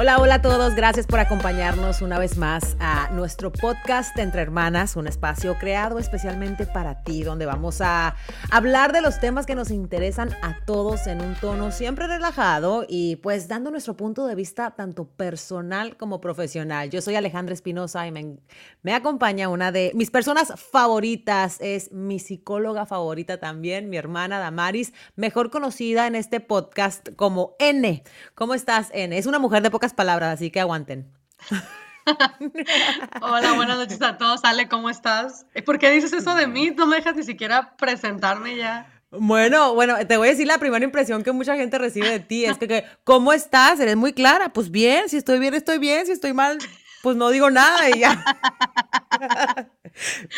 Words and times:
Hola, 0.00 0.20
hola 0.20 0.34
a 0.34 0.42
todos, 0.42 0.76
gracias 0.76 1.08
por 1.08 1.18
acompañarnos 1.18 2.02
una 2.02 2.20
vez 2.20 2.36
más 2.36 2.76
a 2.78 3.10
nuestro 3.10 3.50
podcast 3.50 4.16
Entre 4.16 4.40
Hermanas, 4.40 4.94
un 4.94 5.08
espacio 5.08 5.58
creado 5.58 5.98
especialmente 5.98 6.66
para 6.66 7.02
ti, 7.02 7.24
donde 7.24 7.46
vamos 7.46 7.80
a 7.80 8.14
hablar 8.48 8.92
de 8.92 9.00
los 9.00 9.18
temas 9.18 9.44
que 9.44 9.56
nos 9.56 9.72
interesan 9.72 10.30
a 10.40 10.64
todos 10.64 11.08
en 11.08 11.20
un 11.20 11.34
tono 11.34 11.72
siempre 11.72 12.06
relajado 12.06 12.86
y 12.88 13.16
pues 13.16 13.48
dando 13.48 13.72
nuestro 13.72 13.96
punto 13.96 14.28
de 14.28 14.36
vista 14.36 14.70
tanto 14.76 15.08
personal 15.08 15.96
como 15.96 16.20
profesional. 16.20 16.90
Yo 16.90 17.02
soy 17.02 17.16
Alejandra 17.16 17.52
Espinosa 17.52 18.06
y 18.06 18.12
me, 18.12 18.36
me 18.82 18.94
acompaña 18.94 19.48
una 19.48 19.72
de 19.72 19.90
mis 19.96 20.12
personas 20.12 20.52
favoritas, 20.70 21.56
es 21.58 21.90
mi 21.90 22.20
psicóloga 22.20 22.86
favorita 22.86 23.40
también, 23.40 23.90
mi 23.90 23.96
hermana 23.96 24.38
Damaris, 24.38 24.92
mejor 25.16 25.50
conocida 25.50 26.06
en 26.06 26.14
este 26.14 26.38
podcast 26.38 27.08
como 27.16 27.56
N. 27.58 28.04
¿Cómo 28.36 28.54
estás, 28.54 28.90
N? 28.92 29.18
Es 29.18 29.26
una 29.26 29.40
mujer 29.40 29.64
de 29.64 29.72
pocas 29.72 29.87
palabras, 29.94 30.34
así 30.34 30.50
que 30.50 30.60
aguanten. 30.60 31.10
Hola, 33.20 33.52
buenas 33.52 33.76
noches 33.76 34.00
a 34.02 34.16
todos. 34.16 34.44
Ale, 34.44 34.68
¿cómo 34.68 34.88
estás? 34.90 35.46
¿Por 35.64 35.78
qué 35.78 35.90
dices 35.90 36.12
eso 36.12 36.34
de 36.34 36.46
mí? 36.46 36.70
No 36.70 36.86
me 36.86 36.96
dejas 36.96 37.16
ni 37.16 37.22
siquiera 37.22 37.76
presentarme 37.76 38.56
ya. 38.56 38.90
Bueno, 39.10 39.74
bueno, 39.74 39.96
te 40.06 40.16
voy 40.18 40.28
a 40.28 40.30
decir 40.32 40.46
la 40.46 40.58
primera 40.58 40.84
impresión 40.84 41.22
que 41.22 41.32
mucha 41.32 41.56
gente 41.56 41.78
recibe 41.78 42.10
de 42.10 42.20
ti, 42.20 42.44
es 42.44 42.58
que, 42.58 42.84
¿cómo 43.04 43.32
estás? 43.32 43.80
Eres 43.80 43.96
muy 43.96 44.12
clara, 44.12 44.52
pues 44.52 44.70
bien, 44.70 45.08
si 45.08 45.16
estoy 45.16 45.38
bien, 45.38 45.54
estoy 45.54 45.78
bien, 45.78 46.04
si 46.04 46.12
estoy 46.12 46.34
mal, 46.34 46.58
pues 47.02 47.16
no 47.16 47.30
digo 47.30 47.50
nada 47.50 47.88
y 47.90 48.00
ya. 48.00 48.24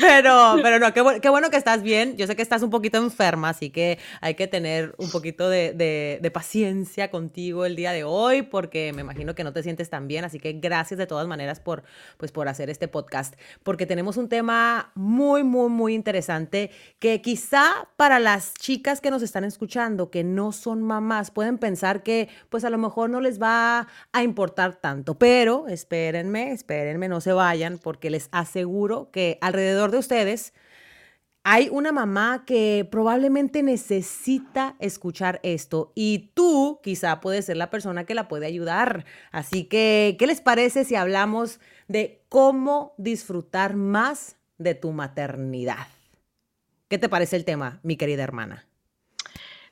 pero, 0.01 0.57
pero 0.63 0.79
no, 0.79 0.93
qué, 0.93 1.29
bueno 1.29 1.51
que 1.51 1.57
estás 1.57 1.83
bien. 1.83 2.17
Yo 2.17 2.27
sé 2.27 2.37
que 2.37 2.43
estás 2.43 2.63
un 2.63 2.71
poquito 2.71 2.99
enferma, 2.99 3.51
así 3.51 3.71
que 3.71 3.99
hay 4.21 4.35
que 4.35 4.47
tener 4.47 4.95
un 4.99 5.11
poquito 5.11 5.49
de, 5.49 6.31
paciencia 6.33 7.11
contigo 7.11 7.65
el 7.65 7.75
día 7.75 7.93
de 7.93 8.05
hoy, 8.05 8.43
porque 8.43 8.93
me 8.93 9.01
imagino 9.01 9.35
que 9.35 9.43
no 9.43 9.53
te 9.53 9.63
sientes 9.63 9.91
tan 9.91 10.07
bien. 10.07 10.25
Así 10.25 10.39
que 10.39 10.53
gracias 10.53 10.99
de 10.99 11.07
todas 11.07 11.27
maneras 11.27 11.61
por, 11.61 11.83
pues, 12.17 12.31
por 12.33 12.49
hacer 12.49 12.71
este 12.71 12.89
podcast, 12.89 13.35
porque 13.63 13.87
tenemos 13.87 14.17
un 14.17 14.29
tema 14.29 14.93
muy, 14.95 15.43
muy, 15.43 15.69
muy 15.69 15.95
interesante 15.95 16.71
que 16.99 17.21
quizá 17.21 17.89
para 17.97 18.19
las 18.19 18.55
chicas 18.55 19.01
que 19.01 19.11
nos 19.11 19.23
están 19.23 19.45
escuchando, 19.45 20.11
que 20.11 20.25
no 20.25 20.53
son 20.53 20.83
mamás, 20.83 21.31
pueden 21.31 21.59
pensar 21.59 22.03
que 22.03 22.29
pues 22.49 22.65
a 22.65 22.71
lo 22.71 22.79
mejor 22.79 23.11
no 23.11 23.21
les 23.21 23.41
va 23.41 23.89
a 24.13 24.23
importar 24.23 24.77
tanto, 24.77 25.19
pero 25.19 25.69
espérenme, 25.69 26.50
espérenme, 26.53 27.09
no 27.09 27.21
se 27.21 27.33
vayan, 27.33 27.79
porque 27.79 28.11
les 28.11 28.29
aseguro 28.33 29.11
que 29.11 29.39
alrededor 29.41 29.91
de 29.91 29.99
ustedes 29.99 30.53
hay 31.43 31.69
una 31.71 31.91
mamá 31.91 32.45
que 32.47 32.87
probablemente 32.91 33.63
necesita 33.63 34.77
escuchar 34.79 35.41
esto 35.43 35.91
y 35.95 36.31
tú 36.35 36.81
quizá 36.83 37.21
puedes 37.21 37.47
ser 37.47 37.57
la 37.57 37.71
persona 37.71 38.05
que 38.05 38.15
la 38.15 38.29
puede 38.29 38.47
ayudar. 38.47 39.07
Así 39.33 39.65
que, 39.65 40.17
¿qué 40.19 40.27
les 40.27 40.41
parece 40.41 40.85
si 40.85 40.97
hablamos 40.97 41.61
de 41.89 42.23
cómo 42.29 42.95
disfrutar 42.99 43.75
más 43.75 44.37
de 44.59 44.75
tu 44.75 44.93
maternidad? 44.93 45.87
¿Qué 46.89 46.99
te 46.99 47.09
parece 47.09 47.37
el 47.37 47.45
tema, 47.45 47.81
mi 47.83 47.97
querida 47.97 48.23
hermana? 48.23 48.67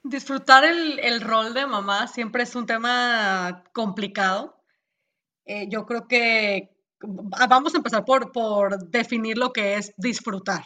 Disfrutar 0.05 0.65
el, 0.65 1.21
rol 1.21 1.53
de 1.53 1.67
mamá 1.67 2.07
siempre 2.07 2.45
es 2.45 2.55
un 2.55 2.65
tema 2.67 3.65
complicado. 3.73 4.58
Eh, 5.49 5.67
yo 5.69 5.87
creo 5.87 6.07
que 6.07 6.71
vamos 7.01 7.75
a 7.75 7.79
empezar 7.79 8.05
por, 8.05 8.31
por 8.33 8.79
definir 8.91 9.39
lo 9.39 9.53
que 9.53 9.75
es 9.75 9.93
disfrutar. 9.97 10.63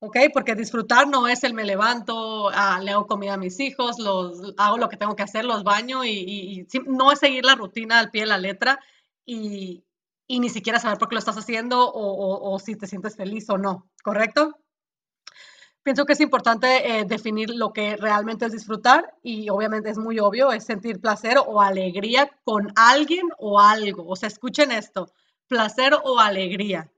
¿ok? 0.00 0.16
Porque 0.32 0.54
disfrutar 0.54 1.08
no 1.08 1.28
es 1.28 1.44
el 1.44 1.54
me 1.54 1.64
levanto, 1.64 2.48
ah, 2.50 2.80
le 2.82 2.92
hago 2.92 3.06
comida 3.06 3.34
a 3.34 3.36
mis 3.36 3.60
hijos, 3.60 3.98
los, 3.98 4.54
hago 4.56 4.78
lo 4.78 4.88
que 4.88 4.96
tengo 4.96 5.14
que 5.14 5.22
hacer, 5.22 5.44
los 5.44 5.62
baño 5.62 6.04
y, 6.04 6.66
no 6.86 7.12
es 7.12 7.18
seguir 7.18 7.44
la 7.44 7.54
rutina 7.54 7.98
al 7.98 8.10
pie 8.10 8.22
de 8.22 8.28
la 8.28 8.38
letra 8.38 8.80
y, 9.26 9.84
ni 10.28 10.48
siquiera 10.48 10.78
saber 10.78 10.98
por 10.98 11.08
qué 11.08 11.16
lo 11.16 11.18
estás 11.18 11.36
haciendo 11.36 11.90
o, 11.92 12.58
si 12.60 12.76
te 12.76 12.86
sientes 12.86 13.16
feliz 13.16 13.50
o 13.50 13.58
no, 13.58 13.90
¿correcto? 14.02 14.56
Pienso 15.82 16.04
que 16.04 16.12
es 16.12 16.20
importante 16.20 16.98
eh, 16.98 17.04
definir 17.06 17.50
lo 17.50 17.72
que 17.72 17.96
realmente 17.96 18.44
es 18.44 18.52
disfrutar 18.52 19.14
y 19.22 19.48
obviamente 19.48 19.88
es 19.88 19.96
muy 19.96 20.18
obvio, 20.18 20.52
es 20.52 20.64
sentir 20.64 21.00
placer 21.00 21.38
o 21.38 21.62
alegría 21.62 22.30
con 22.44 22.70
alguien 22.76 23.26
o 23.38 23.58
algo. 23.60 24.06
O 24.06 24.14
sea, 24.14 24.28
escuchen 24.28 24.72
esto, 24.72 25.10
placer 25.48 25.94
o 26.04 26.20
alegría. 26.20 26.92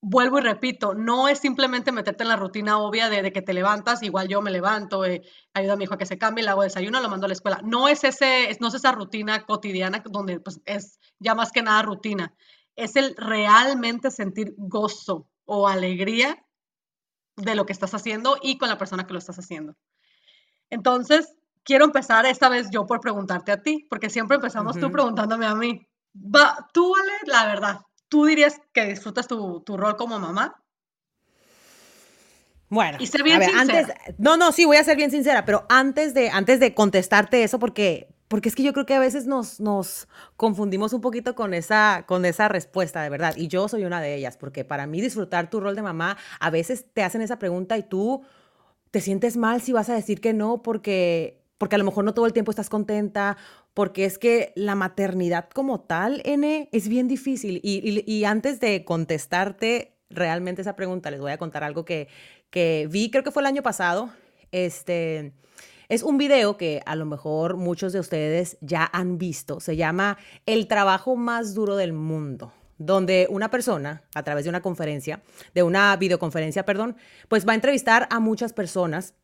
Vuelvo 0.00 0.38
y 0.38 0.42
repito, 0.42 0.94
no 0.94 1.28
es 1.28 1.38
simplemente 1.38 1.92
meterte 1.92 2.24
en 2.24 2.30
la 2.30 2.36
rutina 2.36 2.78
obvia 2.78 3.08
de, 3.08 3.32
que 3.32 3.40
te 3.40 3.54
levantas, 3.54 4.02
igual 4.02 4.26
yo 4.26 4.42
me 4.42 4.50
levanto, 4.50 5.04
eh, 5.04 5.22
ayudo 5.54 5.74
a 5.74 5.76
mi 5.76 5.84
hijo 5.84 5.94
a 5.94 5.98
que 5.98 6.06
se 6.06 6.18
cambie, 6.18 6.42
le 6.42 6.50
hago 6.50 6.64
desayuno, 6.64 7.00
lo 7.00 7.08
mando 7.08 7.26
a 7.26 7.28
la 7.28 7.34
escuela. 7.34 7.60
No 7.62 7.86
es, 7.86 8.02
ese, 8.02 8.48
no 8.60 8.66
es 8.66 8.74
esa 8.74 8.90
rutina 8.90 9.46
cotidiana 9.46 10.02
donde 10.04 10.40
pues, 10.40 10.60
es 10.64 10.98
ya 11.20 11.36
más 11.36 11.52
que 11.52 11.62
nada 11.62 11.82
rutina. 11.82 12.34
Es 12.74 12.96
el 12.96 13.14
realmente 13.16 14.10
sentir 14.10 14.54
gozo 14.56 15.28
o 15.44 15.68
alegría 15.68 16.44
de 17.36 17.54
lo 17.54 17.66
que 17.66 17.72
estás 17.72 17.94
haciendo 17.94 18.36
y 18.42 18.58
con 18.58 18.68
la 18.68 18.78
persona 18.78 19.06
que 19.06 19.12
lo 19.12 19.18
estás 19.18 19.38
haciendo. 19.38 19.74
Entonces, 20.70 21.34
quiero 21.64 21.84
empezar 21.84 22.26
esta 22.26 22.48
vez 22.48 22.68
yo 22.70 22.86
por 22.86 23.00
preguntarte 23.00 23.52
a 23.52 23.62
ti, 23.62 23.86
porque 23.88 24.10
siempre 24.10 24.36
empezamos 24.36 24.78
tú 24.78 24.90
preguntándome 24.90 25.46
a 25.46 25.54
mí. 25.54 25.86
Va, 26.14 26.68
tú, 26.72 26.94
Ale, 26.94 27.12
la 27.26 27.46
verdad, 27.46 27.80
¿tú 28.08 28.26
dirías 28.26 28.60
que 28.72 28.86
disfrutas 28.86 29.26
tu, 29.26 29.62
rol 29.66 29.96
como 29.96 30.18
mamá? 30.18 30.62
Bueno, 32.68 32.96
y 33.00 33.06
ser 33.06 33.22
bien 33.22 33.36
a 33.36 33.38
ver, 33.40 33.50
antes, 33.54 33.88
no, 34.16 34.38
no, 34.38 34.50
sí, 34.50 34.64
voy 34.64 34.78
a 34.78 34.84
ser 34.84 34.96
bien 34.96 35.10
sincera, 35.10 35.44
pero 35.44 35.66
antes 35.68 36.14
de, 36.14 36.30
antes 36.30 36.58
de 36.58 36.74
contestarte 36.74 37.42
eso, 37.42 37.58
porque, 37.58 38.08
porque 38.32 38.48
es 38.48 38.54
que 38.54 38.62
yo 38.62 38.72
creo 38.72 38.86
que 38.86 38.94
a 38.94 38.98
veces 38.98 39.26
nos, 39.26 39.60
nos 39.60 40.08
confundimos 40.38 40.94
un 40.94 41.02
poquito 41.02 41.34
con 41.34 41.52
esa, 41.52 42.06
con 42.06 42.24
esa 42.24 42.48
respuesta, 42.48 43.02
de 43.02 43.10
verdad, 43.10 43.34
y 43.36 43.48
yo 43.48 43.68
soy 43.68 43.84
una 43.84 44.00
de 44.00 44.14
ellas, 44.14 44.38
porque 44.38 44.64
para 44.64 44.86
mí 44.86 45.02
disfrutar 45.02 45.50
tu 45.50 45.60
rol 45.60 45.76
de 45.76 45.82
mamá, 45.82 46.16
a 46.40 46.48
veces 46.48 46.86
te 46.94 47.02
hacen 47.02 47.20
esa 47.20 47.38
pregunta 47.38 47.76
y 47.76 47.82
tú 47.82 48.22
te 48.90 49.02
sientes 49.02 49.36
mal 49.36 49.60
si 49.60 49.74
vas 49.74 49.90
a 49.90 49.94
decir 49.94 50.22
que 50.22 50.32
no, 50.32 50.62
porque, 50.62 51.44
porque 51.58 51.74
a 51.74 51.78
lo 51.78 51.84
mejor 51.84 52.06
no 52.06 52.14
todo 52.14 52.24
el 52.24 52.32
tiempo 52.32 52.50
estás 52.50 52.70
contenta 52.70 53.36
porque 53.74 54.06
es 54.06 54.16
que 54.16 54.54
la 54.56 54.76
maternidad 54.76 55.50
como 55.50 55.80
tal, 55.80 56.22
N, 56.24 56.70
es 56.72 56.88
bien 56.88 57.08
difícil. 57.08 57.60
Y, 57.62 58.24
antes 58.24 58.60
de 58.60 58.82
contestarte 58.86 59.98
realmente 60.08 60.62
esa 60.62 60.74
pregunta, 60.74 61.10
les 61.10 61.20
voy 61.20 61.32
a 61.32 61.36
contar 61.36 61.64
algo 61.64 61.84
que, 61.84 62.08
que 62.48 62.88
vi, 62.90 63.10
creo 63.10 63.24
que 63.24 63.30
fue 63.30 63.42
el 63.42 63.46
año 63.46 63.62
pasado. 63.62 64.10
Este, 64.52 65.34
es 65.88 66.02
un 66.02 66.18
video 66.18 66.56
que 66.56 66.82
a 66.86 66.96
lo 66.96 67.04
mejor 67.04 67.56
muchos 67.56 67.92
de 67.92 68.00
ustedes 68.00 68.58
ya 68.60 68.88
han 68.92 69.18
visto. 69.18 69.60
Se 69.60 69.76
llama 69.76 70.18
El 70.46 70.66
trabajo 70.66 71.16
más 71.16 71.54
duro 71.54 71.76
del 71.76 71.92
mundo 71.92 72.52
donde 72.78 73.26
una 73.30 73.50
persona, 73.50 74.02
a 74.14 74.22
través 74.22 74.44
de 74.44 74.50
una 74.50 74.60
conferencia, 74.60 75.22
de 75.54 75.62
una 75.62 75.94
videoconferencia, 75.96 76.64
perdón, 76.64 76.96
pues 77.28 77.46
va 77.46 77.52
a 77.52 77.54
entrevistar 77.54 78.08
a 78.10 78.20
muchas 78.20 78.52
personas, 78.52 79.14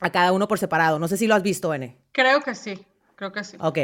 a 0.00 0.10
cada 0.10 0.32
uno 0.32 0.48
por 0.48 0.58
separado. 0.58 0.98
No 0.98 1.08
sé 1.08 1.16
si 1.16 1.26
lo 1.26 1.34
has 1.34 1.42
visto, 1.42 1.72
N. 1.72 1.96
Creo 2.12 2.42
que 2.42 2.54
sí. 2.54 2.84
Creo 3.16 3.32
que 3.32 3.42
sí. 3.44 3.56
Ok, 3.60 3.78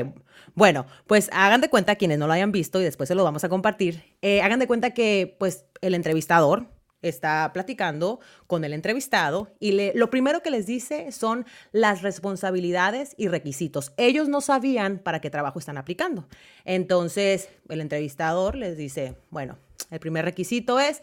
bueno, 0.54 0.84
pues 1.06 1.31
hagan 1.32 1.62
de 1.62 1.70
cuenta, 1.70 1.97
quienes 1.97 2.19
no 2.19 2.26
lo 2.26 2.34
hayan 2.34 2.53
visto 2.53 2.81
y 2.82 2.84
después 2.84 3.09
se 3.09 3.14
lo 3.14 3.25
vamos 3.25 3.44
a 3.44 3.49
compartir, 3.49 4.04
eh, 4.20 4.43
hagan 4.43 4.59
de 4.59 4.66
cuenta 4.66 4.91
que 4.91 5.37
pues 5.38 5.64
el 5.81 5.94
entrevistador 5.94 6.66
está 7.02 7.50
platicando 7.52 8.20
con 8.46 8.64
el 8.64 8.72
entrevistado 8.72 9.50
y 9.58 9.72
le, 9.72 9.92
lo 9.94 10.10
primero 10.10 10.42
que 10.42 10.50
les 10.50 10.66
dice 10.66 11.12
son 11.12 11.44
las 11.72 12.02
responsabilidades 12.02 13.14
y 13.16 13.28
requisitos. 13.28 13.92
Ellos 13.96 14.28
no 14.28 14.40
sabían 14.40 14.98
para 14.98 15.20
qué 15.20 15.30
trabajo 15.30 15.58
están 15.58 15.78
aplicando. 15.78 16.26
Entonces, 16.64 17.48
el 17.68 17.80
entrevistador 17.80 18.56
les 18.56 18.76
dice, 18.76 19.16
bueno, 19.30 19.58
el 19.90 20.00
primer 20.00 20.24
requisito 20.24 20.80
es 20.80 21.02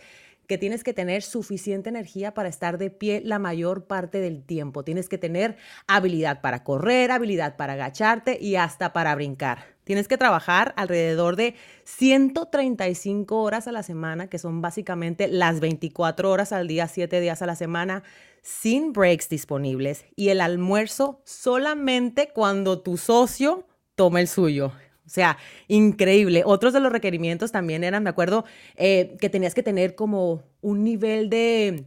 que 0.49 0.57
tienes 0.57 0.83
que 0.83 0.95
tener 0.95 1.21
suficiente 1.21 1.89
energía 1.89 2.33
para 2.33 2.49
estar 2.49 2.79
de 2.79 2.89
pie 2.89 3.21
la 3.23 3.37
mayor 3.37 3.85
parte 3.85 4.19
del 4.19 4.43
tiempo. 4.43 4.83
Tienes 4.83 5.07
que 5.07 5.19
tener 5.19 5.57
habilidad 5.85 6.41
para 6.41 6.63
correr, 6.63 7.11
habilidad 7.11 7.55
para 7.55 7.73
agacharte 7.73 8.39
y 8.41 8.55
hasta 8.55 8.91
para 8.91 9.13
brincar. 9.13 9.59
Tienes 9.83 10.07
que 10.07 10.17
trabajar 10.17 10.73
alrededor 10.75 11.35
de 11.35 11.53
135 11.83 13.39
horas 13.39 13.67
a 13.67 13.71
la 13.71 13.83
semana, 13.83 14.27
que 14.27 14.39
son 14.39 14.59
básicamente 14.59 15.27
las 15.27 15.59
24 15.59 16.31
horas 16.31 16.51
al 16.51 16.67
día, 16.67 16.87
7 16.87 17.21
días 17.21 17.43
a 17.43 17.45
la 17.45 17.55
semana, 17.55 18.01
sin 18.41 18.91
breaks 18.91 19.29
disponibles 19.29 20.05
y 20.15 20.29
el 20.29 20.41
almuerzo 20.41 21.21
solamente 21.25 22.29
cuando 22.33 22.81
tu 22.81 22.97
socio 22.97 23.67
tome 23.93 24.21
el 24.21 24.27
suyo. 24.27 24.71
O 25.09 25.11
sea, 25.11 25.39
increíble. 25.67 26.43
Otros 26.45 26.71
de 26.71 26.79
los 26.79 26.91
requerimientos 26.91 27.51
también 27.51 27.83
eran, 27.83 28.03
me 28.03 28.11
acuerdo, 28.11 28.45
eh, 28.75 29.17
que 29.19 29.27
tenías 29.27 29.55
que 29.55 29.63
tener 29.63 29.95
como 29.95 30.43
un 30.61 30.83
nivel 30.83 31.31
de 31.31 31.85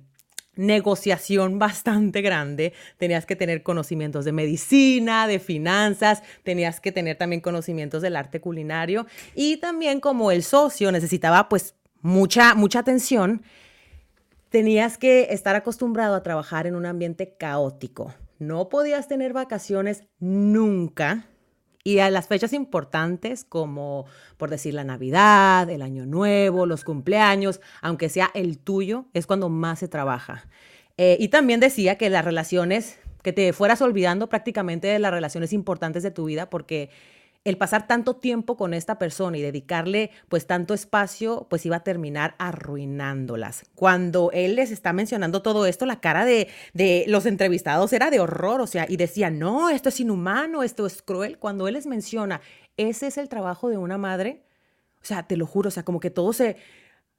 negociación 0.57 1.59
bastante 1.61 2.21
grande, 2.21 2.73
tenías 2.99 3.25
que 3.25 3.37
tener 3.37 3.63
conocimientos 3.63 4.25
de 4.25 4.33
medicina, 4.33 5.29
de 5.29 5.39
finanzas, 5.39 6.25
tenías 6.43 6.81
que 6.81 6.91
tener 6.91 7.17
también 7.17 7.41
conocimientos 7.41 8.03
del 8.03 8.17
arte 8.17 8.41
culinario 8.41 9.07
y 9.37 9.59
también 9.59 10.01
como 10.01 10.33
el 10.33 10.43
socio 10.43 10.91
necesitaba 10.91 11.49
pues 11.49 11.77
mucha, 12.01 12.57
mucha 12.57 12.81
atención, 12.81 13.43
tenías 14.49 14.99
que 14.99 15.29
estar 15.31 15.55
acostumbrado 15.55 16.17
a 16.17 16.25
trabajar 16.25 16.67
en 16.67 16.75
un 16.75 16.87
ambiente 16.87 17.37
caótico. 17.39 18.13
No 18.41 18.69
podías 18.69 19.07
tener 19.07 19.33
vacaciones 19.33 20.03
nunca 20.19 21.29
Y 21.85 21.99
a 21.99 22.11
las 22.11 22.29
fechas 22.29 22.53
importantes 22.53 23.45
como, 23.45 24.07
por 24.37 24.51
decir, 24.51 24.75
la 24.75 24.85
Navidad, 24.85 25.69
el 25.69 25.83
Año 25.83 26.07
Nuevo, 26.07 26.65
los 26.65 26.85
cumpleaños, 26.85 27.61
aunque 27.81 28.09
sea 28.09 28.31
el 28.35 28.59
tuyo, 28.59 29.07
es 29.15 29.27
cuando 29.27 29.49
más 29.49 29.81
se 29.81 29.89
trabaja. 29.89 30.47
Eh, 30.97 31.17
y 31.19 31.29
también 31.29 31.59
decía 31.59 31.99
que 31.99 32.11
las 32.11 32.25
relaciones, 32.25 32.99
que 33.23 33.33
te 33.33 33.53
fueras 33.53 33.83
olvidando 33.83 34.29
prácticamente 34.29 34.87
de 34.87 34.99
las 35.01 35.11
relaciones 35.11 35.53
importantes 35.53 36.05
de 36.05 36.13
tu 36.13 36.27
vida, 36.27 36.51
porque 36.51 36.91
el 37.45 37.59
pasar 37.59 37.87
tanto 37.87 38.17
tiempo 38.17 38.57
con 38.57 38.73
esta 38.73 38.99
persona 38.99 39.37
y 39.37 39.43
dedicarle 39.43 40.11
pues 40.29 40.47
tanto 40.47 40.75
espacio, 40.75 41.47
pues 41.51 41.67
iba 41.67 41.77
a 41.77 41.85
terminar 41.85 42.35
arruinándolas. 42.39 43.65
Cuando 43.75 44.31
él 44.33 44.57
les 44.57 44.71
está 44.71 44.93
mencionando 44.93 45.43
todo 45.43 45.67
esto, 45.67 45.85
la 45.87 46.01
cara 46.01 46.25
de, 46.25 46.49
de 46.73 47.05
los 47.09 47.27
entrevistados 47.27 47.93
era 47.93 48.11
de 48.11 48.21
horror, 48.21 48.61
o 48.61 48.67
sea, 48.67 48.87
y 48.89 48.97
decía, 48.97 49.31
no, 49.31 49.71
esto 49.71 49.89
es 49.89 49.99
inhumano, 49.99 50.63
esto 50.63 50.87
es 50.87 51.03
cruel. 51.03 51.39
Cuando 51.39 51.67
él 51.67 51.75
les 51.75 51.87
menciona, 51.87 52.41
ese 52.77 53.09
es 53.09 53.19
el 53.19 53.29
trabajo 53.29 53.69
de 53.69 53.77
una 53.77 53.99
madre, 53.99 54.45
o 55.03 55.05
sea, 55.05 55.25
te 55.25 55.37
lo 55.37 55.47
juro, 55.47 55.69
o 55.69 55.71
sea, 55.73 55.85
como 55.85 55.99
que 55.99 56.11
todos 56.11 56.37
se, 56.37 56.57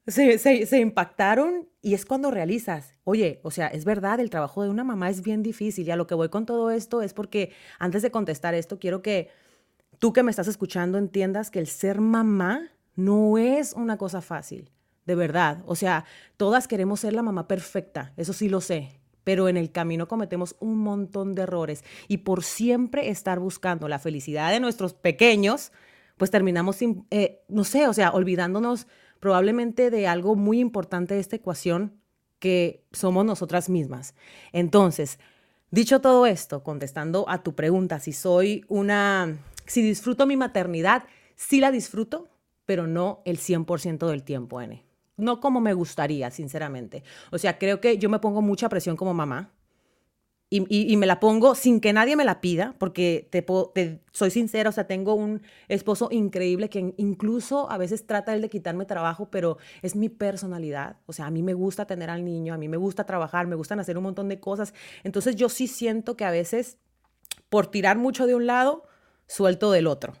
se, 0.06 0.38
se, 0.38 0.64
se, 0.66 0.78
impactaron 0.78 1.68
y 1.82 1.94
es 1.94 2.06
cuando 2.06 2.30
realizas, 2.30 2.94
oye, 3.04 3.40
o 3.42 3.50
sea, 3.50 3.68
es 3.68 3.84
verdad, 3.84 4.20
el 4.20 4.30
trabajo 4.30 4.62
de 4.62 4.70
una 4.70 4.84
mamá 4.84 5.10
es 5.10 5.22
bien 5.22 5.42
difícil 5.42 5.86
y 5.86 5.90
a 5.90 5.96
lo 5.96 6.06
que 6.06 6.14
voy 6.14 6.30
con 6.30 6.46
todo 6.46 6.70
esto 6.70 7.02
es 7.02 7.12
porque 7.12 7.52
antes 7.78 8.00
de 8.02 8.10
contestar 8.10 8.54
esto, 8.54 8.78
quiero 8.78 9.02
que 9.02 9.28
tú 9.98 10.12
que 10.12 10.22
me 10.22 10.30
estás 10.30 10.48
escuchando 10.48 10.98
entiendas 10.98 11.50
que 11.50 11.58
el 11.58 11.66
ser 11.66 12.00
mamá 12.00 12.70
no 12.96 13.38
es 13.38 13.72
una 13.72 13.96
cosa 13.96 14.20
fácil, 14.20 14.70
de 15.06 15.14
verdad. 15.14 15.62
O 15.66 15.76
sea, 15.76 16.04
todas 16.36 16.68
queremos 16.68 17.00
ser 17.00 17.12
la 17.12 17.22
mamá 17.22 17.48
perfecta, 17.48 18.12
eso 18.16 18.32
sí 18.32 18.48
lo 18.48 18.60
sé, 18.60 19.00
pero 19.24 19.48
en 19.48 19.56
el 19.56 19.72
camino 19.72 20.06
cometemos 20.06 20.56
un 20.60 20.78
montón 20.78 21.34
de 21.34 21.42
errores 21.42 21.84
y 22.08 22.18
por 22.18 22.44
siempre 22.44 23.08
estar 23.08 23.38
buscando 23.38 23.88
la 23.88 23.98
felicidad 23.98 24.50
de 24.50 24.60
nuestros 24.60 24.94
pequeños, 24.94 25.72
pues 26.16 26.30
terminamos, 26.30 26.76
sin, 26.76 27.06
eh, 27.10 27.42
no 27.48 27.64
sé, 27.64 27.88
o 27.88 27.92
sea, 27.92 28.10
olvidándonos 28.10 28.86
probablemente 29.18 29.90
de 29.90 30.06
algo 30.06 30.36
muy 30.36 30.60
importante 30.60 31.14
de 31.14 31.20
esta 31.20 31.36
ecuación 31.36 31.98
que 32.38 32.84
somos 32.92 33.24
nosotras 33.24 33.70
mismas. 33.70 34.14
Entonces, 34.52 35.18
dicho 35.70 36.00
todo 36.00 36.26
esto, 36.26 36.62
contestando 36.62 37.24
a 37.28 37.42
tu 37.42 37.54
pregunta, 37.54 38.00
si 38.00 38.12
soy 38.12 38.64
una 38.68 39.38
si 39.66 39.82
disfruto 39.82 40.26
mi 40.26 40.36
maternidad, 40.36 41.04
sí 41.36 41.60
la 41.60 41.70
disfruto, 41.70 42.28
pero 42.66 42.86
no 42.86 43.22
el 43.24 43.38
100% 43.38 44.06
del 44.08 44.22
tiempo, 44.22 44.60
N. 44.60 44.84
No 45.16 45.40
como 45.40 45.60
me 45.60 45.74
gustaría, 45.74 46.30
sinceramente. 46.30 47.04
O 47.30 47.38
sea, 47.38 47.58
creo 47.58 47.80
que 47.80 47.98
yo 47.98 48.08
me 48.08 48.18
pongo 48.18 48.42
mucha 48.42 48.68
presión 48.68 48.96
como 48.96 49.14
mamá 49.14 49.52
y, 50.50 50.96
me 50.96 51.06
la 51.06 51.18
pongo 51.18 51.56
sin 51.56 51.80
que 51.80 51.92
nadie 51.92 52.14
me 52.14 52.24
la 52.24 52.40
pida, 52.40 52.76
porque 52.78 53.28
te, 53.30 54.00
soy 54.12 54.30
sincera, 54.30 54.68
o 54.68 54.72
sea, 54.72 54.86
tengo 54.86 55.14
un 55.14 55.42
esposo 55.66 56.08
increíble 56.12 56.68
que 56.68 56.94
incluso 56.96 57.68
a 57.72 57.76
veces 57.76 58.06
trata 58.06 58.34
él 58.34 58.42
de 58.42 58.48
quitarme 58.48 58.84
trabajo, 58.84 59.30
pero 59.30 59.58
es 59.82 59.96
mi 59.96 60.08
personalidad. 60.08 60.98
O 61.06 61.12
sea, 61.12 61.26
a 61.26 61.30
mí 61.30 61.42
me 61.42 61.54
gusta 61.54 61.86
tener 61.86 62.08
al 62.08 62.24
niño, 62.24 62.54
a 62.54 62.58
mí 62.58 62.68
me 62.68 62.76
gusta 62.76 63.04
trabajar, 63.04 63.48
me 63.48 63.56
gustan 63.56 63.80
hacer 63.80 63.96
un 63.96 64.04
montón 64.04 64.28
de 64.28 64.38
cosas. 64.38 64.74
Entonces 65.02 65.34
yo 65.34 65.48
sí 65.48 65.66
siento 65.66 66.16
que 66.16 66.24
a 66.24 66.30
veces, 66.30 66.78
por 67.48 67.66
tirar 67.66 67.98
mucho 67.98 68.26
de 68.26 68.36
un 68.36 68.46
lado, 68.46 68.84
suelto 69.26 69.70
del 69.70 69.86
otro, 69.86 70.14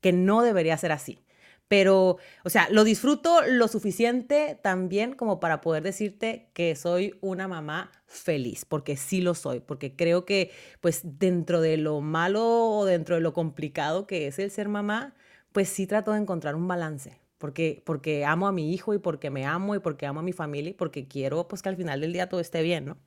que 0.00 0.12
no 0.12 0.42
debería 0.42 0.76
ser 0.76 0.92
así. 0.92 1.24
Pero, 1.68 2.16
o 2.44 2.50
sea, 2.50 2.68
lo 2.70 2.82
disfruto 2.82 3.42
lo 3.46 3.68
suficiente 3.68 4.58
también 4.60 5.14
como 5.14 5.38
para 5.38 5.60
poder 5.60 5.84
decirte 5.84 6.50
que 6.52 6.74
soy 6.74 7.16
una 7.20 7.46
mamá 7.46 7.92
feliz, 8.06 8.64
porque 8.64 8.96
sí 8.96 9.20
lo 9.20 9.34
soy, 9.34 9.60
porque 9.60 9.94
creo 9.94 10.24
que 10.24 10.50
pues 10.80 11.02
dentro 11.04 11.60
de 11.60 11.76
lo 11.76 12.00
malo 12.00 12.44
o 12.70 12.84
dentro 12.86 13.14
de 13.14 13.20
lo 13.20 13.32
complicado 13.34 14.08
que 14.08 14.26
es 14.26 14.40
el 14.40 14.50
ser 14.50 14.68
mamá, 14.68 15.14
pues 15.52 15.68
sí 15.68 15.86
trato 15.86 16.10
de 16.12 16.18
encontrar 16.18 16.56
un 16.56 16.66
balance, 16.66 17.20
porque, 17.38 17.82
porque 17.86 18.24
amo 18.24 18.48
a 18.48 18.52
mi 18.52 18.74
hijo 18.74 18.92
y 18.92 18.98
porque 18.98 19.30
me 19.30 19.46
amo 19.46 19.76
y 19.76 19.78
porque 19.78 20.06
amo 20.06 20.20
a 20.20 20.22
mi 20.24 20.32
familia 20.32 20.70
y 20.70 20.74
porque 20.74 21.06
quiero 21.06 21.46
pues 21.46 21.62
que 21.62 21.68
al 21.68 21.76
final 21.76 22.00
del 22.00 22.12
día 22.12 22.28
todo 22.28 22.40
esté 22.40 22.62
bien, 22.62 22.84
¿no? 22.84 22.98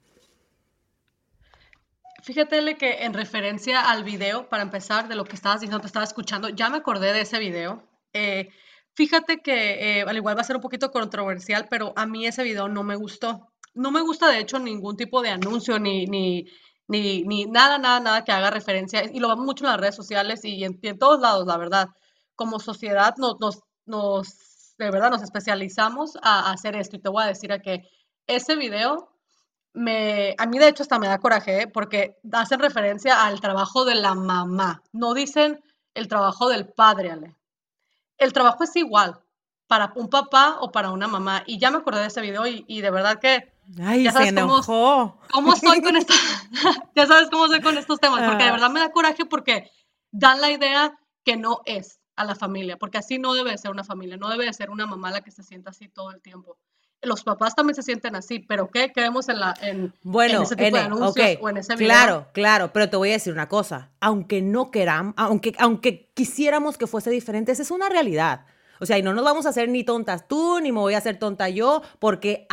Fíjate 2.24 2.78
que 2.78 3.04
en 3.04 3.14
referencia 3.14 3.82
al 3.82 4.06
video, 4.06 4.48
para 4.48 4.64
empezar, 4.64 5.10
de 5.10 5.16
lo 5.16 5.26
que 5.26 5.36
estabas 5.36 5.60
diciendo, 5.60 5.82
te 5.82 5.88
estaba 5.88 6.06
escuchando, 6.06 6.48
ya 6.48 6.70
me 6.70 6.78
acordé 6.78 7.12
de 7.12 7.22
ese 7.22 7.38
video. 7.38 7.84
Eh, 8.14 8.48
fíjate 8.96 9.42
que 9.42 10.00
eh, 10.00 10.04
al 10.04 10.16
igual 10.16 10.38
va 10.38 10.42
a 10.42 10.46
ser 10.46 10.56
un 10.56 10.62
poquito 10.62 10.90
controversial, 10.90 11.68
pero 11.70 11.92
a 11.98 12.06
mí 12.06 12.26
ese 12.26 12.44
video 12.44 12.70
no 12.70 12.84
me 12.84 12.96
gustó. 12.96 13.50
No 13.74 13.92
me 13.92 14.00
gusta, 14.02 14.30
de 14.30 14.40
hecho, 14.40 14.58
ningún 14.58 14.96
tipo 14.96 15.22
de 15.22 15.32
anuncio 15.32 15.80
ni, 15.80 16.06
ni, 16.06 16.46
ni, 16.88 17.24
ni 17.24 17.46
nada, 17.46 17.78
nada, 17.78 18.00
nada 18.00 18.24
que 18.24 18.32
haga 18.32 18.52
referencia. 18.52 19.04
Y 19.04 19.20
lo 19.20 19.28
vemos 19.28 19.46
mucho 19.46 19.66
en 19.66 19.72
las 19.72 19.82
redes 19.82 19.96
sociales 19.96 20.46
y 20.46 20.64
en, 20.64 20.98
todos 20.98 21.20
lados, 21.20 21.46
la 21.46 21.58
verdad. 21.58 21.90
Como 22.36 22.60
sociedad 22.60 23.16
nos, 23.18 23.38
nos, 23.42 23.60
nos, 23.86 24.76
de 24.78 24.92
verdad, 24.92 25.12
nos 25.12 25.24
especializamos 25.24 26.16
a, 26.22 26.50
a 26.50 26.54
hacer 26.54 26.78
esto. 26.78 26.96
Y 26.96 27.00
te 27.00 27.10
voy 27.10 27.24
a 27.24 27.28
decir 27.28 27.52
a 27.52 27.60
que 27.60 27.82
ese 28.28 28.56
video 28.56 29.13
me, 29.74 30.36
a 30.38 30.46
mí 30.46 30.60
de 30.60 30.68
hecho 30.68 30.84
hasta 30.84 31.00
me 31.00 31.08
da 31.08 31.20
coraje, 31.20 31.64
¿eh? 31.64 31.68
porque 31.68 32.20
hacen 32.32 32.60
referencia 32.60 33.26
al 33.26 33.42
trabajo 33.42 33.86
de 33.86 33.96
la 33.96 34.14
mamá, 34.14 34.84
no 34.92 35.14
dicen 35.14 35.64
el 35.94 36.08
trabajo 36.08 36.50
del 36.50 36.68
padre, 36.68 37.12
Ale. 37.12 37.36
El 38.18 38.34
trabajo 38.34 38.64
es 38.64 38.76
igual 38.76 39.20
para 39.68 39.92
un 39.96 40.10
papá 40.10 40.58
o 40.60 40.72
para 40.72 40.92
una 40.92 41.08
mamá. 41.08 41.44
Y 41.46 41.58
ya 41.58 41.72
me 41.72 41.78
acordé 41.78 42.02
de 42.02 42.08
ese 42.08 42.22
video 42.22 42.46
y, 42.46 42.82
de 42.82 42.92
verdad 42.92 43.20
que... 43.20 43.52
Ay, 43.82 44.04
ya 44.04 44.12
sabes 44.12 44.30
se 44.30 44.40
enojó. 44.40 45.20
Cómo, 45.32 45.56
soy 45.56 45.82
con 45.82 45.96
estos, 45.96 46.16
ya 46.96 47.08
sabes 47.08 47.30
cómo 47.32 47.48
soy 47.48 47.62
con 47.62 47.78
estos 47.78 48.00
temas, 48.00 48.22
porque 48.24 48.44
de 48.44 48.50
ah. 48.50 48.54
verdad 48.54 48.70
me 48.70 48.80
da 48.80 48.92
coraje 48.92 49.26
porque 49.26 49.72
dan 50.12 50.42
la 50.42 50.52
idea 50.52 51.00
que 51.24 51.38
no 51.38 51.62
es 51.66 52.00
a 52.16 52.26
la 52.26 52.36
familia, 52.36 52.78
porque 52.78 53.00
así 53.00 53.18
no 53.18 53.34
debe 53.34 53.58
ser 53.58 53.72
una 53.72 53.84
familia, 53.84 54.18
no 54.18 54.30
debe 54.30 54.52
ser 54.54 54.70
una 54.70 54.86
mamá 54.86 55.10
la 55.10 55.22
que 55.22 55.32
se 55.32 55.42
sienta 55.42 55.72
así 55.72 55.88
todo 55.88 56.12
el 56.12 56.22
tiempo 56.22 56.58
los 57.04 57.24
papás 57.24 57.56
también 57.56 57.76
se 57.76 57.84
sienten 57.84 58.16
así, 58.16 58.40
pero 58.40 58.70
¿qué 58.70 58.92
creemos 58.92 59.30
en, 59.30 59.40
la, 59.40 59.54
en, 59.62 59.94
bueno, 60.04 60.44
ese 60.44 60.56
tipo 60.56 60.76
de 60.76 60.84
anuncios 60.84 61.38
o 61.42 61.50
en 61.50 61.58
ese 61.58 61.76
video? 61.76 61.88
Claro, 61.88 62.28
claro, 62.34 62.74
pero 62.74 62.90
te 62.90 62.98
voy 62.98 63.10
a 63.10 63.14
decir 63.14 63.34
una 63.34 63.48
cosa, 63.48 63.92
aunque 64.00 64.42
no 64.42 64.72
queramos, 64.72 65.14
aunque, 65.18 65.54
aunque 65.60 66.10
quisiéramos 66.14 66.78
que 66.78 66.88
fuese 66.88 67.10
diferente, 67.10 67.52
esa 67.52 67.64
es 67.64 67.72
una 67.72 67.90
realidad. 67.90 68.46
O 68.80 68.86
sea, 68.86 68.98
y 68.98 69.02
no 69.02 69.14
nos 69.14 69.24
vamos 69.24 69.46
a 69.46 69.50
hacer 69.50 69.70
ni 69.70 69.84
tontas 69.84 70.28
tú, 70.28 70.60
ni 70.60 70.72
me 70.72 70.80
voy 70.80 70.94
a 70.94 70.98
hacer 70.98 71.18
tonta 71.18 71.50
yo, 71.50 71.82
porque 72.00 72.48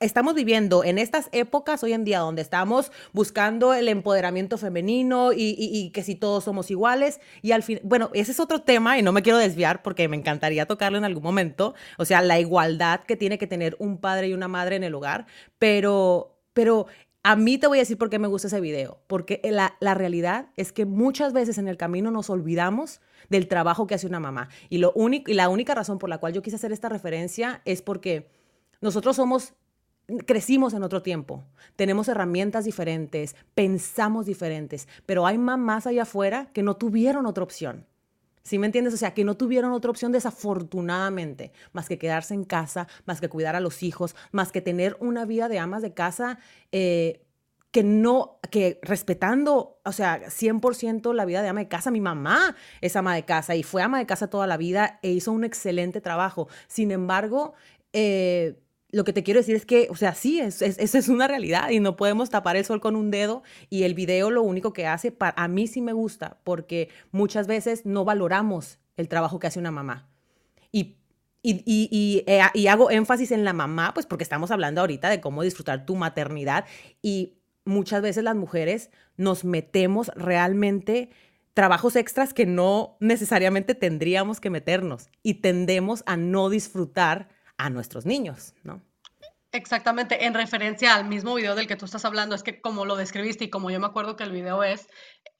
estamos 0.00 0.34
viviendo 0.34 0.84
en 0.84 0.98
estas 0.98 1.28
épocas 1.32 1.82
hoy 1.82 1.92
en 1.92 2.04
día 2.04 2.18
donde 2.18 2.42
estamos 2.42 2.92
buscando 3.12 3.74
el 3.74 3.88
empoderamiento 3.88 4.58
femenino 4.58 5.30
y, 5.34 5.90
que 5.94 6.02
si 6.02 6.14
todos 6.14 6.44
somos 6.44 6.70
iguales. 6.70 7.20
Y 7.42 7.52
al 7.52 7.62
fin, 7.62 7.80
bueno, 7.82 8.10
ese 8.14 8.32
es 8.32 8.40
otro 8.40 8.62
tema 8.62 8.98
y 8.98 9.02
no 9.02 9.12
me 9.12 9.22
quiero 9.22 9.38
desviar 9.38 9.82
porque 9.82 10.08
me 10.08 10.16
encantaría 10.16 10.66
tocarlo 10.66 10.98
en 10.98 11.04
algún 11.04 11.22
momento. 11.22 11.74
O 11.98 12.04
sea, 12.04 12.22
la 12.22 12.38
igualdad 12.38 13.00
que 13.00 13.16
tiene 13.16 13.38
que 13.38 13.46
tener 13.46 13.76
un 13.78 13.98
padre 13.98 14.28
y 14.28 14.34
una 14.34 14.48
madre 14.48 14.76
en 14.76 14.84
el 14.84 14.94
hogar. 14.94 15.26
Pero, 15.58 16.36
pero 16.52 16.86
a 17.26 17.36
mí 17.36 17.56
te 17.56 17.66
voy 17.66 17.78
a 17.78 17.80
decir 17.80 17.96
por 17.96 18.10
qué 18.10 18.18
me 18.18 18.28
gusta 18.28 18.48
ese 18.48 18.60
video, 18.60 18.98
porque 19.06 19.40
la, 19.42 19.76
la, 19.80 19.94
realidad 19.94 20.50
es 20.56 20.72
que 20.72 20.84
muchas 20.84 21.32
veces 21.32 21.56
en 21.56 21.68
el 21.68 21.78
camino 21.78 22.10
nos 22.10 22.28
olvidamos 22.28 23.00
del 23.30 23.48
trabajo 23.48 23.86
que 23.86 23.94
hace 23.94 24.06
una 24.06 24.20
mamá. 24.20 24.50
Y, 24.68 24.76
lo 24.76 24.92
único, 24.92 25.30
y 25.30 25.34
la 25.34 25.48
única 25.48 25.74
razón 25.74 25.98
por 25.98 26.10
la 26.10 26.18
cual 26.18 26.34
yo 26.34 26.42
quise 26.42 26.56
hacer 26.56 26.70
esta 26.70 26.90
referencia 26.90 27.62
es 27.64 27.80
porque 27.80 28.28
nosotros 28.82 29.16
somos, 29.16 29.54
crecimos 30.26 30.74
en 30.74 30.82
otro 30.82 31.00
tiempo, 31.00 31.44
tenemos 31.76 32.08
herramientas 32.08 32.66
diferentes, 32.66 33.36
pensamos 33.54 34.26
diferentes, 34.26 34.86
pero 35.06 35.26
hay 35.26 35.38
mamás 35.38 35.86
allá 35.86 36.02
afuera 36.02 36.50
que 36.52 36.62
no 36.62 36.76
tuvieron 36.76 37.24
otra 37.24 37.42
opción. 37.42 37.86
¿Sí 38.44 38.58
me 38.58 38.66
entiendes? 38.66 38.92
O 38.92 38.98
sea, 38.98 39.14
que 39.14 39.24
no 39.24 39.36
tuvieron 39.38 39.72
otra 39.72 39.90
opción 39.90 40.12
desafortunadamente, 40.12 41.52
más 41.72 41.88
que 41.88 41.98
quedarse 41.98 42.34
en 42.34 42.44
casa, 42.44 42.86
más 43.06 43.20
que 43.20 43.30
cuidar 43.30 43.56
a 43.56 43.60
los 43.60 43.82
hijos, 43.82 44.14
más 44.32 44.52
que 44.52 44.60
tener 44.60 44.98
una 45.00 45.24
vida 45.24 45.48
de 45.48 45.58
amas 45.58 45.80
de 45.80 45.94
casa 45.94 46.38
eh, 46.70 47.22
que 47.70 47.82
no, 47.82 48.38
que 48.50 48.78
respetando, 48.82 49.80
o 49.82 49.92
sea, 49.92 50.30
100% 50.30 51.14
la 51.14 51.24
vida 51.24 51.42
de 51.42 51.48
ama 51.48 51.60
de 51.60 51.68
casa, 51.68 51.90
mi 51.90 52.02
mamá 52.02 52.54
es 52.82 52.96
ama 52.96 53.14
de 53.14 53.24
casa 53.24 53.56
y 53.56 53.62
fue 53.62 53.82
ama 53.82 53.98
de 53.98 54.06
casa 54.06 54.28
toda 54.28 54.46
la 54.46 54.58
vida 54.58 55.00
e 55.02 55.10
hizo 55.10 55.32
un 55.32 55.42
excelente 55.42 56.02
trabajo. 56.02 56.46
Sin 56.68 56.90
embargo, 56.90 57.54
eh, 57.94 58.60
lo 58.94 59.04
que 59.04 59.12
te 59.12 59.22
quiero 59.22 59.40
decir 59.40 59.56
es 59.56 59.66
que, 59.66 59.88
o 59.90 59.96
sea, 59.96 60.14
sí, 60.14 60.40
esa 60.40 60.66
es, 60.66 60.94
es, 60.94 61.08
una 61.08 61.26
realidad 61.26 61.70
y 61.70 61.80
no 61.80 61.96
podemos 61.96 62.30
tapar 62.30 62.56
el 62.56 62.64
sol 62.64 62.80
con 62.80 62.96
un 62.96 63.10
dedo 63.10 63.42
y 63.68 63.82
el 63.82 63.94
video 63.94 64.30
lo 64.30 64.42
único 64.42 64.72
que 64.72 64.86
hace, 64.86 65.10
para, 65.10 65.34
a 65.42 65.48
mí 65.48 65.66
sí 65.66 65.80
me 65.80 65.92
gusta 65.92 66.38
porque 66.44 66.88
muchas 67.10 67.46
veces 67.46 67.84
no 67.84 68.04
valoramos 68.04 68.78
el 68.96 69.08
trabajo 69.08 69.38
que 69.38 69.48
hace 69.48 69.58
una 69.58 69.70
mamá. 69.70 70.08
Y 70.70 70.96
y, 71.46 71.62
y, 71.66 72.24
eh, 72.26 72.40
y, 72.54 72.68
hago 72.68 72.90
énfasis 72.90 73.30
en 73.30 73.44
la 73.44 73.52
mamá, 73.52 73.92
pues 73.92 74.06
porque 74.06 74.24
estamos 74.24 74.50
hablando 74.50 74.80
ahorita 74.80 75.10
de 75.10 75.20
cómo 75.20 75.42
disfrutar 75.42 75.84
tu 75.84 75.94
maternidad 75.94 76.64
y 77.02 77.34
muchas 77.66 78.00
veces 78.00 78.24
las 78.24 78.34
mujeres 78.34 78.90
nos 79.18 79.44
metemos 79.44 80.10
realmente 80.16 81.10
trabajos 81.52 81.96
extras 81.96 82.32
que 82.32 82.46
no 82.46 82.96
necesariamente 82.98 83.74
tendríamos 83.74 84.40
que 84.40 84.48
meternos 84.48 85.10
y 85.22 85.34
tendemos 85.34 86.02
a 86.06 86.16
no 86.16 86.48
disfrutar 86.48 87.28
a 87.56 87.70
nuestros 87.70 88.06
niños, 88.06 88.54
¿no? 88.62 88.82
Exactamente, 89.52 90.24
en 90.24 90.34
referencia 90.34 90.96
al 90.96 91.04
mismo 91.04 91.34
video 91.34 91.54
del 91.54 91.68
que 91.68 91.76
tú 91.76 91.84
estás 91.84 92.04
hablando, 92.04 92.34
es 92.34 92.42
que 92.42 92.60
como 92.60 92.84
lo 92.84 92.96
describiste 92.96 93.44
y 93.44 93.50
como 93.50 93.70
yo 93.70 93.78
me 93.78 93.86
acuerdo 93.86 94.16
que 94.16 94.24
el 94.24 94.32
video 94.32 94.64
es, 94.64 94.88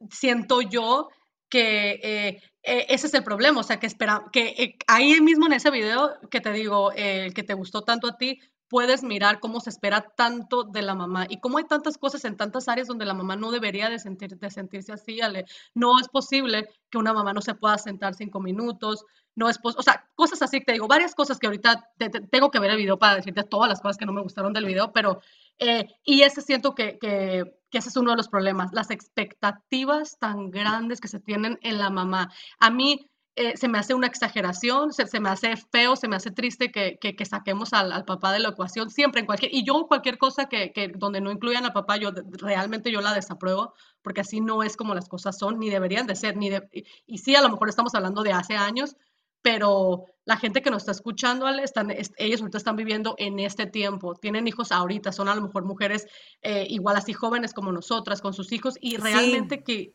siento 0.09 0.61
yo 0.63 1.09
que 1.49 2.01
eh, 2.03 2.43
eh, 2.63 2.87
ese 2.89 3.09
es 3.09 3.15
el 3.15 3.25
problema, 3.25 3.61
o 3.61 3.65
sea, 3.65 3.81
que 3.81 3.87
espera, 3.87 4.25
que 4.33 4.55
eh, 4.57 4.77
ahí 4.87 5.21
mismo 5.21 5.47
en 5.47 5.55
ese 5.55 5.71
video 5.71 6.13
que 6.31 6.41
te 6.41 6.53
digo, 6.53 6.93
el 6.93 7.35
que 7.35 7.43
te 7.43 7.55
gustó 7.55 7.83
tanto 7.83 8.07
a 8.07 8.17
ti, 8.17 8.39
puedes 8.69 9.03
mirar 9.03 9.41
cómo 9.41 9.61
se 9.61 9.71
espera 9.71 10.01
tanto 10.17 10.65
de 10.65 10.83
la 10.83 10.95
mamá 10.95 11.27
y 11.29 11.41
cómo 11.41 11.59
hay 11.59 11.65
tantas 11.65 11.99
cosas 11.99 12.25
en 12.25 12.37
tantas 12.37 12.69
áreas 12.69 12.89
donde 12.89 13.05
la 13.05 13.15
mamá 13.15 13.37
no 13.37 13.51
debería 13.51 13.89
de, 13.91 13.99
sentir, 13.99 14.37
de 14.37 14.51
sentirse 14.51 14.93
así, 14.93 15.21
Ale. 15.21 15.45
No 15.75 15.99
es 16.01 16.09
posible 16.09 16.69
que 16.91 16.99
una 16.99 17.13
mamá 17.13 17.33
no 17.33 17.41
se 17.41 17.55
pueda 17.55 17.79
sentar 17.79 18.15
cinco 18.15 18.41
minutos, 18.41 19.05
no 19.37 19.49
es 19.49 19.59
o 19.63 19.83
sea, 19.83 20.09
cosas 20.15 20.43
así, 20.43 20.61
te 20.61 20.73
digo, 20.73 20.87
varias 20.87 21.15
cosas 21.15 21.39
que 21.39 21.47
ahorita 21.47 21.91
tengo 22.31 22.51
que 22.51 22.59
ver 22.59 22.71
el 22.71 22.77
video 22.77 22.99
para 22.99 23.17
decirte 23.17 23.43
todas 23.45 23.69
las 23.69 23.81
cosas 23.81 23.97
que 23.97 24.07
no 24.07 24.13
me 24.13 24.23
gustaron 24.23 24.53
del 24.53 24.65
video, 24.65 24.93
pero, 24.93 25.21
eh, 25.59 25.87
y 26.05 26.23
ese 26.23 26.41
siento 26.41 26.75
que, 26.75 26.99
que, 26.99 27.45
ese 27.73 27.89
es 27.89 27.97
uno 27.97 28.13
de 28.13 28.17
los 28.17 28.29
problemas, 28.29 28.73
las 28.73 28.91
expectativas 28.91 30.19
tan 30.21 30.51
grandes 30.51 31.01
que 31.01 31.09
se 31.09 31.19
tienen 31.19 31.59
en 31.63 31.79
la 31.79 31.91
mamá. 31.91 32.33
A 32.61 32.71
mí, 32.71 33.11
eh, 33.37 33.57
se 33.57 33.67
me 33.67 33.79
hace 33.79 33.95
una 33.95 34.07
exageración, 34.07 34.93
se, 34.93 35.19
me 35.19 35.29
hace 35.29 35.57
feo, 35.57 35.97
se 35.97 36.07
me 36.07 36.15
hace 36.15 36.31
triste 36.31 36.71
que, 36.71 37.01
que, 37.01 37.25
saquemos 37.25 37.73
al, 37.73 38.05
papá 38.05 38.33
de 38.33 38.39
la 38.39 38.51
ecuación 38.51 38.91
siempre 38.91 39.21
en 39.21 39.27
cualquier, 39.27 39.53
y 39.53 39.65
yo 39.65 39.89
cualquier 39.89 40.19
cosa 40.19 40.49
que, 40.49 40.93
donde 40.95 41.21
no 41.21 41.33
incluyan 41.33 41.65
al 41.65 41.73
papá, 41.73 41.97
yo 41.97 42.13
realmente 42.39 42.93
yo 42.93 43.01
la 43.01 43.13
desapruebo, 43.13 43.75
porque 44.03 44.21
así 44.21 44.41
no 44.41 44.63
es 44.63 44.77
como 44.77 44.95
las 44.95 45.09
cosas 45.09 45.37
son, 45.37 45.59
ni 45.59 45.69
deberían 45.69 46.07
de 46.07 46.15
ser, 46.15 46.37
ni 46.37 46.49
de, 46.49 46.69
y, 46.73 46.85
y 47.07 47.19
sí, 47.19 47.35
a 47.35 47.43
lo 47.43 47.51
mejor 47.51 47.69
estamos 47.69 47.93
hablando 47.97 48.23
de 48.23 48.33
hace 48.33 48.55
años, 48.55 48.97
pero 49.45 50.07
la 50.25 50.39
gente 50.39 50.63
que 50.63 50.71
nos 50.71 50.85
está 50.85 50.93
escuchando, 50.93 51.47
están, 51.51 51.91
ellos 51.91 52.41
ahorita 52.41 52.57
están 52.57 52.77
viviendo 52.77 53.15
en 53.19 53.39
este 53.39 53.67
tiempo, 53.67 54.15
tienen 54.15 54.49
hijos 54.49 54.73
ahorita, 54.73 55.13
son 55.13 55.29
a 55.29 55.35
lo 55.35 55.43
mejor 55.43 55.67
mujeres 55.67 56.07
eh, 56.41 56.67
igual 56.71 56.97
así 56.97 57.13
jóvenes 57.13 57.53
como 57.53 57.71
nosotras, 57.71 58.23
con 58.23 58.33
sus 58.33 58.53
hijos, 58.53 58.79
y 58.81 58.97
realmente 58.97 59.63
que 59.63 59.93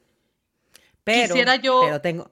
pero, 1.04 1.30
quisiera 1.34 1.56
yo... 1.56 1.82
Pero 1.84 2.00
tengo... 2.00 2.32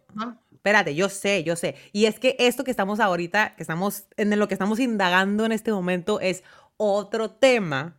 Espérate, 0.54 0.94
yo 0.94 1.10
sé, 1.10 1.44
yo 1.44 1.56
sé. 1.56 1.76
Y 1.92 2.06
es 2.06 2.20
que 2.20 2.36
esto 2.38 2.64
que 2.64 2.70
estamos 2.70 3.00
ahorita, 3.00 3.56
que 3.56 3.64
estamos, 3.64 4.06
en 4.16 4.38
lo 4.38 4.48
que 4.48 4.54
estamos 4.54 4.80
indagando 4.80 5.46
en 5.46 5.54
este 5.54 5.72
momento 5.72 6.20
es 6.20 6.44
otro 6.78 7.32
tema 7.32 7.97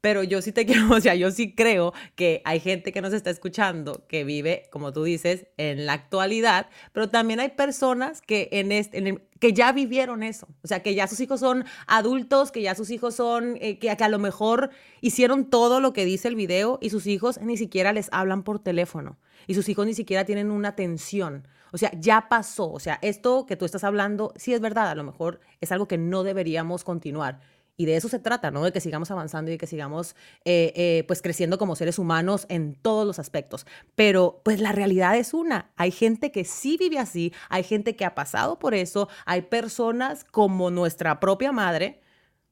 pero 0.00 0.22
yo 0.22 0.42
sí 0.42 0.52
te 0.52 0.66
quiero, 0.66 0.90
o 0.90 1.00
sea, 1.00 1.14
yo 1.14 1.30
sí 1.30 1.54
creo 1.54 1.92
que 2.14 2.42
hay 2.44 2.60
gente 2.60 2.92
que 2.92 3.00
nos 3.00 3.12
está 3.12 3.30
escuchando 3.30 4.04
que 4.08 4.24
vive, 4.24 4.68
como 4.70 4.92
tú 4.92 5.04
dices, 5.04 5.46
en 5.56 5.86
la 5.86 5.94
actualidad, 5.94 6.68
pero 6.92 7.08
también 7.08 7.40
hay 7.40 7.50
personas 7.50 8.22
que, 8.22 8.48
en 8.52 8.72
este, 8.72 9.22
que 9.40 9.52
ya 9.52 9.72
vivieron 9.72 10.22
eso, 10.22 10.48
o 10.62 10.68
sea, 10.68 10.82
que 10.82 10.94
ya 10.94 11.06
sus 11.06 11.20
hijos 11.20 11.40
son 11.40 11.64
adultos, 11.86 12.52
que 12.52 12.62
ya 12.62 12.74
sus 12.74 12.90
hijos 12.90 13.14
son, 13.14 13.56
eh, 13.60 13.78
que, 13.78 13.94
que 13.96 14.04
a 14.04 14.08
lo 14.08 14.18
mejor 14.18 14.70
hicieron 15.00 15.50
todo 15.50 15.80
lo 15.80 15.92
que 15.92 16.04
dice 16.04 16.28
el 16.28 16.36
video 16.36 16.78
y 16.80 16.90
sus 16.90 17.06
hijos 17.06 17.40
ni 17.40 17.56
siquiera 17.56 17.92
les 17.92 18.08
hablan 18.12 18.42
por 18.42 18.58
teléfono 18.58 19.18
y 19.46 19.54
sus 19.54 19.68
hijos 19.68 19.86
ni 19.86 19.94
siquiera 19.94 20.24
tienen 20.24 20.50
una 20.50 20.68
atención. 20.68 21.48
O 21.72 21.78
sea, 21.78 21.90
ya 21.98 22.28
pasó. 22.28 22.70
O 22.70 22.80
sea, 22.80 22.98
esto 23.02 23.46
que 23.46 23.56
tú 23.56 23.64
estás 23.64 23.84
hablando, 23.84 24.32
sí 24.36 24.54
es 24.54 24.60
verdad, 24.60 24.88
a 24.88 24.94
lo 24.94 25.04
mejor 25.04 25.40
es 25.60 25.72
algo 25.72 25.86
que 25.86 25.98
no 25.98 26.22
deberíamos 26.22 26.84
continuar 26.84 27.40
y 27.78 27.86
de 27.86 27.96
eso 27.96 28.08
se 28.08 28.18
trata, 28.18 28.50
¿no? 28.50 28.64
De 28.64 28.72
que 28.72 28.80
sigamos 28.80 29.10
avanzando 29.12 29.52
y 29.52 29.56
que 29.56 29.68
sigamos 29.68 30.16
eh, 30.44 30.72
eh, 30.74 31.04
pues 31.06 31.22
creciendo 31.22 31.58
como 31.58 31.76
seres 31.76 32.00
humanos 32.00 32.44
en 32.48 32.74
todos 32.74 33.06
los 33.06 33.20
aspectos. 33.20 33.66
Pero 33.94 34.42
pues 34.44 34.60
la 34.60 34.72
realidad 34.72 35.16
es 35.16 35.32
una. 35.32 35.70
Hay 35.76 35.92
gente 35.92 36.32
que 36.32 36.44
sí 36.44 36.76
vive 36.76 36.98
así, 36.98 37.32
hay 37.48 37.62
gente 37.62 37.94
que 37.94 38.04
ha 38.04 38.16
pasado 38.16 38.58
por 38.58 38.74
eso, 38.74 39.08
hay 39.26 39.42
personas 39.42 40.24
como 40.24 40.72
nuestra 40.72 41.20
propia 41.20 41.52
madre, 41.52 42.00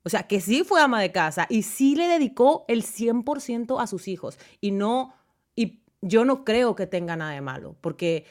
o 0.04 0.08
sea, 0.08 0.28
que 0.28 0.40
sí 0.40 0.62
fue 0.62 0.80
ama 0.80 1.02
de 1.02 1.10
casa 1.10 1.46
y 1.50 1.64
sí 1.64 1.96
le 1.96 2.06
dedicó 2.06 2.64
el 2.68 2.84
100% 2.84 3.82
a 3.82 3.88
sus 3.88 4.06
hijos. 4.06 4.38
Y 4.60 4.70
no, 4.70 5.12
y 5.56 5.82
yo 6.02 6.24
no 6.24 6.44
creo 6.44 6.76
que 6.76 6.86
tenga 6.86 7.16
nada 7.16 7.32
de 7.32 7.40
malo, 7.40 7.76
porque 7.80 8.26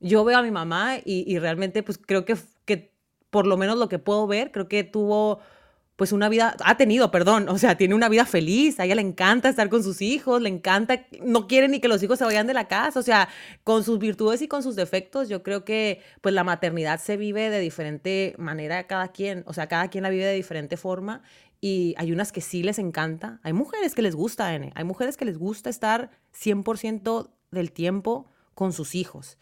yo 0.00 0.24
veo 0.24 0.38
a 0.38 0.42
mi 0.42 0.50
mamá 0.50 0.96
y, 0.96 1.32
y 1.32 1.38
realmente 1.38 1.84
pues 1.84 1.96
creo 1.96 2.24
que, 2.24 2.36
que 2.64 2.92
por 3.30 3.46
lo 3.46 3.56
menos 3.56 3.78
lo 3.78 3.88
que 3.88 4.00
puedo 4.00 4.26
ver, 4.26 4.50
creo 4.50 4.66
que 4.66 4.82
tuvo 4.82 5.38
pues 6.00 6.12
una 6.12 6.30
vida, 6.30 6.56
ha 6.64 6.78
tenido, 6.78 7.10
perdón, 7.10 7.50
o 7.50 7.58
sea, 7.58 7.76
tiene 7.76 7.94
una 7.94 8.08
vida 8.08 8.24
feliz, 8.24 8.80
a 8.80 8.86
ella 8.86 8.94
le 8.94 9.02
encanta 9.02 9.50
estar 9.50 9.68
con 9.68 9.82
sus 9.82 10.00
hijos, 10.00 10.40
le 10.40 10.48
encanta, 10.48 11.04
no 11.22 11.46
quiere 11.46 11.68
ni 11.68 11.78
que 11.78 11.88
los 11.88 12.02
hijos 12.02 12.18
se 12.18 12.24
vayan 12.24 12.46
de 12.46 12.54
la 12.54 12.68
casa, 12.68 12.98
o 12.98 13.02
sea, 13.02 13.28
con 13.64 13.84
sus 13.84 13.98
virtudes 13.98 14.40
y 14.40 14.48
con 14.48 14.62
sus 14.62 14.76
defectos, 14.76 15.28
yo 15.28 15.42
creo 15.42 15.62
que 15.66 16.00
pues 16.22 16.34
la 16.34 16.42
maternidad 16.42 16.98
se 17.00 17.18
vive 17.18 17.50
de 17.50 17.60
diferente 17.60 18.34
manera 18.38 18.86
cada 18.86 19.08
quien, 19.08 19.44
o 19.46 19.52
sea, 19.52 19.66
cada 19.66 19.88
quien 19.88 20.02
la 20.02 20.08
vive 20.08 20.24
de 20.24 20.32
diferente 20.32 20.78
forma 20.78 21.20
y 21.60 21.94
hay 21.98 22.12
unas 22.12 22.32
que 22.32 22.40
sí 22.40 22.62
les 22.62 22.78
encanta, 22.78 23.38
hay 23.42 23.52
mujeres 23.52 23.94
que 23.94 24.00
les 24.00 24.14
gusta, 24.14 24.54
N, 24.54 24.72
hay 24.74 24.84
mujeres 24.84 25.18
que 25.18 25.26
les 25.26 25.36
gusta 25.36 25.68
estar 25.68 26.12
100% 26.32 27.28
del 27.50 27.72
tiempo 27.72 28.26
con 28.54 28.72
sus 28.72 28.94
hijos. 28.94 29.36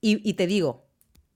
Y, 0.00 0.20
y 0.22 0.34
te 0.34 0.46
digo, 0.46 0.83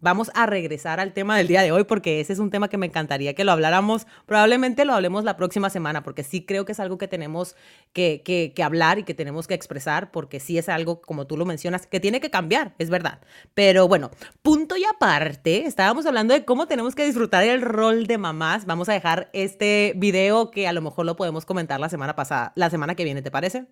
Vamos 0.00 0.30
a 0.34 0.46
regresar 0.46 1.00
al 1.00 1.12
tema 1.12 1.36
del 1.36 1.48
día 1.48 1.60
de 1.62 1.72
hoy 1.72 1.82
porque 1.82 2.20
ese 2.20 2.32
es 2.32 2.38
un 2.38 2.50
tema 2.50 2.68
que 2.68 2.78
me 2.78 2.86
encantaría 2.86 3.34
que 3.34 3.42
lo 3.42 3.50
habláramos. 3.50 4.06
Probablemente 4.26 4.84
lo 4.84 4.92
hablemos 4.92 5.24
la 5.24 5.36
próxima 5.36 5.70
semana 5.70 6.04
porque 6.04 6.22
sí 6.22 6.46
creo 6.46 6.64
que 6.64 6.70
es 6.70 6.78
algo 6.78 6.98
que 6.98 7.08
tenemos 7.08 7.56
que, 7.92 8.54
hablar 8.62 9.00
y 9.00 9.02
que 9.02 9.14
tenemos 9.14 9.48
que 9.48 9.54
expresar 9.54 10.12
porque 10.12 10.38
sí 10.38 10.56
es 10.56 10.68
algo, 10.68 11.00
como 11.00 11.26
tú 11.26 11.36
lo 11.36 11.44
mencionas, 11.44 11.88
que 11.88 11.98
tiene 11.98 12.20
que 12.20 12.30
cambiar, 12.30 12.76
es 12.78 12.90
verdad. 12.90 13.20
Pero 13.54 13.88
bueno, 13.88 14.12
punto 14.40 14.76
y 14.76 14.84
aparte, 14.84 15.66
estábamos 15.66 16.06
hablando 16.06 16.32
de 16.32 16.44
cómo 16.44 16.68
tenemos 16.68 16.94
que 16.94 17.04
disfrutar 17.04 17.42
el 17.42 17.60
rol 17.60 18.06
de 18.06 18.18
mamás. 18.18 18.66
Vamos 18.66 18.88
a 18.88 18.92
dejar 18.92 19.30
este 19.32 19.94
video 19.96 20.52
que 20.52 20.68
a 20.68 20.72
lo 20.72 20.80
mejor 20.80 21.06
lo 21.06 21.16
podemos 21.16 21.44
comentar 21.44 21.80
la 21.80 21.88
semana 21.88 22.14
pasada, 22.14 22.52
la 22.54 22.70
semana 22.70 22.94
que 22.94 23.02
viene, 23.02 23.22
¿te 23.22 23.32
parece? 23.32 23.66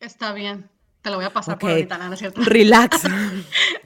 Está 0.00 0.32
bien. 0.32 0.68
Te 1.02 1.10
lo 1.10 1.16
voy 1.16 1.24
a 1.24 1.32
pasar 1.32 1.58
por 1.58 1.70
ahorita, 1.70 1.98
¿no, 1.98 2.12
es 2.12 2.18
cierto? 2.18 2.40
Relax. 2.44 3.04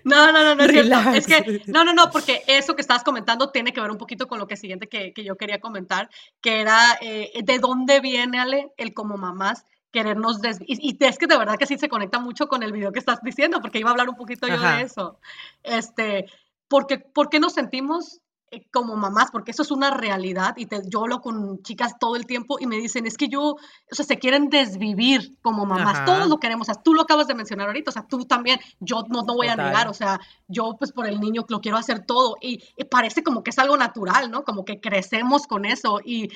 no, 0.04 0.32
no, 0.32 0.44
no, 0.44 0.54
no 0.54 0.64
es 0.64 0.70
cierto. 0.70 1.10
Es 1.10 1.26
que, 1.26 1.62
no, 1.66 1.84
no, 1.84 1.94
no, 1.94 2.10
porque 2.10 2.42
eso 2.46 2.76
que 2.76 2.82
estabas 2.82 3.02
comentando 3.02 3.50
tiene 3.50 3.72
que 3.72 3.80
ver 3.80 3.90
un 3.90 3.98
poquito 3.98 4.28
con 4.28 4.38
lo 4.38 4.46
que 4.46 4.56
siguiente 4.56 4.88
que, 4.88 5.12
que 5.12 5.24
yo 5.24 5.36
quería 5.36 5.60
comentar, 5.60 6.10
que 6.40 6.60
era 6.60 6.98
eh, 7.00 7.32
de 7.42 7.58
dónde 7.58 8.00
viene, 8.00 8.38
Ale, 8.38 8.70
el 8.76 8.94
como 8.94 9.16
mamás 9.16 9.64
querernos 9.92 10.42
des 10.42 10.58
y, 10.60 10.90
y, 10.90 11.04
es 11.04 11.16
que 11.16 11.26
de 11.26 11.38
verdad 11.38 11.56
que 11.56 11.64
sí 11.64 11.78
se 11.78 11.88
conecta 11.88 12.18
mucho 12.18 12.48
con 12.48 12.62
el 12.62 12.70
video 12.70 12.92
que 12.92 12.98
estás 12.98 13.20
diciendo, 13.22 13.62
porque 13.62 13.78
iba 13.78 13.88
a 13.88 13.92
hablar 13.92 14.10
un 14.10 14.16
poquito 14.16 14.46
yo 14.46 14.60
de 14.60 14.82
eso. 14.82 15.18
Este, 15.62 16.26
porque, 16.68 16.98
¿por 16.98 17.30
qué 17.30 17.40
nos 17.40 17.54
sentimos 17.54 18.20
eh, 18.52 18.64
como 18.70 18.94
mamás, 18.94 19.32
porque 19.32 19.50
eso 19.50 19.62
es 19.62 19.72
una 19.72 19.90
realidad 19.90 20.54
y 20.56 20.66
te, 20.66 20.80
yo 20.86 21.00
hablo 21.00 21.20
con 21.20 21.62
chicas 21.64 21.98
todo 21.98 22.14
el 22.14 22.26
tiempo 22.26 22.58
y 22.60 22.66
me 22.66 22.76
dicen, 22.76 23.04
es 23.04 23.16
que 23.16 23.26
yo, 23.26 23.42
o 23.42 23.58
sea, 23.90 24.04
se 24.04 24.20
quieren 24.20 24.50
desvivir 24.50 25.36
como 25.42 25.66
mamás, 25.66 26.04
todos 26.04 26.28
lo 26.28 26.38
queremos, 26.38 26.68
o 26.68 26.72
sea, 26.72 26.80
tú 26.80 26.94
lo 26.94 27.02
acabas 27.02 27.26
de 27.26 27.34
mencionar 27.34 27.66
ahorita, 27.66 27.90
o 27.90 27.92
sea, 27.92 28.06
tú 28.06 28.24
también, 28.24 28.60
yo 28.78 29.02
no, 29.08 29.22
no 29.22 29.34
voy 29.34 29.48
a 29.48 29.56
negar, 29.56 29.88
o 29.88 29.94
sea, 29.94 30.20
yo 30.46 30.76
pues 30.78 30.92
por 30.92 31.08
el 31.08 31.18
niño 31.18 31.44
lo 31.48 31.60
quiero 31.60 31.76
hacer 31.76 32.06
todo 32.06 32.36
y, 32.40 32.62
parece 32.88 33.24
como 33.24 33.42
que 33.42 33.50
es 33.50 33.58
algo 33.58 33.76
natural, 33.76 34.30
¿no? 34.30 34.44
Como 34.44 34.64
que 34.64 34.80
crecemos 34.80 35.48
con 35.48 35.64
eso 35.64 35.98
y, 36.04 36.28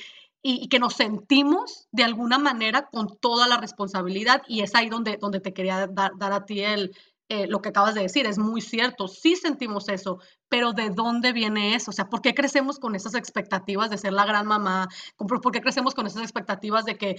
y, 0.43 0.69
que 0.69 0.81
nos 0.81 0.95
sentimos 0.95 1.87
de 1.93 2.03
alguna 2.03 2.39
manera 2.39 2.89
con 2.91 3.17
toda 3.21 3.47
la 3.47 3.57
responsabilidad 3.57 4.43
y 4.49 4.63
es 4.63 4.75
ahí 4.75 4.89
donde, 4.89 5.17
donde 5.17 5.39
te 5.39 5.53
quería 5.53 5.87
dar, 5.87 6.11
dar 6.19 6.33
a 6.33 6.45
ti 6.45 6.61
el, 6.61 6.91
eh, 7.33 7.47
lo 7.47 7.63
que 7.63 7.69
acabas 7.69 7.95
de 7.95 8.03
decir, 8.03 8.27
es 8.27 8.39
muy 8.39 8.61
cierto, 8.61 9.07
sí 9.07 9.37
sentimos 9.37 9.89
eso, 9.89 10.19
pero 10.49 10.73
¿de 10.73 10.91
dónde 10.91 11.33
viene 11.33 11.77
eso? 11.77 11.93
O 11.93 11.95
sea, 11.95 12.07
¿por 12.07 12.23
qué 12.23 12.35
crecemos 12.35 12.81
con 12.81 12.97
esas 12.97 13.15
expectativas 13.15 13.89
de 13.89 13.99
ser 13.99 14.13
la 14.13 14.27
gran 14.27 14.49
mamá? 14.49 14.89
¿Por 15.17 15.53
qué 15.53 15.61
crecemos 15.61 15.95
con 15.95 16.09
esas 16.09 16.23
expectativas 16.23 16.85
de 16.85 16.99
que, 16.99 17.15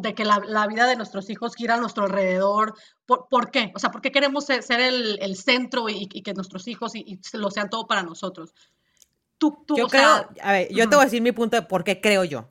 de 0.00 0.14
que 0.16 0.24
la, 0.24 0.66
vida 0.66 0.88
de 0.88 0.96
nuestros 0.96 1.30
hijos 1.30 1.54
gira 1.54 1.74
a 1.74 1.80
nuestro 1.80 2.02
alrededor? 2.02 2.74
¿Por, 3.06 3.52
qué? 3.52 3.70
O 3.76 3.78
sea, 3.78 3.92
¿por 3.92 4.00
qué 4.00 4.10
queremos 4.10 4.44
ser, 4.44 4.64
el, 4.80 5.36
centro 5.36 5.88
y, 5.88 6.08
que 6.08 6.34
nuestros 6.34 6.66
hijos 6.66 6.96
y, 6.96 7.20
lo 7.34 7.48
sean 7.52 7.70
todo 7.70 7.86
para 7.86 8.02
nosotros? 8.02 8.52
Tú, 9.38 9.64
yo 9.76 9.86
creo, 9.86 10.28
a 10.42 10.50
ver, 10.50 10.68
yo 10.72 10.88
te 10.88 10.96
voy 10.96 11.02
a 11.02 11.06
decir 11.06 11.22
mi 11.22 11.30
punto 11.30 11.56
de 11.56 11.62
por 11.62 11.84
qué 11.84 12.00
creo 12.00 12.24
yo. 12.24 12.48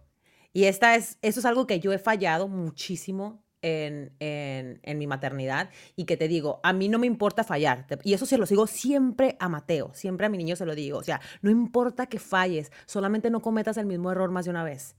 Y 0.53 0.65
esta 0.65 0.95
es, 0.95 1.17
eso 1.21 1.41
es 1.41 1.45
algo 1.45 1.67
que 1.67 1.81
yo 1.81 1.91
he 1.91 1.99
fallado 1.99 2.47
muchísimo 2.47 3.42
en, 3.63 4.99
mi 4.99 5.07
maternidad 5.07 5.69
y 5.95 6.05
que 6.05 6.17
te 6.17 6.27
digo, 6.27 6.59
a 6.63 6.73
mí 6.73 6.89
no 6.89 6.99
me 6.99 7.07
importa 7.07 7.43
fallar. 7.43 7.87
Y 8.03 8.13
eso 8.13 8.25
se 8.25 8.37
lo 8.37 8.45
sigo 8.45 8.67
siempre 8.67 9.35
a 9.39 9.49
Mateo, 9.49 9.91
siempre 9.93 10.27
a 10.27 10.29
mi 10.29 10.37
niño 10.37 10.55
se 10.55 10.65
lo 10.65 10.75
digo. 10.75 10.99
O 10.99 11.03
sea, 11.03 11.21
no 11.41 11.49
importa 11.49 12.05
que 12.07 12.19
falles, 12.19 12.71
solamente 12.85 13.29
no 13.29 13.41
cometas 13.41 13.77
el 13.77 13.85
mismo 13.85 14.11
error 14.11 14.29
más 14.29 14.45
de 14.45 14.51
una 14.51 14.63
vez. 14.63 14.95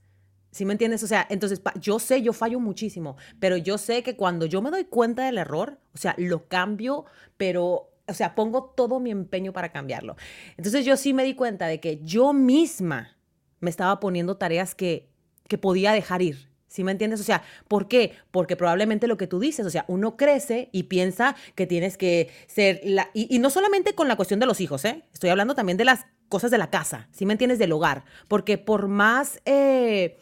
¿Sí 0.51 0.65
me 0.65 0.73
entiendes? 0.73 1.03
O 1.03 1.07
sea, 1.07 1.27
entonces 1.29 1.61
yo 1.79 1.99
sé, 1.99 2.21
yo 2.21 2.31
fallo 2.31 2.59
muchísimo, 2.59 3.17
pero 3.39 3.57
yo 3.57 3.77
sé 3.77 4.03
que 4.03 4.15
cuando 4.15 4.45
yo 4.45 4.61
me 4.61 4.71
doy 4.71 4.85
cuenta 4.85 5.25
del 5.25 5.37
error, 5.37 5.79
o 5.93 5.97
sea, 5.97 6.15
lo 6.17 6.47
cambio, 6.47 7.05
pero, 7.35 7.91
o 8.07 8.13
sea, 8.13 8.35
pongo 8.35 8.63
todo 8.63 9.01
mi 9.01 9.11
empeño 9.11 9.51
para 9.51 9.73
cambiarlo. 9.73 10.15
Entonces 10.55 10.85
yo 10.85 10.95
sí 10.95 11.13
me 11.13 11.25
di 11.25 11.35
cuenta 11.35 11.67
de 11.67 11.81
que 11.81 11.99
yo 12.03 12.31
misma 12.31 13.17
me 13.59 13.69
estaba 13.69 13.99
poniendo 13.99 14.37
tareas 14.37 14.75
que, 14.75 15.09
que 15.49 15.57
podía 15.57 15.91
dejar 15.91 16.21
ir, 16.21 16.49
¿Sí 16.75 16.83
me 16.83 16.91
entiendes? 16.91 17.21
O 17.21 17.23
sea, 17.23 17.41
¿por 17.69 17.87
qué? 17.87 18.11
Porque 18.31 18.57
probablemente 18.57 19.07
lo 19.07 19.15
que 19.15 19.27
tú 19.27 19.39
dices, 19.39 19.65
o 19.65 19.69
sea, 19.69 19.85
uno 19.87 20.17
crece 20.17 20.67
y 20.73 20.83
piensa 20.83 21.37
que 21.55 21.65
tienes 21.65 21.97
que 21.97 22.29
ser 22.47 22.81
la... 22.83 23.09
Y, 23.13 23.39
no 23.39 23.49
solamente 23.49 23.95
con 23.95 24.09
la 24.09 24.17
cuestión 24.17 24.41
de 24.41 24.45
los 24.45 24.59
hijos, 24.59 24.83
¿eh? 24.83 25.05
Estoy 25.13 25.29
hablando 25.29 25.55
también 25.55 25.77
de 25.77 25.85
las 25.85 26.05
cosas 26.27 26.51
de 26.51 26.57
la 26.57 26.69
casa, 26.69 27.07
¿sí 27.13 27.25
me 27.25 27.31
entiendes? 27.31 27.59
Del 27.59 27.71
hogar. 27.71 28.03
Porque 28.27 28.57
por 28.57 28.89
más... 28.89 29.39
Eh, 29.45 30.19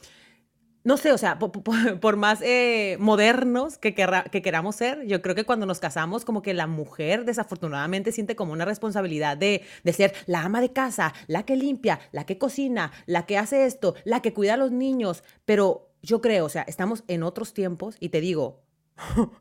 no 0.84 0.98
sé, 0.98 1.12
o 1.12 1.18
sea, 1.18 1.40
por, 2.02 2.18
más 2.18 2.40
eh, 2.44 2.98
modernos 3.00 3.80
que, 3.80 3.96
que 3.96 4.42
queramos 4.44 4.76
ser, 4.76 5.08
yo 5.08 5.24
creo 5.24 5.34
que 5.34 5.46
cuando 5.46 5.66
nos 5.66 5.80
casamos, 5.80 6.24
como 6.26 6.44
que 6.44 6.54
la 6.54 6.68
mujer 6.68 7.26
desafortunadamente 7.26 8.12
siente 8.12 8.36
como 8.36 8.54
una 8.54 8.66
responsabilidad 8.66 9.38
de, 9.38 9.64
de, 9.84 9.94
ser 9.94 10.14
la 10.28 10.42
ama 10.42 10.62
de 10.62 10.72
casa, 10.72 11.16
la 11.26 11.48
que 11.48 11.56
limpia, 11.56 12.00
la 12.12 12.28
que 12.28 12.38
cocina, 12.38 12.92
la 13.08 13.26
que 13.26 13.40
hace 13.40 13.66
esto, 13.66 13.96
la 14.04 14.22
que 14.22 14.34
cuida 14.34 14.54
a 14.54 14.58
los 14.58 14.72
niños. 14.72 15.24
Pero 15.46 15.93
yo 16.04 16.22
creo, 16.22 16.46
o 16.46 16.50
sea, 16.50 16.64
estamos 16.64 17.04
en 17.08 17.24
otros 17.24 17.54
tiempos 17.54 17.96
y 18.00 18.10
te 18.10 18.22
digo, 18.22 18.62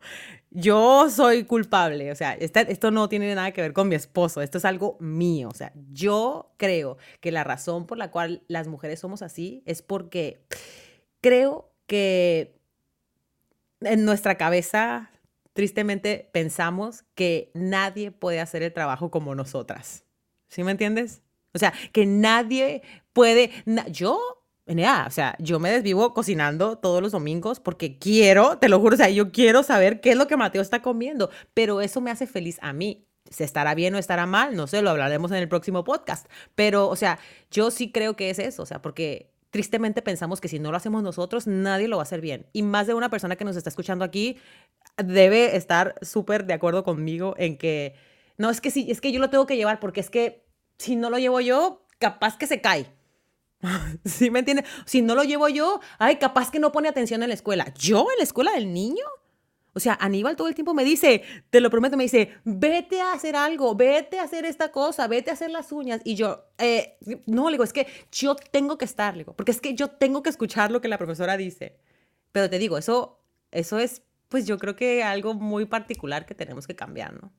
yo 0.50 1.10
soy 1.10 1.44
culpable, 1.44 2.10
o 2.10 2.14
sea, 2.14 2.32
esto 2.34 2.90
no 2.90 3.08
tiene 3.08 3.34
nada 3.34 3.50
que 3.50 3.60
ver 3.60 3.72
con 3.72 3.88
mi 3.88 3.96
esposo, 3.96 4.40
esto 4.40 4.58
es 4.58 4.64
algo 4.64 4.96
mío, 5.00 5.48
o 5.50 5.54
sea, 5.54 5.72
yo 5.90 6.54
creo 6.56 6.96
que 7.20 7.32
la 7.32 7.44
razón 7.44 7.86
por 7.86 7.98
la 7.98 8.10
cual 8.10 8.44
las 8.48 8.68
mujeres 8.68 9.00
somos 9.00 9.22
así 9.22 9.62
es 9.66 9.82
porque 9.82 10.46
creo 11.20 11.74
que 11.86 12.58
en 13.80 14.04
nuestra 14.04 14.36
cabeza, 14.36 15.10
tristemente, 15.52 16.30
pensamos 16.32 17.04
que 17.14 17.50
nadie 17.54 18.12
puede 18.12 18.40
hacer 18.40 18.62
el 18.62 18.72
trabajo 18.72 19.10
como 19.10 19.34
nosotras. 19.34 20.04
¿Sí 20.48 20.62
me 20.62 20.70
entiendes? 20.70 21.22
O 21.54 21.58
sea, 21.58 21.72
que 21.92 22.06
nadie 22.06 22.82
puede, 23.12 23.50
yo 23.90 24.41
o 24.66 25.10
sea, 25.10 25.36
yo 25.38 25.58
me 25.58 25.70
desvivo 25.70 26.14
cocinando 26.14 26.78
todos 26.78 27.02
los 27.02 27.12
domingos 27.12 27.60
porque 27.60 27.98
quiero, 27.98 28.58
te 28.58 28.68
lo 28.68 28.80
juro, 28.80 28.94
o 28.94 28.96
sea, 28.96 29.10
yo 29.10 29.32
quiero 29.32 29.62
saber 29.62 30.00
qué 30.00 30.10
es 30.10 30.16
lo 30.16 30.26
que 30.26 30.36
Mateo 30.36 30.62
está 30.62 30.82
comiendo, 30.82 31.30
pero 31.54 31.80
eso 31.80 32.00
me 32.00 32.10
hace 32.10 32.26
feliz 32.26 32.58
a 32.62 32.72
mí. 32.72 33.06
Si 33.30 33.44
estará 33.44 33.74
bien 33.74 33.94
o 33.94 33.98
estará 33.98 34.26
mal, 34.26 34.54
no 34.54 34.66
sé, 34.66 34.82
lo 34.82 34.90
hablaremos 34.90 35.30
en 35.30 35.38
el 35.38 35.48
próximo 35.48 35.84
podcast. 35.84 36.26
Pero, 36.54 36.88
o 36.88 36.96
sea, 36.96 37.18
yo 37.50 37.70
sí 37.70 37.90
creo 37.90 38.14
que 38.14 38.30
es 38.30 38.38
eso, 38.38 38.62
o 38.62 38.66
sea, 38.66 38.82
porque 38.82 39.32
tristemente 39.50 40.02
pensamos 40.02 40.40
que 40.40 40.48
si 40.48 40.58
no 40.58 40.70
lo 40.70 40.76
hacemos 40.76 41.02
nosotros, 41.02 41.46
nadie 41.46 41.88
lo 41.88 41.96
va 41.96 42.02
a 42.02 42.04
hacer 42.04 42.20
bien. 42.20 42.46
Y 42.52 42.62
más 42.62 42.86
de 42.86 42.94
una 42.94 43.10
persona 43.10 43.36
que 43.36 43.44
nos 43.44 43.56
está 43.56 43.70
escuchando 43.70 44.04
aquí 44.04 44.38
debe 44.96 45.56
estar 45.56 45.94
súper 46.02 46.46
de 46.46 46.54
acuerdo 46.54 46.84
conmigo 46.84 47.34
en 47.38 47.58
que, 47.58 47.94
no, 48.38 48.50
es 48.50 48.60
que 48.60 48.70
sí, 48.70 48.90
es 48.90 49.00
que 49.00 49.12
yo 49.12 49.20
lo 49.20 49.30
tengo 49.30 49.46
que 49.46 49.56
llevar 49.56 49.80
porque 49.80 50.00
es 50.00 50.10
que 50.10 50.44
si 50.78 50.96
no 50.96 51.10
lo 51.10 51.18
llevo 51.18 51.40
yo, 51.40 51.86
capaz 51.98 52.38
que 52.38 52.46
se 52.46 52.60
cae. 52.60 52.86
¿Sí 54.04 54.30
me 54.30 54.40
entiendes? 54.40 54.66
Si 54.84 55.02
no 55.02 55.14
lo 55.14 55.22
llevo 55.22 55.48
yo, 55.48 55.80
ay, 55.98 56.16
capaz 56.16 56.50
que 56.50 56.58
no 56.58 56.72
pone 56.72 56.88
atención 56.88 57.22
en 57.22 57.28
la 57.28 57.34
escuela. 57.34 57.72
¿Yo 57.78 58.06
en 58.10 58.18
la 58.18 58.24
escuela 58.24 58.52
del 58.52 58.72
niño? 58.72 59.04
O 59.74 59.80
sea, 59.80 59.96
Aníbal 60.00 60.36
todo 60.36 60.48
el 60.48 60.54
tiempo 60.54 60.74
me 60.74 60.84
dice, 60.84 61.22
te 61.48 61.60
lo 61.60 61.70
prometo, 61.70 61.96
me 61.96 62.02
dice, 62.02 62.34
vete 62.44 63.00
a 63.00 63.12
hacer 63.12 63.36
algo, 63.36 63.74
vete 63.74 64.18
a 64.18 64.24
hacer 64.24 64.44
esta 64.44 64.70
cosa, 64.70 65.08
vete 65.08 65.30
a 65.30 65.32
hacer 65.32 65.50
las 65.50 65.72
uñas. 65.72 66.02
Y 66.04 66.14
yo, 66.14 66.44
eh, 66.58 66.98
no, 67.26 67.48
le 67.48 67.54
digo, 67.54 67.64
es 67.64 67.72
que 67.72 67.86
yo 68.10 68.36
tengo 68.36 68.76
que 68.76 68.84
estar, 68.84 69.14
le 69.14 69.20
digo, 69.20 69.34
porque 69.34 69.52
es 69.52 69.60
que 69.60 69.74
yo 69.74 69.88
tengo 69.88 70.22
que 70.22 70.28
escuchar 70.28 70.70
lo 70.70 70.82
que 70.82 70.88
la 70.88 70.98
profesora 70.98 71.38
dice. 71.38 71.78
Pero 72.32 72.50
te 72.50 72.58
digo, 72.58 72.76
eso, 72.76 73.22
eso 73.50 73.78
es, 73.78 74.02
pues 74.28 74.46
yo 74.46 74.58
creo 74.58 74.76
que 74.76 75.02
algo 75.02 75.32
muy 75.32 75.64
particular 75.64 76.26
que 76.26 76.34
tenemos 76.34 76.66
que 76.66 76.76
cambiar, 76.76 77.14
¿no? 77.14 77.32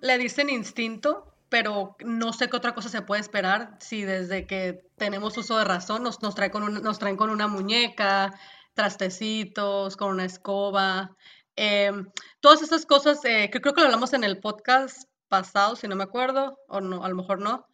Le 0.00 0.18
dicen 0.18 0.48
instinto, 0.48 1.32
pero 1.48 1.96
no 2.04 2.32
sé 2.32 2.48
qué 2.48 2.56
otra 2.56 2.74
cosa 2.74 2.88
se 2.88 3.02
puede 3.02 3.20
esperar 3.20 3.76
si 3.80 4.02
desde 4.02 4.46
que 4.46 4.80
tenemos 4.96 5.36
uso 5.38 5.58
de 5.58 5.64
razón 5.64 6.02
nos, 6.02 6.22
nos, 6.22 6.34
trae 6.34 6.50
con 6.50 6.82
nos 6.82 6.98
traen 6.98 7.16
con 7.16 7.30
una 7.30 7.48
muñeca, 7.48 8.34
trastecitos, 8.74 9.96
con 9.96 10.10
una 10.10 10.24
escoba. 10.24 11.16
Em, 11.56 12.10
todas 12.40 12.62
esas 12.62 12.86
cosas 12.86 13.24
eh, 13.24 13.50
que 13.50 13.60
creo 13.60 13.74
que 13.74 13.80
lo 13.80 13.86
hablamos 13.86 14.12
en 14.12 14.24
el 14.24 14.40
podcast 14.40 15.08
pasado, 15.28 15.76
si 15.76 15.88
no 15.88 15.96
me 15.96 16.04
acuerdo, 16.04 16.58
o 16.68 16.80
no, 16.80 17.04
a 17.04 17.08
lo 17.08 17.16
mejor 17.16 17.40
no, 17.40 17.66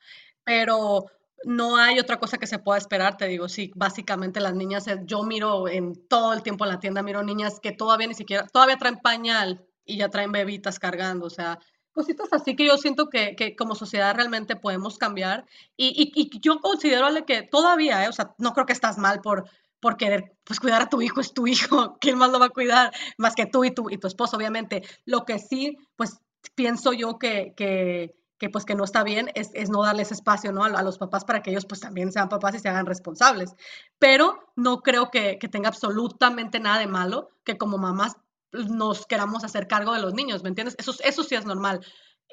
pero 0.44 1.06
no 1.44 1.76
hay 1.76 1.98
otra 1.98 2.18
cosa 2.18 2.38
que 2.38 2.46
se 2.46 2.58
pueda 2.58 2.78
esperar, 2.78 3.16
te 3.16 3.26
digo, 3.26 3.48
sí, 3.48 3.72
básicamente 3.74 4.40
las 4.40 4.54
niñas, 4.54 4.86
eh, 4.86 5.00
yo 5.04 5.22
miro 5.24 5.68
en 5.68 6.06
todo 6.08 6.32
el 6.32 6.42
tiempo 6.42 6.64
en 6.64 6.70
la 6.70 6.80
tienda, 6.80 7.02
miro 7.02 7.22
niñas 7.22 7.58
que 7.60 7.72
todavía 7.72 8.06
ni 8.06 8.14
siquiera, 8.14 8.46
todavía 8.46 8.76
traen 8.76 8.98
pañal 8.98 9.66
y 9.84 9.98
ya 9.98 10.08
traen 10.08 10.32
bebitas 10.32 10.78
cargando, 10.78 11.26
o 11.26 11.30
sea, 11.30 11.58
cositas 11.92 12.32
así 12.32 12.56
que 12.56 12.66
yo 12.66 12.76
siento 12.78 13.08
que, 13.08 13.36
que 13.36 13.54
como 13.56 13.74
sociedad 13.74 14.14
realmente 14.14 14.56
podemos 14.56 14.98
cambiar. 14.98 15.46
Y, 15.76 16.12
y, 16.14 16.20
y 16.20 16.40
yo 16.40 16.60
considero 16.60 17.08
que 17.26 17.42
todavía, 17.42 18.04
¿eh? 18.04 18.08
o 18.08 18.12
sea, 18.12 18.34
no 18.38 18.52
creo 18.52 18.66
que 18.66 18.72
estás 18.72 18.98
mal 18.98 19.20
por, 19.20 19.48
por 19.82 19.96
querer 19.96 20.36
pues, 20.44 20.60
cuidar 20.60 20.82
a 20.82 20.88
tu 20.88 21.02
hijo, 21.02 21.20
es 21.20 21.34
tu 21.34 21.46
hijo, 21.46 21.96
¿quién 22.00 22.16
más 22.16 22.30
lo 22.30 22.38
va 22.38 22.46
a 22.46 22.50
cuidar? 22.50 22.92
Más 23.18 23.34
que 23.34 23.46
tú 23.46 23.64
y 23.64 23.72
tu, 23.72 23.90
y 23.90 23.98
tu 23.98 24.06
esposo, 24.06 24.36
obviamente. 24.36 24.82
Lo 25.04 25.24
que 25.24 25.38
sí, 25.38 25.76
pues 25.96 26.20
pienso 26.54 26.92
yo 26.92 27.18
que, 27.18 27.52
que, 27.56 28.14
que 28.38 28.48
pues 28.48 28.64
que 28.64 28.74
no 28.74 28.84
está 28.84 29.02
bien 29.02 29.30
es, 29.34 29.50
es 29.54 29.70
no 29.70 29.82
darles 29.82 30.10
espacio 30.10 30.52
¿no? 30.52 30.64
A, 30.64 30.68
a, 30.68 30.82
los 30.82 30.98
papás 30.98 31.24
para 31.24 31.42
que 31.42 31.50
ellos 31.50 31.66
pues 31.66 31.80
también 31.80 32.10
sean 32.10 32.28
papás 32.28 32.54
y 32.54 32.60
se 32.60 32.68
hagan 32.68 32.86
responsables. 32.86 33.54
Pero 33.98 34.40
no 34.54 34.82
creo 34.82 35.10
que, 35.10 35.38
que 35.38 35.48
tenga 35.48 35.68
absolutamente 35.68 36.60
nada 36.60 36.78
de 36.78 36.86
malo 36.86 37.30
que 37.44 37.58
como 37.58 37.76
mamás 37.76 38.16
nos 38.52 39.06
queramos 39.06 39.44
hacer 39.44 39.66
cargo 39.66 39.92
de 39.92 40.00
los 40.00 40.14
niños, 40.14 40.42
¿me 40.42 40.48
entiendes? 40.48 40.76
Eso, 40.78 40.94
eso 41.02 41.22
sí 41.22 41.34
es 41.34 41.46
normal. 41.46 41.80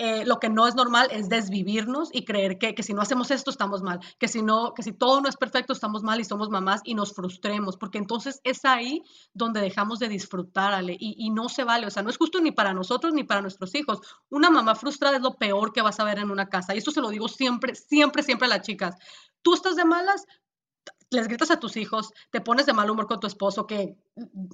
Eh, 0.02 0.24
lo 0.26 0.40
que 0.40 0.48
no 0.48 0.66
es 0.66 0.76
normal 0.76 1.10
es 1.12 1.28
desvivirnos 1.28 2.08
y 2.14 2.24
creer 2.24 2.58
que, 2.58 2.74
que, 2.74 2.84
si 2.84 2.94
no 2.94 3.02
hacemos 3.02 3.32
esto 3.32 3.52
estamos 3.52 3.82
mal, 3.84 4.00
que 4.18 4.30
si 4.30 4.42
no, 4.42 4.74
que 4.74 4.82
si 4.82 4.94
todo 4.94 5.20
no 5.20 5.28
es 5.28 5.36
perfecto 5.36 5.74
estamos 5.74 6.04
mal 6.04 6.22
y 6.22 6.24
somos 6.24 6.50
mamás 6.50 6.80
y 6.86 6.96
nos 6.96 7.14
frustremos, 7.14 7.76
porque 7.76 7.98
entonces 7.98 8.40
es 8.46 8.64
ahí 8.64 9.04
donde 9.34 9.60
dejamos 9.60 10.00
de 10.00 10.08
disfrutar, 10.08 10.72
Ale, 10.72 10.96
y, 10.98 11.16
y 11.18 11.32
no 11.32 11.50
se 11.50 11.66
vale, 11.66 11.86
o 11.86 11.90
sea, 11.90 12.02
no 12.02 12.10
es 12.10 12.18
justo 12.18 12.40
ni 12.40 12.52
para 12.52 12.74
nosotros 12.74 13.14
ni 13.14 13.26
para 13.26 13.42
nuestros 13.42 13.76
hijos. 13.76 14.00
Una 14.30 14.50
mamá 14.50 14.74
frustrada 14.76 15.18
es 15.18 15.22
lo 15.22 15.36
peor 15.36 15.74
que 15.74 15.82
vas 15.82 16.00
a 16.00 16.06
ver 16.06 16.20
en 16.20 16.32
una 16.32 16.48
casa, 16.48 16.74
y 16.74 16.78
esto 16.78 16.92
se 16.92 17.02
lo 17.02 17.10
digo 17.10 17.28
siempre, 17.28 17.76
siempre, 17.76 18.24
siempre 18.24 18.46
a 18.46 18.52
las 18.52 18.62
chicas. 18.62 18.96
Tú 19.42 19.54
estás 19.54 19.76
de 19.76 19.84
malas, 19.84 20.26
les 21.10 21.28
gritas 21.28 21.52
a 21.52 21.60
tus 21.60 21.78
hijos, 21.78 22.14
te 22.30 22.42
pones 22.42 22.66
de 22.66 22.74
mal 22.74 22.90
humor 22.90 23.08
con 23.08 23.20
tu 23.20 23.28
esposo, 23.28 23.66
que, 23.66 23.96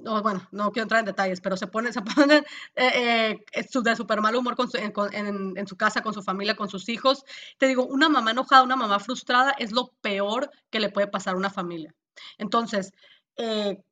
no, 0.02 0.22
bueno, 0.22 0.46
no 0.52 0.72
quiero 0.72 0.84
entrar 0.84 1.00
en 1.00 1.06
detalles, 1.06 1.40
pero 1.40 1.56
se 1.56 1.66
ponen, 1.66 1.92
se 1.92 2.02
ponen 2.16 2.44
eh, 2.76 3.38
eh, 3.52 3.66
de 3.82 3.96
súper 3.96 4.20
mal 4.20 4.36
humor 4.36 4.56
su, 4.56 4.78
en, 4.78 5.66
su 5.66 5.76
casa, 5.76 6.02
con 6.02 6.14
su 6.14 6.22
familia, 6.22 6.56
con 6.56 6.68
sus 6.68 6.88
hijos. 6.88 7.24
Te 7.58 7.66
digo, 7.66 7.84
una 7.84 8.08
mamá 8.08 8.30
enojada, 8.30 8.62
una 8.62 8.76
mamá 8.76 8.98
frustrada 8.98 9.54
es 9.58 9.72
lo 9.72 9.92
peor 10.00 10.50
que 10.70 10.80
le 10.80 10.90
puede 10.90 11.08
pasar 11.08 11.34
a 11.34 11.38
una 11.38 11.50
familia. 11.50 11.94
Entonces, 12.38 12.92
eh, 13.36 13.82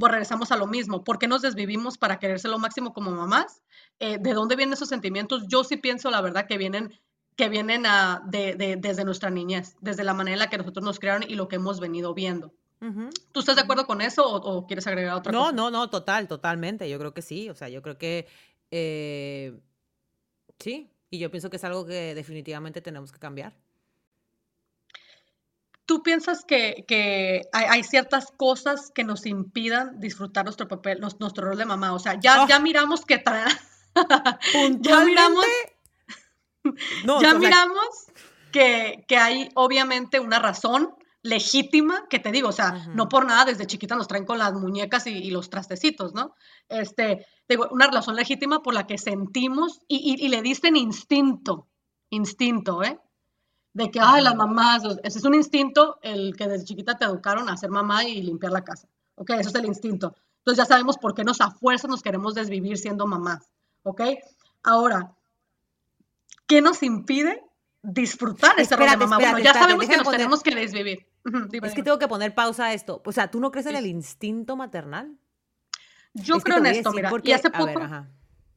regresamos 0.00 0.52
a 0.52 0.56
lo 0.56 0.66
mismo. 0.66 1.04
¿Por 1.04 1.18
qué 1.18 1.28
nos 1.28 1.42
desvivimos 1.42 1.98
para 1.98 2.18
quererse 2.18 2.48
lo 2.48 2.58
máximo 2.58 2.92
como 2.92 3.10
mamás? 3.10 3.62
Eh, 3.98 4.18
¿De 4.20 4.34
dónde 4.34 4.56
vienen 4.56 4.74
esos 4.74 4.88
sentimientos? 4.88 5.44
Yo 5.48 5.64
sí 5.64 5.76
pienso, 5.76 6.10
la 6.10 6.20
verdad, 6.20 6.46
que 6.46 6.58
vienen 6.58 6.98
que 7.36 7.48
vienen 7.48 7.86
a, 7.86 8.22
de, 8.26 8.54
de, 8.54 8.76
desde 8.76 9.04
nuestra 9.04 9.30
niñez, 9.30 9.76
desde 9.80 10.04
la 10.04 10.14
manera 10.14 10.34
en 10.34 10.38
la 10.40 10.50
que 10.50 10.58
nosotros 10.58 10.84
nos 10.84 10.98
crearon 10.98 11.22
y 11.28 11.34
lo 11.34 11.48
que 11.48 11.56
hemos 11.56 11.80
venido 11.80 12.14
viendo. 12.14 12.52
Uh 12.80 12.86
-huh. 12.86 13.10
¿Tú 13.32 13.40
estás 13.40 13.56
de 13.56 13.62
acuerdo 13.62 13.86
con 13.86 14.00
eso 14.00 14.26
o, 14.26 14.36
o, 14.36 14.66
quieres 14.66 14.86
agregar 14.86 15.14
otra 15.14 15.32
no, 15.32 15.40
cosa? 15.40 15.52
No, 15.52 15.70
no, 15.70 15.88
total, 15.90 16.28
totalmente. 16.28 16.88
Yo 16.88 16.98
creo 16.98 17.14
que 17.14 17.22
sí. 17.22 17.48
O 17.50 17.54
sea, 17.54 17.68
yo 17.68 17.82
creo 17.82 17.98
que 17.98 18.26
eh, 18.70 19.58
sí. 20.58 20.90
Y 21.10 21.18
yo 21.18 21.30
pienso 21.30 21.50
que 21.50 21.56
es 21.56 21.64
algo 21.64 21.86
que 21.86 22.14
definitivamente 22.14 22.80
tenemos 22.80 23.12
que 23.12 23.18
cambiar. 23.18 23.54
¿Tú 25.84 26.02
piensas 26.02 26.44
que, 26.44 26.84
que 26.88 27.48
hay, 27.52 27.64
hay, 27.70 27.82
ciertas 27.84 28.32
cosas 28.32 28.90
que 28.92 29.04
nos 29.04 29.24
impidan 29.24 30.00
disfrutar 30.00 30.44
nuestro 30.44 30.66
papel, 30.66 31.00
nuestro 31.00 31.44
rol 31.44 31.58
de 31.58 31.64
mamá? 31.64 31.92
O 31.92 32.00
sea, 32.00 32.18
ya, 32.18 32.42
oh. 32.42 32.48
ya 32.48 32.58
miramos 32.58 33.04
que 33.04 33.22
ya 34.80 35.04
miramos 35.04 35.44
no, 37.04 37.20
ya 37.20 37.30
sea, 37.30 37.38
miramos 37.38 38.06
que, 38.52 39.04
que, 39.08 39.16
hay 39.16 39.50
obviamente 39.54 40.20
una 40.20 40.38
razón 40.38 40.94
legítima, 41.22 42.06
que 42.08 42.18
te 42.18 42.30
digo, 42.32 42.48
o 42.48 42.52
sea, 42.52 42.72
uh 42.72 42.76
-huh. 42.76 42.94
no 42.94 43.08
por 43.08 43.26
nada 43.26 43.44
desde 43.44 43.66
chiquita 43.66 43.96
nos 43.96 44.08
traen 44.08 44.24
con 44.24 44.38
las 44.38 44.54
muñecas 44.54 45.06
y, 45.06 45.10
y, 45.10 45.30
los 45.30 45.50
trastecitos, 45.50 46.14
¿no? 46.14 46.34
Este, 46.68 47.26
digo, 47.48 47.68
una 47.70 47.88
razón 47.88 48.14
legítima 48.16 48.62
por 48.62 48.74
la 48.74 48.86
que 48.86 48.98
sentimos 48.98 49.80
y, 49.88 49.96
y, 49.96 50.24
y 50.24 50.28
le 50.28 50.42
dicen 50.42 50.76
instinto, 50.76 51.66
instinto, 52.10 52.82
¿eh? 52.82 52.98
De 53.72 53.90
que, 53.90 54.00
ay, 54.00 54.22
las 54.22 54.34
mamás, 54.34 54.82
ese 55.02 55.18
es 55.18 55.24
un 55.24 55.34
instinto 55.34 55.98
el 56.02 56.34
que 56.34 56.48
desde 56.48 56.64
chiquita 56.64 56.96
te 56.96 57.04
educaron 57.04 57.48
a 57.50 57.56
ser 57.58 57.70
mamá 57.70 58.04
y 58.04 58.22
limpiar 58.22 58.52
la 58.52 58.64
casa, 58.64 58.88
¿ok? 59.16 59.30
Eso 59.30 59.50
es 59.50 59.54
el 59.54 59.66
instinto. 59.66 60.14
Entonces 60.38 60.64
ya 60.64 60.64
sabemos 60.64 60.96
por 60.96 61.12
qué 61.12 61.24
nos 61.24 61.40
a 61.40 61.50
fuerza 61.50 61.88
nos 61.88 62.02
queremos 62.02 62.34
desvivir 62.34 62.78
siendo 62.78 63.06
mamás, 63.06 63.50
¿ok? 63.82 64.00
Ahora, 64.62 65.14
¿qué 66.46 66.60
nos 66.60 66.82
impide 66.82 67.42
disfrutar 67.82 68.52
ese 68.52 68.74
espérate, 68.74 68.92
rol 68.92 69.00
de 69.00 69.06
mamá? 69.06 69.16
Espérate, 69.16 69.32
bueno, 69.32 69.44
ya 69.44 69.50
espérate, 69.50 69.72
sabemos 69.72 69.88
que 69.88 69.96
nos 69.96 70.04
poner... 70.04 70.18
tenemos 70.18 70.42
que 70.42 70.54
desvivir. 70.54 71.06
Dime, 71.50 71.68
es 71.68 71.74
que 71.74 71.82
tengo 71.82 71.98
que 71.98 72.08
poner 72.08 72.34
pausa 72.34 72.66
a 72.66 72.72
esto. 72.72 73.02
O 73.04 73.12
sea, 73.12 73.30
¿tú 73.30 73.40
no 73.40 73.50
crees 73.50 73.66
en 73.66 73.76
el 73.76 73.86
instinto 73.86 74.56
maternal? 74.56 75.16
Yo 76.14 76.36
es 76.36 76.44
creo 76.44 76.58
en 76.58 76.66
esto, 76.66 76.92
mira. 76.92 77.10
Porque, 77.10 77.30
y 77.30 77.32
hace 77.32 77.50
poco... 77.50 77.66
Ver, 77.66 77.82
ajá. 77.82 78.08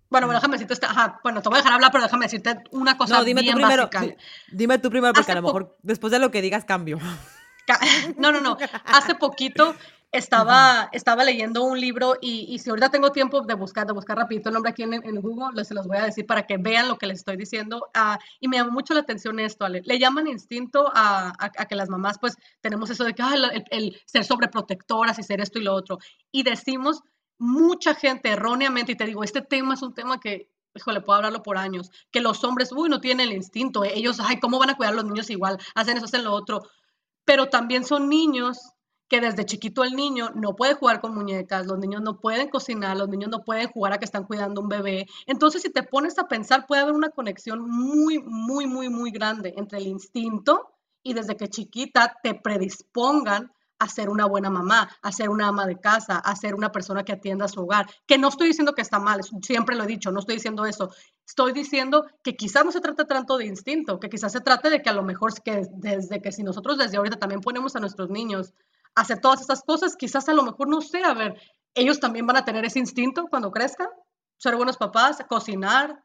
Bueno, 0.09 0.25
bueno, 0.25 0.39
déjame 0.39 0.57
decirte, 0.57 0.85
ajá, 0.85 1.19
bueno, 1.23 1.41
te 1.41 1.49
voy 1.49 1.57
a 1.57 1.59
dejar 1.59 1.73
hablar, 1.73 1.91
pero 1.91 2.03
déjame 2.03 2.25
decirte 2.25 2.63
una 2.71 2.97
cosa 2.97 3.17
no, 3.17 3.23
dime 3.23 3.41
bien 3.41 3.53
tú 3.53 3.59
primero, 3.59 3.89
básica. 3.91 4.15
Dime 4.51 4.79
tú 4.79 4.89
primero, 4.89 5.13
porque 5.13 5.31
hace 5.31 5.31
a 5.33 5.41
lo 5.41 5.43
mejor 5.43 5.77
después 5.83 6.09
de 6.09 6.17
lo 6.17 6.31
que 6.31 6.41
digas 6.41 6.65
cambio. 6.65 6.99
No, 8.17 8.31
no, 8.31 8.41
no. 8.41 8.57
Hace 8.85 9.13
poquito 9.13 9.75
estaba, 10.11 10.89
estaba 10.91 11.23
leyendo 11.23 11.63
un 11.63 11.79
libro 11.79 12.15
y, 12.19 12.57
si 12.59 12.69
ahorita 12.69 12.89
tengo 12.89 13.11
tiempo 13.11 13.41
de 13.41 13.53
buscar, 13.53 13.85
de 13.85 13.93
buscar 13.93 14.17
rapidito 14.17 14.49
el 14.49 14.53
nombre 14.53 14.71
aquí 14.71 14.83
en, 14.83 15.21
Google, 15.21 15.63
se 15.63 15.73
los 15.73 15.87
voy 15.87 15.97
a 15.97 16.05
decir 16.05 16.25
para 16.25 16.47
que 16.47 16.57
vean 16.57 16.87
lo 16.87 16.97
que 16.97 17.05
les 17.05 17.19
estoy 17.19 17.37
diciendo. 17.37 17.87
Ah, 17.93 18.17
y 18.39 18.47
me 18.47 18.57
llamó 18.57 18.71
mucho 18.71 18.93
la 18.93 19.01
atención 19.01 19.39
esto. 19.39 19.67
Le 19.67 19.99
llaman 19.99 20.27
instinto 20.27 20.91
a, 20.93 21.33
que 21.67 21.75
las 21.75 21.89
mamás 21.89 22.17
pues 22.19 22.37
tenemos 22.61 22.89
eso 22.89 23.03
de 23.03 23.13
que 23.13 23.23
el, 23.69 24.01
ser 24.05 24.23
sobreprotectoras 24.23 25.19
y 25.19 25.23
ser 25.23 25.41
esto 25.41 25.59
y 25.59 25.63
lo 25.63 25.73
otro. 25.73 25.99
Y 26.31 26.43
decimos 26.43 27.03
mucha 27.37 27.93
gente 27.93 28.29
erróneamente, 28.29 28.93
y 28.93 28.95
te 28.95 29.05
digo, 29.05 29.23
este 29.23 29.41
tema 29.41 29.75
es 29.75 29.81
un 29.81 29.93
tema 29.93 30.19
que 30.19 30.49
híjole, 30.75 31.01
puedo 31.01 31.17
hablarlo 31.17 31.41
por 31.41 31.57
años, 31.57 31.91
que 32.11 32.21
los 32.21 32.43
hombres, 32.43 32.71
uy, 32.71 32.89
no 32.89 33.01
tienen 33.01 33.27
el 33.27 33.35
instinto, 33.35 33.83
ellos, 33.83 34.19
ay, 34.21 34.39
¿cómo 34.39 34.59
van 34.59 34.69
a 34.69 34.77
cuidar 34.77 34.93
a 34.93 34.97
los 34.97 35.05
niños 35.05 35.29
igual? 35.29 35.57
Hacen 35.73 35.97
eso, 35.97 36.05
hacen 36.05 36.23
lo 36.23 36.31
otro. 36.31 36.61
Pero 37.25 37.47
también 37.47 37.83
son 37.83 38.07
niños 38.07 38.75
que 39.09 39.19
desde 39.19 39.45
chiquito 39.45 39.83
el 39.83 39.95
niño 39.95 40.29
no 40.35 40.55
puede 40.55 40.75
jugar 40.75 41.01
con 41.01 41.15
muñecas, 41.15 41.65
los 41.65 41.79
niños 41.79 42.01
no 42.01 42.19
pueden 42.19 42.49
cocinar, 42.49 42.95
los 42.95 43.09
niños 43.09 43.29
no 43.29 43.43
pueden 43.43 43.67
jugar 43.67 43.93
a 43.93 43.97
que 43.97 44.05
están 44.05 44.25
cuidando 44.25 44.61
un 44.61 44.69
bebé. 44.69 45.07
Entonces, 45.25 45.63
si 45.63 45.71
te 45.71 45.83
pones 45.83 46.17
a 46.19 46.27
pensar, 46.27 46.67
puede 46.67 46.83
haber 46.83 46.93
una 46.93 47.09
conexión 47.09 47.67
muy, 47.67 48.19
muy, 48.19 48.67
muy, 48.67 48.89
muy 48.89 49.11
grande 49.11 49.53
entre 49.57 49.79
el 49.79 49.87
instinto 49.87 50.69
y 51.01 51.13
desde 51.13 51.35
que 51.35 51.49
chiquita 51.49 52.17
te 52.21 52.35
predispongan 52.35 53.51
a 53.79 53.87
ser 53.87 54.09
una 54.09 54.25
buena 54.25 54.49
mamá, 54.49 54.89
a 55.01 55.11
ser 55.11 55.29
una 55.29 55.47
ama 55.47 55.65
de 55.65 55.79
casa, 55.79 56.17
a 56.17 56.35
ser 56.35 56.53
una 56.53 56.71
persona 56.71 57.03
que 57.03 57.13
atienda 57.13 57.45
a 57.45 57.47
su 57.47 57.61
hogar. 57.61 57.89
Que 58.05 58.17
no 58.17 58.27
estoy 58.27 58.47
diciendo 58.47 58.75
que 58.75 58.81
está 58.81 58.99
mal, 58.99 59.21
siempre 59.41 59.75
lo 59.75 59.85
he 59.85 59.87
dicho, 59.87 60.11
no 60.11 60.19
estoy 60.19 60.35
diciendo 60.35 60.65
eso. 60.65 60.91
Estoy 61.25 61.53
diciendo 61.53 62.05
que 62.21 62.35
quizás 62.35 62.65
no 62.65 62.71
se 62.71 62.81
trata 62.81 63.05
tanto 63.05 63.37
de 63.37 63.45
instinto, 63.45 63.99
que 63.99 64.09
quizás 64.09 64.33
se 64.33 64.41
trate 64.41 64.69
de 64.69 64.81
que 64.81 64.89
a 64.89 64.93
lo 64.93 65.03
mejor 65.03 65.33
que 65.41 65.65
desde 65.71 66.21
que 66.21 66.31
si 66.33 66.43
nosotros 66.43 66.77
desde 66.77 66.97
ahorita 66.97 67.17
también 67.17 67.39
ponemos 67.39 67.75
a 67.75 67.79
nuestros 67.79 68.09
niños 68.09 68.53
hacer 69.01 69.19
todas 69.19 69.41
estas 69.41 69.63
cosas, 69.63 69.95
quizás 69.95 70.27
a 70.29 70.33
lo 70.33 70.43
mejor, 70.43 70.67
no 70.67 70.81
sé, 70.81 71.03
a 71.03 71.13
ver, 71.13 71.39
ellos 71.73 71.99
también 71.99 72.25
van 72.25 72.37
a 72.37 72.45
tener 72.45 72.65
ese 72.65 72.79
instinto 72.79 73.27
cuando 73.29 73.51
crezcan, 73.51 73.87
ser 74.37 74.55
buenos 74.55 74.77
papás, 74.77 75.23
cocinar. 75.27 76.03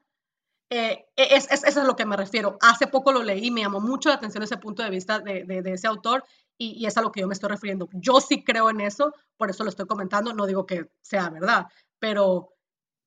Eh, 0.70 1.06
e, 1.16 1.36
es, 1.36 1.50
es, 1.50 1.64
eso 1.64 1.66
es 1.66 1.76
a 1.76 1.84
lo 1.84 1.96
que 1.96 2.06
me 2.06 2.16
refiero. 2.16 2.58
Hace 2.60 2.86
poco 2.86 3.12
lo 3.12 3.22
leí, 3.22 3.50
me 3.50 3.62
llamó 3.62 3.80
mucho 3.80 4.08
la 4.08 4.16
atención 4.16 4.42
ese 4.42 4.56
punto 4.56 4.82
de 4.82 4.90
vista 4.90 5.20
de, 5.20 5.44
de, 5.44 5.72
ese 5.72 5.86
autor 5.86 6.24
y, 6.58 6.72
y, 6.82 6.86
es 6.86 6.96
a 6.96 7.02
lo 7.02 7.12
que 7.12 7.20
yo 7.20 7.28
me 7.28 7.34
estoy 7.34 7.50
refiriendo. 7.50 7.88
Yo 7.92 8.20
sí 8.20 8.44
creo 8.44 8.70
en 8.70 8.80
eso, 8.80 9.12
por 9.36 9.50
eso 9.50 9.64
lo 9.64 9.70
estoy 9.70 9.86
comentando, 9.86 10.32
no 10.32 10.46
digo 10.46 10.66
que 10.66 10.90
sea 11.00 11.30
verdad, 11.30 11.66
pero 11.98 12.54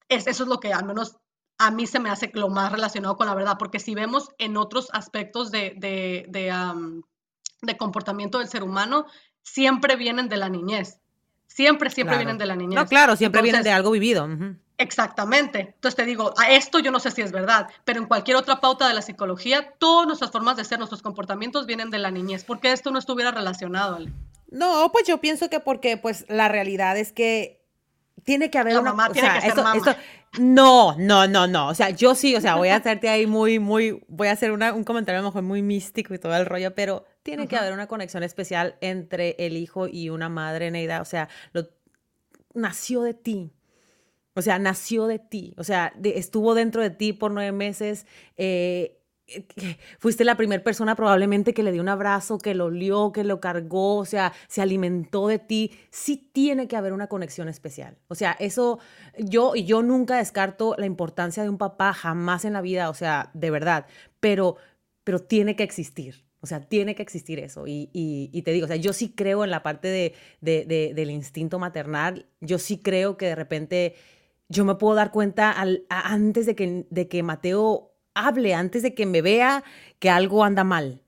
es, 0.10 0.28
eso 0.28 0.44
es 0.44 0.50
lo 0.50 0.60
que 0.60 0.74
al 0.74 0.86
menos 0.86 1.18
a 1.58 1.72
mí 1.72 1.88
se 1.88 2.00
me 2.00 2.10
hace 2.10 2.32
lo 2.34 2.50
más 2.50 2.72
relacionado 2.72 3.18
con 3.18 3.28
la 3.28 3.36
verdad, 3.36 3.58
porque 3.58 3.80
si 3.80 3.96
vemos 3.96 4.30
en 4.38 4.58
otros 4.58 4.90
aspectos 4.94 5.52
de, 5.52 5.74
de, 5.78 6.26
de, 6.30 6.54
de 7.62 7.78
comportamiento 7.78 8.38
del 8.38 8.48
ser 8.48 8.64
humano, 8.64 9.08
siempre 9.48 9.96
vienen 9.96 10.30
de 10.30 10.38
la 10.38 10.50
niñez. 10.50 11.00
Siempre, 11.48 11.90
siempre 11.90 12.18
vienen 12.18 12.38
de 12.38 12.46
la 12.46 12.56
niñez. 12.56 12.76
No, 12.76 12.86
claro, 12.86 13.16
siempre 13.16 13.42
vienen 13.42 13.64
de 13.64 13.72
algo 13.72 13.92
vivido. 13.92 14.28
Exactamente. 14.78 15.74
Entonces 15.76 15.96
te 15.96 16.06
digo, 16.06 16.34
a 16.38 16.52
esto 16.52 16.80
yo 16.80 16.92
no 16.92 17.00
sé 17.00 17.10
si 17.10 17.22
es 17.22 17.32
verdad, 17.32 17.68
pero 17.84 18.00
en 18.00 18.06
cualquier 18.06 18.38
otra 18.38 18.60
pauta 18.60 18.88
de 18.88 18.94
la 18.94 19.02
psicología, 19.02 19.74
todas 19.80 20.06
nuestras 20.06 20.32
formas 20.32 20.58
de 20.58 20.66
ser, 20.66 20.78
nuestros 20.78 21.02
comportamientos 21.02 21.66
vienen 21.66 21.90
de 21.90 21.98
la 21.98 22.12
niñez. 22.12 22.44
¿Por 22.44 22.60
qué 22.60 22.72
esto 22.72 22.92
no 22.92 23.00
estuviera 23.00 23.32
relacionado? 23.32 23.98
No, 24.52 24.92
pues 24.92 25.08
yo 25.08 25.20
pienso 25.20 25.50
que 25.50 25.60
porque 25.60 25.98
pues 25.98 26.26
la 26.30 26.48
realidad 26.48 26.96
es 26.98 27.12
que 27.12 27.66
tiene 28.24 28.52
que 28.52 28.60
haber 28.60 28.74
la 28.74 28.82
una 28.82 29.10
tiene 29.10 29.30
que 29.34 29.52
ser 29.52 29.98
no, 30.40 30.96
no, 30.98 31.28
no, 31.28 31.48
no. 31.48 31.70
O 31.70 31.74
sea, 31.74 31.90
yo 31.90 32.14
sí, 32.14 32.36
o 32.36 32.42
sea, 32.42 32.56
voy 32.56 32.70
a 32.70 32.76
hacerte 32.76 33.10
ahí 33.10 33.26
muy, 33.26 33.60
muy, 33.60 34.04
voy 34.08 34.28
a 34.28 34.34
hacer 34.34 34.52
un 34.52 34.84
comentario 34.84 35.20
a 35.20 35.22
lo 35.22 35.30
mejor 35.30 35.44
muy 35.44 35.62
místico 35.62 36.14
y 36.14 36.20
todo 36.20 36.36
el 36.36 36.46
rollo, 36.46 36.76
pero 36.76 37.06
tiene 37.28 37.50
que 37.50 37.58
haber 37.58 37.74
una 37.74 37.88
conexión 37.88 38.24
especial 38.24 38.78
entre 38.80 39.36
el 39.38 39.58
hijo 39.58 39.86
y 39.86 40.10
una 40.10 40.30
madre, 40.30 40.72
Neida. 40.72 41.02
O 41.02 41.06
sea, 41.06 41.28
lo, 41.52 41.68
nació 42.54 43.02
de 43.02 43.14
ti. 43.14 43.52
O 44.34 44.42
sea, 44.42 44.60
nació 44.60 45.08
de 45.08 45.20
ti. 45.20 45.54
O 45.58 45.66
sea, 45.66 45.92
estuvo 46.04 46.56
dentro 46.56 46.82
de 46.82 46.90
ti 46.90 47.12
por 47.12 47.32
nueve 47.32 47.52
meses. 47.52 48.06
Eh, 48.38 49.02
fuiste 50.00 50.24
la 50.24 50.38
primera 50.38 50.64
persona 50.64 50.96
probablemente 50.96 51.54
que 51.54 51.64
le 51.64 51.74
dio 51.74 51.82
un 51.82 51.90
abrazo, 51.90 52.38
que 52.38 52.56
lo 52.56 52.68
olió, 52.68 53.12
que 53.12 53.26
lo 53.26 53.42
cargó, 53.42 53.98
o 53.98 54.06
sea, 54.06 54.32
se 54.48 54.62
alimentó 54.62 55.28
de 55.28 55.40
ti. 55.40 55.78
Sí 55.92 56.30
tiene 56.32 56.70
que 56.70 56.78
haber 56.78 56.94
una 56.94 57.08
conexión 57.08 57.50
especial. 57.50 57.98
O 58.08 58.16
sea, 58.16 58.38
eso 58.40 58.80
yo 59.18 59.54
y 59.54 59.66
yo 59.66 59.84
nunca 59.84 60.16
descarto 60.16 60.76
la 60.78 60.86
importancia 60.86 61.44
de 61.44 61.50
un 61.50 61.58
papá 61.58 61.92
jamás 61.92 62.46
en 62.46 62.54
la 62.54 62.62
vida, 62.62 62.90
o 62.90 62.94
sea, 62.94 63.32
de 63.34 63.52
verdad, 63.52 63.86
pero 64.22 64.56
pero 65.04 65.20
tiene 65.20 65.56
que 65.56 65.64
existir. 65.64 66.27
O 66.48 66.50
sea, 66.50 66.62
tiene 66.62 66.96
que 66.96 67.04
existir 67.04 67.40
eso. 67.40 67.68
Y, 67.68 67.90
y, 67.92 68.42
te 68.44 68.52
digo, 68.52 68.66
o 68.66 68.68
sea, 68.68 68.78
yo 68.78 68.94
sí 68.94 69.14
creo 69.16 69.44
en 69.44 69.52
la 69.52 69.64
parte 69.64 69.90
de, 69.90 70.14
de, 70.40 70.94
del 70.96 71.12
instinto 71.12 71.60
maternal. 71.60 72.28
Yo 72.40 72.58
sí 72.58 72.80
creo 72.80 73.18
que 73.18 73.26
de 73.26 73.36
repente 73.36 73.96
yo 74.48 74.64
me 74.64 74.76
puedo 74.76 74.96
dar 74.96 75.12
cuenta 75.12 75.52
al, 75.52 75.86
antes 75.90 76.46
de 76.46 76.56
que, 76.56 76.88
de 76.90 77.08
que 77.10 77.22
Mateo 77.22 77.94
hable 78.14 78.54
antes 78.54 78.82
de 78.82 78.94
que 78.94 79.06
me 79.06 79.22
vea 79.22 79.64
que 80.00 80.10
algo 80.10 80.44
anda 80.46 80.64
mal. 80.64 81.04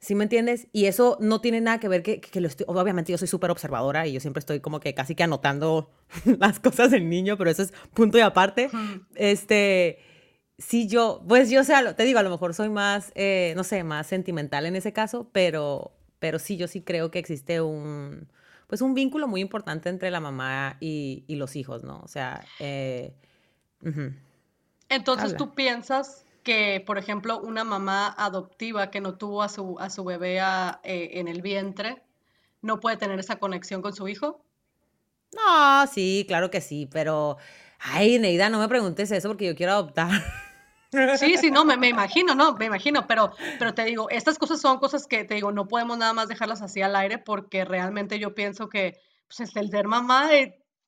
¿Sí 0.00 0.14
me 0.14 0.24
entiendes? 0.24 0.68
Y 0.70 0.84
eso 0.84 1.16
no 1.18 1.40
tiene 1.40 1.62
nada 1.62 1.80
que 1.80 1.88
ver 1.88 2.02
que, 2.02 2.20
que 2.20 2.40
lo 2.42 2.46
estoy, 2.46 2.66
obviamente 2.68 3.10
yo 3.10 3.16
soy 3.16 3.26
súper 3.26 3.50
observadora 3.50 4.06
y 4.06 4.12
yo 4.12 4.20
siempre 4.20 4.40
estoy 4.40 4.60
como 4.60 4.78
que 4.78 4.92
casi 4.92 5.14
que 5.14 5.22
anotando 5.22 5.90
las 6.38 6.60
cosas 6.60 6.90
del 6.90 7.08
niño, 7.08 7.38
pero 7.38 7.48
eso 7.48 7.62
es 7.62 7.72
punto 7.94 8.18
y 8.18 8.20
aparte. 8.20 8.68
Este, 9.14 9.98
sí 10.58 10.88
yo, 10.88 11.22
pues 11.28 11.50
yo 11.50 11.64
sea, 11.64 11.94
te 11.94 12.04
digo, 12.04 12.18
a 12.18 12.22
lo 12.22 12.30
mejor 12.30 12.54
soy 12.54 12.68
más, 12.68 13.12
eh, 13.14 13.52
no 13.56 13.64
sé, 13.64 13.82
más 13.84 14.06
sentimental 14.06 14.66
en 14.66 14.76
ese 14.76 14.92
caso, 14.92 15.28
pero, 15.32 15.92
pero 16.18 16.38
sí, 16.38 16.56
yo 16.56 16.68
sí 16.68 16.82
creo 16.82 17.10
que 17.10 17.18
existe 17.18 17.60
un, 17.60 18.28
pues 18.66 18.80
un 18.80 18.94
vínculo 18.94 19.28
muy 19.28 19.40
importante 19.40 19.88
entre 19.88 20.10
la 20.10 20.20
mamá 20.20 20.76
y, 20.80 21.24
y 21.26 21.36
los 21.36 21.56
hijos, 21.56 21.82
¿no? 21.84 22.00
O 22.00 22.08
sea, 22.08 22.44
eh, 22.60 23.14
entonces 24.88 25.36
tú 25.36 25.54
piensas 25.54 26.24
que, 26.42 26.82
por 26.86 26.98
ejemplo, 26.98 27.40
una 27.40 27.64
mamá 27.64 28.14
adoptiva 28.16 28.90
que 28.90 29.00
no 29.00 29.16
tuvo 29.16 29.42
a 29.42 29.48
su, 29.48 29.76
a 29.80 29.90
su 29.90 30.04
bebé 30.04 30.38
eh, 30.38 31.10
en 31.18 31.28
el 31.28 31.42
vientre, 31.42 32.02
no 32.62 32.80
puede 32.80 32.96
tener 32.96 33.18
esa 33.18 33.36
conexión 33.36 33.82
con 33.82 33.94
su 33.94 34.08
hijo? 34.08 34.44
No, 35.34 35.86
sí, 35.86 36.24
claro 36.28 36.50
que 36.50 36.60
sí, 36.60 36.88
pero, 36.92 37.38
ay, 37.80 38.18
Neida, 38.18 38.48
no 38.50 38.60
me 38.60 38.68
preguntes 38.68 39.10
eso 39.10 39.28
porque 39.28 39.46
yo 39.46 39.56
quiero 39.56 39.72
adoptar. 39.72 40.10
Sí, 41.16 41.36
sí, 41.36 41.50
no, 41.50 41.64
me, 41.64 41.76
me, 41.76 41.88
imagino, 41.88 42.34
no, 42.34 42.54
me 42.54 42.66
imagino, 42.66 43.06
pero, 43.06 43.32
pero 43.58 43.74
te 43.74 43.84
digo, 43.84 44.08
estas 44.10 44.38
cosas 44.38 44.60
son 44.60 44.78
cosas 44.78 45.06
que 45.06 45.24
te 45.24 45.34
digo, 45.34 45.52
no 45.52 45.66
podemos 45.66 45.98
nada 45.98 46.12
más 46.12 46.28
dejarlas 46.28 46.62
así 46.62 46.82
al 46.82 46.96
aire 46.96 47.18
porque 47.18 47.64
realmente 47.64 48.18
yo 48.18 48.34
pienso 48.34 48.68
que 48.68 48.94
pues, 49.26 49.56
el 49.56 49.70
ser 49.70 49.86
mamá 49.86 50.30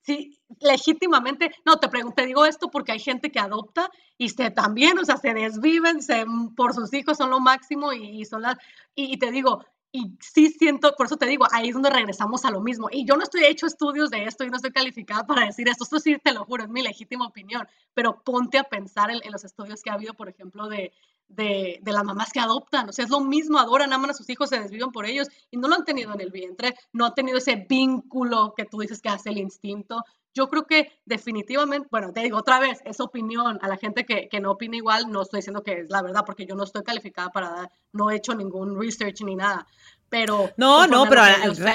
sí, 0.07 0.39
legítimamente, 0.61 1.51
no, 1.65 1.79
te 1.79 1.89
pregunto, 1.89 2.25
digo 2.25 2.47
esto 2.47 2.71
porque 2.71 2.93
hay 2.93 3.01
gente 3.01 3.33
que 3.33 3.41
adopta 3.41 3.91
y 4.17 4.29
se 4.29 4.51
también, 4.51 4.99
o 4.99 5.05
sea, 5.05 5.17
se 5.17 5.35
desviven 5.35 6.01
se, 6.01 6.25
por 6.57 6.73
sus 6.73 6.93
hijos, 6.95 7.19
son 7.19 7.31
lo 7.31 7.41
máximo 7.41 7.93
y, 7.93 8.25
son 8.25 8.43
las, 8.43 8.57
y, 8.95 9.19
te 9.19 9.33
digo, 9.33 9.65
y 9.97 10.19
sí 10.21 10.51
siento, 10.51 10.95
por 10.95 11.07
eso 11.07 11.17
te 11.17 11.25
digo, 11.25 11.47
ahí 11.53 11.69
es 11.69 11.75
donde 11.75 11.89
regresamos 11.89 12.45
a 12.45 12.51
lo 12.51 12.61
mismo. 12.61 12.89
Y 12.93 13.07
yo 13.07 13.17
no 13.17 13.23
estoy 13.23 13.45
hecho 13.45 13.67
estudios 13.67 14.11
de 14.11 14.25
esto 14.25 14.45
y 14.45 14.51
no 14.51 14.57
estoy 14.57 14.71
calificada 14.71 15.27
para 15.27 15.47
decir 15.47 15.69
esto, 15.69 15.85
esto 15.85 15.99
sí 15.99 16.19
te 16.23 16.35
lo 16.35 16.45
juro, 16.45 16.65
es 16.65 16.69
mi 16.69 16.83
legítima 16.83 17.27
opinión, 17.27 17.67
pero 17.95 18.23
ponte 18.23 18.59
a 18.59 18.65
pensar 18.65 19.11
en, 19.11 19.21
los 19.33 19.45
estudios 19.45 19.83
que 19.83 19.89
ha 19.89 19.95
habido, 19.95 20.13
por 20.13 20.29
ejemplo, 20.29 20.69
de, 20.69 20.93
de, 21.29 21.79
de, 21.81 21.93
las 21.93 22.05
mamás 22.05 22.31
que 22.31 22.41
adoptan. 22.41 22.91
O 22.91 22.93
sea, 22.93 23.07
es 23.07 23.11
lo 23.11 23.21
mismo, 23.21 23.59
adoran, 23.59 23.93
aman 23.95 24.11
a 24.11 24.15
sus 24.15 24.29
hijos, 24.29 24.51
se 24.51 24.61
desviven 24.61 24.93
por 24.93 25.07
ellos 25.07 25.29
y 25.51 25.57
no 25.57 25.67
lo 25.67 25.77
han 25.77 25.85
tenido 25.87 26.13
en 26.13 26.21
el 26.21 26.31
vientre, 26.31 26.75
no 26.93 27.07
han 27.07 27.15
tenido 27.15 27.39
ese 27.39 27.67
vínculo 27.69 28.53
que 28.55 28.67
tú 28.67 28.81
dices 28.81 29.01
que 29.01 29.09
hace 29.09 29.31
el 29.31 29.39
instinto. 29.39 30.05
Yo 30.37 30.49
creo 30.51 30.67
que 30.67 30.93
definitivamente, 31.07 31.89
bueno, 31.91 32.13
te 32.13 32.21
digo 32.21 32.37
otra 32.37 32.59
vez, 32.61 32.83
es 32.85 33.01
opinión. 33.01 33.59
A 33.63 33.69
la 33.69 33.79
gente 33.79 34.05
que, 34.05 34.29
que 34.29 34.39
no 34.39 34.51
opina 34.51 34.77
igual, 34.77 35.11
no 35.11 35.23
estoy 35.23 35.39
diciendo 35.39 35.63
que 35.63 35.81
es 35.81 35.91
la 35.91 36.03
verdad, 36.03 36.25
porque 36.27 36.45
yo 36.45 36.55
no 36.55 36.65
estoy 36.65 36.83
calificada 36.83 37.31
para 37.31 37.51
dar, 37.51 37.73
no 37.93 38.11
he 38.11 38.17
hecho 38.17 38.35
ningún 38.35 38.79
research 38.79 39.23
ni 39.23 39.35
nada 39.35 39.67
pero... 40.09 40.51
No, 40.57 40.87
no, 40.87 41.07
pero 41.09 41.23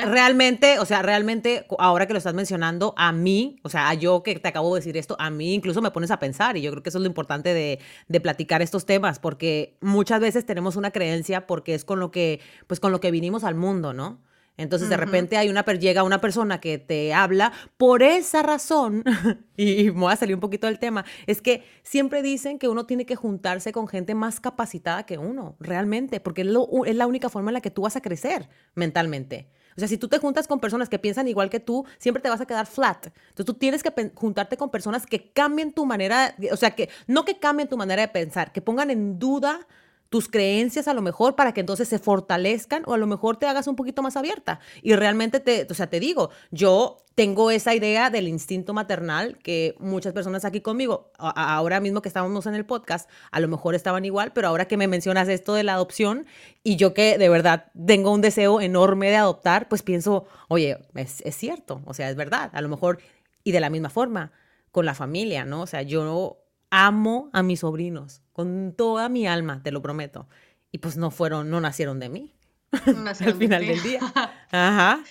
realmente, 0.05 0.79
o 0.79 0.85
sea, 0.85 1.01
realmente, 1.01 1.65
ahora 1.79 2.07
que 2.07 2.13
lo 2.13 2.17
estás 2.17 2.33
mencionando, 2.33 2.93
a 2.97 3.11
mí, 3.11 3.57
o 3.63 3.69
sea, 3.69 3.89
a 3.89 3.93
yo 3.93 4.23
que 4.23 4.39
te 4.39 4.47
acabo 4.47 4.73
de 4.73 4.79
decir 4.79 4.97
esto, 4.97 5.15
a 5.19 5.29
mí 5.29 5.53
incluso 5.53 5.81
me 5.81 5.91
pones 5.91 6.11
a 6.11 6.19
pensar 6.19 6.57
y 6.57 6.61
yo 6.61 6.71
creo 6.71 6.83
que 6.83 6.89
eso 6.89 6.97
es 6.97 7.03
lo 7.03 7.07
importante 7.07 7.53
de, 7.53 7.79
de 8.07 8.21
platicar 8.21 8.61
estos 8.61 8.85
temas, 8.85 9.19
porque 9.19 9.77
muchas 9.81 10.21
veces 10.21 10.45
tenemos 10.45 10.75
una 10.75 10.91
creencia 10.91 11.45
porque 11.45 11.73
es 11.73 11.83
con 11.83 11.99
lo 11.99 12.11
que, 12.11 12.39
pues 12.67 12.79
con 12.79 12.91
lo 12.91 12.99
que 13.01 13.11
vinimos 13.11 13.43
al 13.43 13.55
mundo, 13.55 13.93
¿no? 13.93 14.21
Entonces 14.61 14.89
de 14.89 14.97
repente 14.97 15.37
hay 15.37 15.49
una, 15.49 15.63
llega 15.65 16.03
una 16.03 16.21
persona 16.21 16.59
que 16.59 16.77
te 16.77 17.13
habla 17.13 17.51
por 17.77 18.03
esa 18.03 18.41
razón, 18.43 19.03
y, 19.57 19.85
me 19.85 20.01
voy 20.01 20.13
a 20.13 20.15
salir 20.15 20.35
un 20.35 20.41
poquito 20.41 20.67
del 20.67 20.79
tema, 20.79 21.05
es 21.27 21.41
que 21.41 21.63
siempre 21.83 22.21
dicen 22.21 22.59
que 22.59 22.67
uno 22.67 22.85
tiene 22.85 23.05
que 23.05 23.15
juntarse 23.15 23.71
con 23.71 23.87
gente 23.87 24.15
más 24.15 24.39
capacitada 24.39 25.05
que 25.05 25.17
uno, 25.17 25.55
realmente, 25.59 26.19
porque 26.19 26.41
es, 26.41 26.47
es 26.85 26.95
la 26.95 27.07
única 27.07 27.29
forma 27.29 27.49
en 27.49 27.55
la 27.55 27.61
que 27.61 27.71
tú 27.71 27.81
vas 27.83 27.95
a 27.95 28.01
crecer 28.01 28.49
mentalmente. 28.75 29.47
O 29.75 29.79
sea, 29.79 29.87
si 29.87 29.97
tú 29.97 30.07
te 30.07 30.17
juntas 30.17 30.47
con 30.47 30.59
personas 30.59 30.89
que 30.89 30.99
piensan 30.99 31.27
igual 31.27 31.49
que 31.49 31.59
tú, 31.59 31.85
siempre 31.97 32.21
te 32.21 32.29
vas 32.29 32.41
a 32.41 32.45
quedar 32.45 32.67
flat. 32.67 33.07
Entonces 33.07 33.45
tú 33.45 33.53
tienes 33.53 33.83
que 33.83 34.11
juntarte 34.15 34.57
con 34.57 34.69
personas 34.69 35.05
que 35.05 35.31
cambien 35.31 35.71
tu 35.71 35.85
manera, 35.85 36.35
o 36.51 36.57
sea, 36.57 36.71
que 36.71 36.89
no 37.07 37.25
que 37.25 37.39
cambien 37.39 37.69
tu 37.69 37.77
manera 37.77 38.01
de 38.01 38.07
pensar, 38.09 38.51
que 38.51 38.61
pongan 38.61 38.91
en 38.91 39.17
duda 39.17 39.67
tus 40.11 40.27
creencias 40.27 40.89
a 40.89 40.93
lo 40.93 41.01
mejor 41.01 41.37
para 41.37 41.53
que 41.53 41.61
entonces 41.61 41.87
se 41.87 41.97
fortalezcan 41.97 42.83
o 42.85 42.93
a 42.93 42.97
lo 42.97 43.07
mejor 43.07 43.37
te 43.37 43.45
hagas 43.45 43.67
un 43.67 43.77
poquito 43.77 44.01
más 44.01 44.17
abierta. 44.17 44.59
Y 44.81 44.93
realmente 44.93 45.39
te, 45.39 45.65
o 45.69 45.73
sea, 45.73 45.87
te 45.87 46.01
digo, 46.01 46.31
yo 46.51 46.97
tengo 47.15 47.49
esa 47.49 47.73
idea 47.75 48.09
del 48.09 48.27
instinto 48.27 48.73
maternal 48.73 49.37
que 49.37 49.73
muchas 49.79 50.11
personas 50.11 50.43
aquí 50.43 50.59
conmigo, 50.59 51.13
ahora 51.17 51.79
mismo 51.79 52.01
que 52.01 52.09
estábamos 52.09 52.45
en 52.45 52.55
el 52.55 52.65
podcast, 52.65 53.09
a 53.31 53.39
lo 53.39 53.47
mejor 53.47 53.73
estaban 53.73 54.03
igual, 54.03 54.33
pero 54.33 54.49
ahora 54.49 54.67
que 54.67 54.75
me 54.75 54.89
mencionas 54.89 55.29
esto 55.29 55.53
de 55.53 55.63
la 55.63 55.75
adopción 55.75 56.25
y 56.61 56.75
yo 56.75 56.93
que 56.93 57.17
de 57.17 57.29
verdad 57.29 57.71
tengo 57.85 58.11
un 58.11 58.19
deseo 58.19 58.59
enorme 58.59 59.11
de 59.11 59.15
adoptar, 59.15 59.69
pues 59.69 59.81
pienso, 59.81 60.25
oye, 60.49 60.77
es, 60.93 61.21
es 61.21 61.37
cierto, 61.37 61.81
o 61.85 61.93
sea, 61.93 62.09
es 62.09 62.17
verdad, 62.17 62.49
a 62.51 62.59
lo 62.59 62.67
mejor, 62.67 62.99
y 63.45 63.53
de 63.53 63.61
la 63.61 63.69
misma 63.69 63.89
forma, 63.89 64.33
con 64.73 64.85
la 64.85 64.93
familia, 64.93 65.45
¿no? 65.45 65.61
O 65.61 65.67
sea, 65.67 65.83
yo 65.83 66.43
amo 66.69 67.29
a 67.31 67.43
mis 67.43 67.61
sobrinos 67.61 68.20
con 68.41 68.73
toda 68.73 69.07
mi 69.07 69.27
alma, 69.27 69.61
te 69.61 69.71
lo 69.71 69.83
prometo. 69.83 70.27
Y 70.71 70.79
pues 70.79 70.97
no 70.97 71.11
fueron, 71.11 71.51
no 71.51 71.61
nacieron 71.61 71.99
de 71.99 72.09
mí. 72.09 72.33
Al 72.71 73.35
final 73.35 73.67
del 73.67 73.83
día. 73.83 73.99
Ajá. 74.51 75.03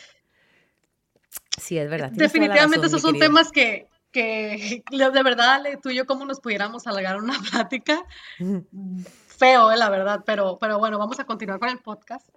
Sí, 1.57 1.79
es 1.79 1.88
verdad. 1.88 2.11
Definitivamente 2.12 2.88
esos 2.88 3.03
son 3.03 3.19
temas 3.21 3.53
que, 3.53 3.87
que 4.11 4.83
de 4.90 5.23
verdad, 5.23 5.62
tú 5.81 5.90
y 5.90 5.97
yo, 5.97 6.07
como 6.07 6.25
nos 6.25 6.40
pudiéramos 6.40 6.88
alargar 6.88 7.19
una 7.19 7.38
plática. 7.51 8.05
Feo, 9.29 9.71
eh, 9.71 9.77
la 9.77 9.90
verdad, 9.90 10.25
pero, 10.27 10.59
pero 10.59 10.81
bueno, 10.81 10.99
vamos 10.99 11.21
a 11.21 11.25
continuar 11.25 11.61
con 11.61 11.69
el 11.69 11.79
podcast. 11.79 12.29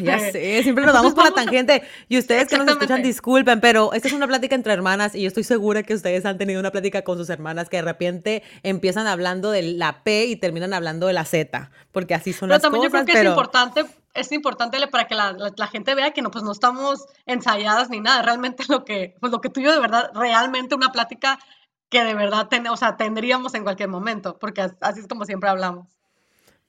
Ya 0.00 0.16
este, 0.16 0.32
sé, 0.32 0.62
siempre 0.62 0.84
nos 0.84 0.94
damos 0.94 1.14
por 1.14 1.24
la 1.24 1.32
tangente. 1.32 1.82
Y 2.08 2.18
ustedes 2.18 2.48
que 2.48 2.56
nos 2.56 2.68
escuchan, 2.68 3.02
disculpen, 3.02 3.60
pero 3.60 3.92
esta 3.92 4.06
es 4.06 4.14
una 4.14 4.28
plática 4.28 4.54
entre 4.54 4.72
hermanas 4.72 5.14
y 5.14 5.22
yo 5.22 5.28
estoy 5.28 5.42
segura 5.42 5.82
que 5.82 5.94
ustedes 5.94 6.24
han 6.24 6.38
tenido 6.38 6.60
una 6.60 6.70
plática 6.70 7.02
con 7.02 7.18
sus 7.18 7.28
hermanas 7.28 7.68
que 7.68 7.78
de 7.78 7.82
repente 7.82 8.42
empiezan 8.62 9.06
hablando 9.08 9.50
de 9.50 9.62
la 9.62 10.04
P 10.04 10.26
y 10.26 10.36
terminan 10.36 10.74
hablando 10.74 11.08
de 11.08 11.12
la 11.12 11.24
Z, 11.24 11.70
porque 11.90 12.14
así 12.14 12.32
son 12.32 12.50
las 12.50 12.58
cosas. 12.58 12.70
Pero 12.70 12.82
también 12.82 12.84
yo 12.84 13.04
creo 13.04 13.04
que 13.04 13.20
es 13.20 13.28
importante, 13.28 13.84
es 14.14 14.32
importante 14.32 14.86
para 14.86 15.08
que 15.08 15.14
la, 15.16 15.66
gente 15.66 15.94
vea 15.96 16.12
que 16.12 16.22
no, 16.22 16.30
pues 16.30 16.44
no 16.44 16.52
estamos 16.52 17.06
ensayadas 17.26 17.90
ni 17.90 18.00
nada. 18.00 18.22
Realmente 18.22 18.62
lo 18.68 18.84
que, 18.84 19.16
pues 19.20 19.32
lo 19.32 19.40
que 19.40 19.48
tú 19.48 19.60
y 19.60 19.64
yo 19.64 19.72
de 19.72 19.80
verdad, 19.80 20.10
realmente 20.14 20.76
una 20.76 20.92
plática 20.92 21.40
que 21.88 22.04
de 22.04 22.14
verdad 22.14 22.48
o 22.70 22.76
sea, 22.76 22.96
tendríamos 22.96 23.54
en 23.54 23.64
cualquier 23.64 23.88
momento, 23.88 24.38
porque 24.38 24.70
así 24.80 25.00
es 25.00 25.08
como 25.08 25.24
siempre 25.24 25.50
hablamos. 25.50 25.88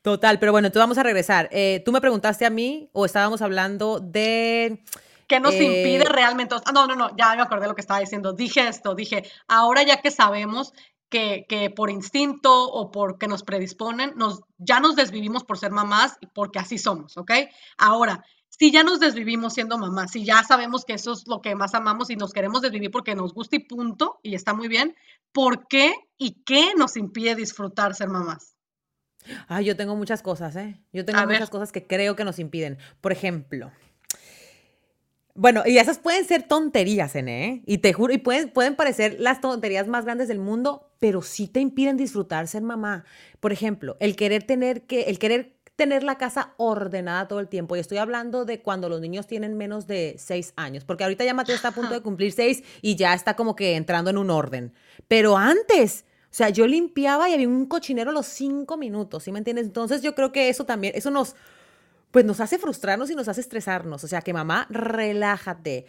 Total, 0.06 0.38
pero 0.38 0.52
bueno, 0.52 0.68
entonces 0.68 0.84
vamos 0.84 1.00
a 1.00 1.04
regresar. 1.04 1.50
Eh, 1.52 1.82
tú 1.84 1.92
me 1.92 2.00
preguntaste 2.00 2.46
a 2.46 2.52
mí 2.52 2.92
o 2.94 3.06
estábamos 3.06 3.42
hablando 3.42 4.00
de... 4.00 4.84
¿Qué 5.28 5.40
nos 5.40 5.56
impide 5.56 6.04
eh, 6.04 6.08
realmente? 6.08 6.54
Ah, 6.64 6.72
no, 6.72 6.86
no, 6.86 6.96
no, 6.96 7.10
ya 7.18 7.36
me 7.36 7.42
acordé 7.42 7.68
lo 7.68 7.74
que 7.74 7.82
estaba 7.82 8.02
diciendo. 8.02 8.32
Dije 8.32 8.68
esto, 8.68 8.94
dije, 8.94 9.24
ahora 9.48 9.82
ya 9.82 10.02
que 10.02 10.12
sabemos 10.12 10.74
que, 11.10 11.48
que, 11.50 11.72
por 11.72 11.90
instinto 11.90 12.66
o 12.70 12.92
porque 12.92 13.28
nos 13.28 13.42
predisponen, 13.42 14.14
nos, 14.16 14.42
ya 14.60 14.80
nos 14.80 14.96
desvivimos 14.96 15.44
por 15.44 15.58
ser 15.58 15.72
mamás 15.72 16.20
porque 16.36 16.60
así 16.60 16.78
somos, 16.78 17.18
¿ok? 17.18 17.32
Ahora, 17.80 18.24
si 18.48 18.72
ya 18.72 18.84
nos 18.84 19.00
desvivimos 19.00 19.56
siendo 19.56 19.80
mamás, 19.80 20.12
si 20.12 20.24
ya 20.24 20.44
sabemos 20.44 20.86
que 20.86 20.94
eso 20.94 21.14
es 21.14 21.24
lo 21.26 21.42
que 21.42 21.56
más 21.56 21.74
amamos 21.74 22.12
y 22.12 22.16
nos 22.16 22.32
queremos 22.32 22.62
desvivir 22.62 22.92
porque 22.92 23.16
nos 23.16 23.34
gusta 23.34 23.56
y 23.56 23.66
punto, 23.66 24.20
y 24.22 24.36
está 24.36 24.54
muy 24.54 24.68
bien, 24.68 24.96
¿por 25.32 25.68
qué 25.68 25.96
y 26.16 26.44
qué 26.44 26.76
nos 26.78 26.96
impide 26.96 27.34
disfrutar 27.34 27.96
ser 27.96 28.10
mamás? 28.10 28.55
Ay, 29.48 29.66
yo 29.66 29.76
tengo 29.76 29.96
muchas 29.96 30.22
cosas, 30.22 30.56
¿eh? 30.56 30.80
Yo 30.94 31.06
tengo 31.06 31.22
muchas 31.26 31.50
cosas 31.50 31.72
que 31.72 31.86
creo 31.86 32.16
que 32.16 32.24
nos 32.24 32.40
impiden. 32.40 32.78
Por 33.02 33.12
ejemplo, 33.12 33.72
bueno, 35.38 35.64
y 35.66 35.78
esas 35.80 36.00
pueden 36.00 36.24
ser 36.24 36.44
tonterías, 36.44 37.14
¿eh? 37.16 37.62
Y 37.66 37.80
te 37.80 37.92
juro, 37.92 38.14
y 38.14 38.18
pueden, 38.18 38.50
pueden 38.50 38.76
parecer 38.76 39.18
las 39.20 39.42
tonterías 39.42 39.86
más 39.86 40.06
grandes 40.06 40.30
del 40.30 40.40
mundo, 40.40 40.94
pero 41.00 41.22
sí 41.22 41.48
te 41.50 41.60
impiden 41.60 41.98
disfrutar 41.98 42.48
ser 42.48 42.62
mamá. 42.62 43.04
Por 43.42 43.52
ejemplo, 43.52 43.98
el 44.00 44.16
querer 44.16 44.44
tener 44.44 44.84
que, 44.84 45.02
el 45.04 45.20
querer 45.20 45.56
tener 45.76 46.04
la 46.04 46.18
casa 46.18 46.54
ordenada 46.56 47.28
todo 47.28 47.42
el 47.42 47.50
tiempo. 47.50 47.76
Y 47.76 47.80
estoy 47.80 47.98
hablando 47.98 48.46
de 48.46 48.62
cuando 48.62 48.88
los 48.88 49.02
niños 49.02 49.28
tienen 49.28 49.58
menos 49.58 49.88
de 49.88 50.16
seis 50.18 50.54
años, 50.56 50.86
porque 50.86 51.04
ahorita 51.04 51.26
ya 51.26 51.34
Mateo 51.34 51.56
está 51.56 51.68
a 51.68 51.74
punto 51.74 51.94
de 51.94 52.02
cumplir 52.02 52.32
seis 52.32 52.64
y 52.82 52.96
ya 52.96 53.14
está 53.14 53.36
como 53.36 53.58
que 53.58 53.76
entrando 53.76 54.10
en 54.10 54.18
un 54.18 54.30
orden. 54.30 54.74
Pero 55.10 55.38
antes, 55.38 56.06
sea, 56.38 56.50
yo 56.50 56.68
limpiaba 56.68 57.30
y 57.30 57.34
había 57.34 57.48
un 57.48 57.66
cochinero 57.66 58.10
a 58.10 58.14
los 58.14 58.26
cinco 58.26 58.76
minutos, 58.76 59.24
¿sí 59.24 59.32
me 59.32 59.38
entiendes? 59.38 59.68
Entonces 59.68 60.02
yo 60.02 60.16
creo 60.16 60.34
que 60.34 60.50
eso 60.50 60.66
también, 60.66 60.94
eso 60.94 61.10
nos, 61.10 61.34
pues 62.12 62.26
nos 62.26 62.42
hace 62.42 62.58
frustrarnos 62.58 63.10
y 63.10 63.16
nos 63.16 63.30
hace 63.30 63.40
estresarnos. 63.40 64.04
O 64.04 64.08
sea, 64.10 64.22
que 64.22 64.34
mamá, 64.34 64.68
relájate. 64.70 65.86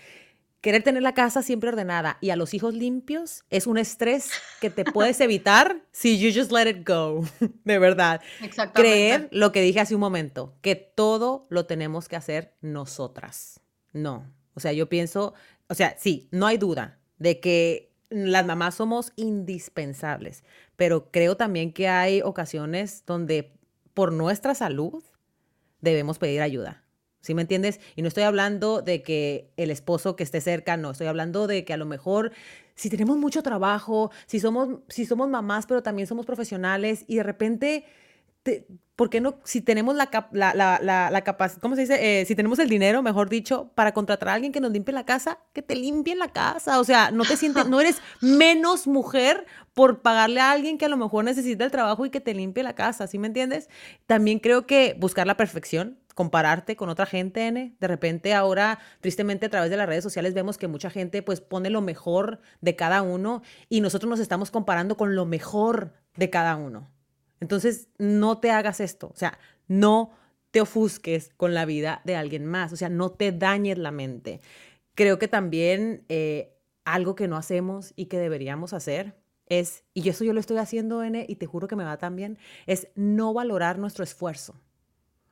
Querer 0.61 0.85
tener 0.85 1.03
la 1.03 1.15
casa 1.15 1.43
siempre 1.43 1.71
ordenada 1.71 2.19
y 2.21 2.31
a 2.31 2.37
los 2.37 2.55
hijos 2.55 2.75
limpios 2.75 3.45
es 3.51 3.67
un 3.67 3.77
estrés 3.77 4.31
que 4.61 4.71
te 4.71 4.85
puedes 4.85 5.21
evitar 5.21 5.83
si 5.91 6.17
you 6.17 6.31
just 6.33 6.53
let 6.53 6.71
it 6.71 6.89
go. 6.89 7.25
De 7.65 7.81
verdad. 7.81 8.21
Exactamente. 8.41 8.81
Creer 8.81 9.29
lo 9.33 9.51
que 9.51 9.63
dije 9.63 9.81
hace 9.81 9.97
un 9.97 10.01
momento, 10.01 10.55
que 10.63 10.77
todo 10.77 11.49
lo 11.51 11.67
tenemos 11.67 12.09
que 12.09 12.15
hacer 12.15 12.55
nosotras. 12.61 13.59
No. 13.93 14.33
O 14.55 14.61
sea, 14.61 14.73
yo 14.73 14.89
pienso, 14.89 15.35
o 15.67 15.75
sea, 15.75 15.97
sí, 15.99 16.29
no 16.31 16.47
hay 16.47 16.57
duda 16.57 17.01
de 17.19 17.41
que 17.41 17.96
las 18.11 18.47
mamás 18.47 18.77
somos 18.77 19.13
indispensables, 19.17 20.45
pero 20.77 21.11
creo 21.11 21.37
también 21.37 21.73
que 21.73 21.89
hay 21.89 22.23
ocasiones 22.23 23.05
donde 23.07 23.53
por 23.95 24.13
nuestra 24.13 24.55
salud 24.55 25.03
debemos 25.81 26.19
pedir 26.19 26.41
ayuda. 26.41 26.83
¿Sí 27.21 27.35
me 27.35 27.43
entiendes? 27.43 27.81
Y 27.97 28.03
no 28.03 28.09
estoy 28.09 28.23
hablando 28.23 28.83
de 28.83 29.03
que 29.03 29.51
el 29.57 29.73
esposo 29.73 30.15
que 30.15 30.23
esté 30.23 30.41
cerca, 30.41 30.77
no, 30.77 30.93
estoy 30.93 31.09
hablando 31.09 31.49
de 31.49 31.65
que 31.65 31.73
a 31.73 31.77
lo 31.77 31.85
mejor 31.85 32.31
si 32.77 32.89
tenemos 32.89 33.17
mucho 33.17 33.43
trabajo, 33.43 34.13
si 34.27 34.39
somos, 34.39 34.81
si 34.89 35.07
somos 35.07 35.29
mamás, 35.29 35.67
pero 35.67 35.83
también 35.83 36.07
somos 36.07 36.25
profesionales 36.25 37.05
y 37.09 37.17
de 37.17 37.23
repente 37.25 37.85
¿por 38.97 39.11
qué 39.11 39.21
no, 39.21 39.39
si 39.45 39.61
tenemos 39.61 39.95
la, 39.95 40.09
la, 40.33 40.55
la, 40.55 41.11
la 41.11 41.21
capacidad, 41.23 41.61
¿cómo 41.61 41.75
se 41.75 41.83
dice? 41.83 42.21
Eh, 42.21 42.25
si 42.25 42.35
tenemos 42.35 42.59
el 42.59 42.69
dinero, 42.69 43.03
mejor 43.03 43.29
dicho, 43.29 43.71
para 43.75 43.93
contratar 43.93 44.31
a 44.31 44.35
alguien 44.35 44.53
que 44.53 44.61
nos 44.61 44.73
limpie 44.73 44.95
la 44.95 45.05
casa, 45.05 45.39
que 45.53 45.61
te 45.61 45.77
limpie 45.77 46.17
la 46.17 46.29
casa. 46.29 46.81
O 46.81 46.85
sea, 46.85 47.11
no 47.11 47.25
te 47.25 47.37
sientes, 47.37 47.67
no 47.69 47.81
eres 47.81 48.01
menos 48.23 48.87
mujer 48.87 49.47
por 49.75 50.01
pagarle 50.01 50.41
a 50.41 50.51
alguien 50.51 50.79
que 50.79 50.87
a 50.87 50.89
lo 50.89 50.97
mejor 50.97 51.25
necesita 51.25 51.65
el 51.65 51.71
trabajo 51.71 52.07
y 52.07 52.11
que 52.11 52.21
te 52.21 52.33
limpie 52.33 52.63
la 52.63 52.75
casa, 52.75 53.07
¿sí 53.07 53.19
me 53.19 53.27
entiendes? 53.27 53.69
También 54.07 54.39
creo 54.39 54.67
que 54.67 54.97
buscar 54.99 55.27
la 55.27 55.37
perfección, 55.37 55.99
compararte 56.15 56.77
con 56.77 56.89
otra 56.89 57.05
gente, 57.05 57.47
N. 57.47 57.77
De 57.79 57.87
repente 57.87 58.33
ahora, 58.33 58.79
tristemente, 59.03 59.47
a 59.47 59.51
través 59.51 59.69
de 59.69 59.77
las 59.77 59.87
redes 59.87 60.03
sociales 60.03 60.33
vemos 60.33 60.57
que 60.57 60.69
mucha 60.69 60.89
gente 60.89 61.23
pues 61.23 61.43
pone 61.43 61.69
lo 61.69 61.83
mejor 61.83 62.41
de 62.63 62.75
cada 62.75 63.03
uno 63.03 63.43
y 63.69 63.83
nosotros 63.83 64.09
nos 64.09 64.21
estamos 64.21 64.51
comparando 64.51 64.97
con 64.97 65.15
lo 65.15 65.27
mejor 65.27 65.93
de 66.17 66.31
cada 66.31 66.57
uno. 66.57 66.96
Entonces, 67.47 67.87
no 67.97 68.39
te 68.39 68.51
hagas 68.51 68.81
esto, 68.81 69.13
o 69.15 69.17
sea, 69.17 69.39
no 69.69 70.11
te 70.51 70.61
ofusques 70.61 71.31
con 71.37 71.55
la 71.55 71.65
vida 71.65 72.01
de 72.05 72.17
alguien 72.17 72.45
más, 72.45 72.73
o 72.73 72.77
sea, 72.77 72.89
no 72.89 73.13
te 73.13 73.31
dañes 73.31 73.79
la 73.79 73.93
mente. 73.93 74.41
Creo 74.97 75.21
que 75.21 75.29
también 75.29 76.05
eh, 76.09 76.59
algo 76.85 77.15
que 77.15 77.29
no 77.29 77.37
hacemos 77.37 77.93
y 77.95 78.07
que 78.07 78.19
deberíamos 78.19 78.73
hacer 78.73 79.15
es, 79.49 79.85
y 79.95 80.09
eso 80.09 80.25
yo 80.25 80.33
lo 80.33 80.41
estoy 80.41 80.57
haciendo, 80.57 81.05
N, 81.05 81.25
y 81.29 81.37
te 81.37 81.47
juro 81.47 81.69
que 81.69 81.77
me 81.77 81.85
va 81.85 81.99
tan 81.99 82.37
es 82.67 82.89
no 82.97 83.33
valorar 83.33 83.79
nuestro 83.79 84.03
esfuerzo. 84.03 84.61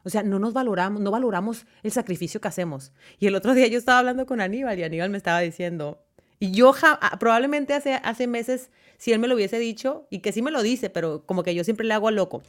O 0.04 0.08
sea, 0.08 0.22
no 0.22 0.38
nos 0.38 0.52
valoramos, 0.52 1.00
no 1.00 1.10
valoramos 1.10 1.66
el 1.82 1.90
sacrificio 1.90 2.40
que 2.40 2.46
hacemos. 2.46 2.92
Y 3.18 3.26
el 3.26 3.34
otro 3.34 3.54
día 3.54 3.66
yo 3.66 3.78
estaba 3.78 3.98
hablando 3.98 4.24
con 4.24 4.40
Aníbal 4.40 4.78
y 4.78 4.84
Aníbal 4.84 5.10
me 5.10 5.16
estaba 5.16 5.40
diciendo, 5.40 6.03
y 6.38 6.50
yo 6.50 6.74
ah, 6.82 7.16
probablemente 7.18 7.74
hace, 7.74 7.94
hace 7.94 8.26
meses 8.26 8.70
si 8.98 9.12
él 9.12 9.18
me 9.18 9.28
lo 9.28 9.34
hubiese 9.34 9.58
dicho, 9.58 10.06
y 10.10 10.20
que 10.20 10.32
sí 10.32 10.42
me 10.42 10.50
lo 10.50 10.62
dice, 10.62 10.90
pero 10.90 11.26
como 11.26 11.42
que 11.42 11.54
yo 11.54 11.64
siempre 11.64 11.86
le 11.86 11.94
hago 11.94 12.08
al 12.08 12.16
loco. 12.16 12.42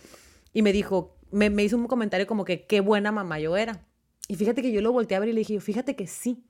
Y 0.53 0.61
me 0.61 0.71
dijo, 0.71 1.17
me, 1.31 1.49
me 1.49 1.63
hizo 1.63 1.75
un 1.77 1.87
comentario 1.87 2.27
como 2.27 2.45
que 2.45 2.65
qué 2.65 2.79
buena 2.79 3.11
mamá 3.11 3.39
yo 3.39 3.57
era. 3.57 3.85
Y 4.27 4.35
fíjate 4.35 4.61
que 4.61 4.71
yo 4.71 4.81
lo 4.81 4.91
volteé 4.91 5.17
a 5.17 5.19
ver 5.19 5.29
y 5.29 5.33
le 5.33 5.39
dije, 5.39 5.59
fíjate 5.59 5.95
que 5.95 6.07
sí. 6.07 6.45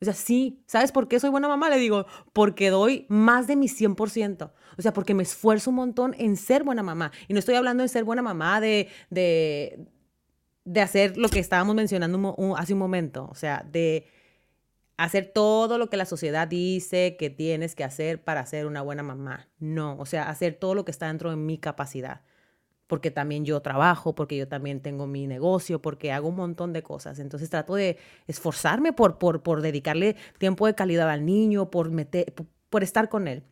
O 0.00 0.04
sea, 0.04 0.14
sí, 0.14 0.62
¿sabes 0.66 0.92
por 0.92 1.08
qué 1.08 1.18
soy 1.18 1.30
buena 1.30 1.48
mamá? 1.48 1.70
Le 1.70 1.78
digo, 1.78 2.06
porque 2.32 2.68
doy 2.68 3.06
más 3.08 3.46
de 3.46 3.56
mi 3.56 3.68
100%. 3.68 4.52
O 4.76 4.82
sea, 4.82 4.92
porque 4.92 5.14
me 5.14 5.22
esfuerzo 5.22 5.70
un 5.70 5.76
montón 5.76 6.14
en 6.18 6.36
ser 6.36 6.64
buena 6.64 6.82
mamá. 6.82 7.12
Y 7.28 7.32
no 7.32 7.38
estoy 7.38 7.54
hablando 7.54 7.82
de 7.82 7.88
ser 7.88 8.04
buena 8.04 8.20
mamá, 8.20 8.60
de, 8.60 8.88
de, 9.08 9.86
de 10.64 10.80
hacer 10.82 11.16
lo 11.16 11.30
que 11.30 11.38
estábamos 11.38 11.74
mencionando 11.74 12.36
hace 12.58 12.74
un 12.74 12.78
momento. 12.78 13.26
O 13.30 13.34
sea, 13.34 13.64
de 13.70 14.06
hacer 14.96 15.30
todo 15.32 15.78
lo 15.78 15.90
que 15.90 15.96
la 15.96 16.06
sociedad 16.06 16.48
dice 16.48 17.16
que 17.18 17.30
tienes 17.30 17.74
que 17.74 17.84
hacer 17.84 18.22
para 18.22 18.44
ser 18.46 18.66
una 18.66 18.82
buena 18.82 19.02
mamá. 19.02 19.48
No, 19.58 19.96
o 19.98 20.06
sea, 20.06 20.28
hacer 20.28 20.54
todo 20.54 20.74
lo 20.74 20.84
que 20.84 20.90
está 20.90 21.08
dentro 21.08 21.30
de 21.30 21.36
mi 21.36 21.58
capacidad. 21.58 22.22
Porque 22.86 23.10
también 23.10 23.44
yo 23.44 23.60
trabajo, 23.62 24.14
porque 24.14 24.36
yo 24.36 24.46
también 24.46 24.80
tengo 24.80 25.06
mi 25.06 25.26
negocio, 25.26 25.82
porque 25.82 26.12
hago 26.12 26.28
un 26.28 26.36
montón 26.36 26.72
de 26.72 26.82
cosas. 26.82 27.18
Entonces 27.18 27.50
trato 27.50 27.74
de 27.74 27.98
esforzarme 28.26 28.92
por, 28.92 29.18
por, 29.18 29.42
por 29.42 29.60
dedicarle 29.60 30.16
tiempo 30.38 30.66
de 30.66 30.74
calidad 30.74 31.10
al 31.10 31.26
niño, 31.26 31.70
por, 31.70 31.90
meter, 31.90 32.32
por 32.70 32.82
estar 32.82 33.08
con 33.08 33.28
él. 33.28 33.42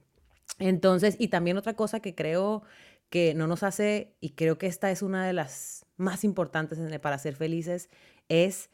Entonces, 0.59 1.17
y 1.19 1.29
también 1.29 1.57
otra 1.57 1.75
cosa 1.75 2.01
que 2.01 2.15
creo 2.15 2.63
que 3.11 3.35
no 3.35 3.47
nos 3.47 3.63
hace, 3.63 4.17
y 4.21 4.31
creo 4.31 4.57
que 4.57 4.67
esta 4.67 4.91
es 4.91 5.03
una 5.03 5.27
de 5.27 5.33
las 5.33 5.85
más 5.97 6.25
importantes 6.25 6.79
para 7.01 7.19
ser 7.19 7.37
felices, 7.37 7.91
es 8.29 8.71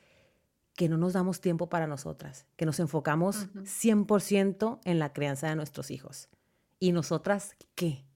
que 0.81 0.89
no 0.89 0.97
nos 0.97 1.13
damos 1.13 1.43
tiempo 1.43 1.69
para 1.69 1.87
nosotras, 1.87 2.47
que 2.57 2.65
nos 2.65 2.81
enfocamos 2.81 3.49
100% 3.53 4.81
en 4.87 4.99
la 4.99 5.13
crianza 5.13 5.47
de 5.51 5.55
nuestros 5.55 5.91
hijos. 5.91 6.31
¿Y 6.79 6.93
nosotras 6.93 7.55
qué? 7.75 8.07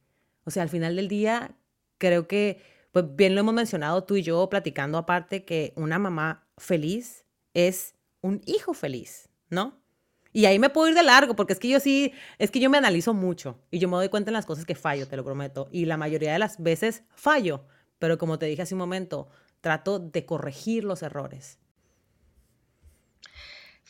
O 0.45 0.51
sea, 0.51 0.63
al 0.63 0.71
final 0.71 0.97
del 0.97 1.07
día, 1.07 1.59
creo 1.99 2.27
que 2.27 2.63
pues 2.91 3.05
bien 3.17 3.35
lo 3.35 3.41
hemos 3.41 3.53
mencionado 3.53 4.05
tú 4.05 4.17
y 4.17 4.23
yo 4.23 4.49
platicando 4.49 4.97
aparte 4.97 5.45
que 5.45 5.75
una 5.77 5.99
mamá 5.99 6.49
feliz 6.57 7.27
es 7.53 7.97
un 8.23 8.41
hijo 8.47 8.73
feliz, 8.73 9.29
¿no? 9.51 9.83
Y 10.33 10.47
ahí 10.47 10.59
me 10.59 10.71
puedo 10.71 10.89
ir 10.89 10.95
de 10.95 11.03
largo, 11.03 11.37
porque 11.37 11.53
es 11.53 11.59
que 11.59 11.69
yo 11.69 11.81
sí, 11.81 12.15
es 12.39 12.51
que 12.51 12.61
yo 12.61 12.71
me 12.71 12.79
analizo 12.79 13.13
mucho 13.13 13.61
y 13.71 13.79
yo 13.79 13.91
me 13.91 13.97
doy 13.97 14.09
cuenta 14.09 14.31
en 14.31 14.37
las 14.37 14.47
cosas 14.47 14.65
que 14.65 14.75
fallo, 14.75 15.07
te 15.07 15.19
lo 15.19 15.23
prometo. 15.23 15.69
Y 15.71 15.85
la 15.85 15.99
mayoría 15.99 16.33
de 16.33 16.39
las 16.39 16.63
veces 16.63 17.03
fallo, 17.15 17.67
pero 17.99 18.17
como 18.17 18.39
te 18.39 18.47
dije 18.47 18.63
hace 18.63 18.75
un 18.75 18.79
momento, 18.79 19.29
trato 19.61 19.99
de 19.99 20.25
corregir 20.25 20.85
los 20.85 21.03
errores. 21.03 21.59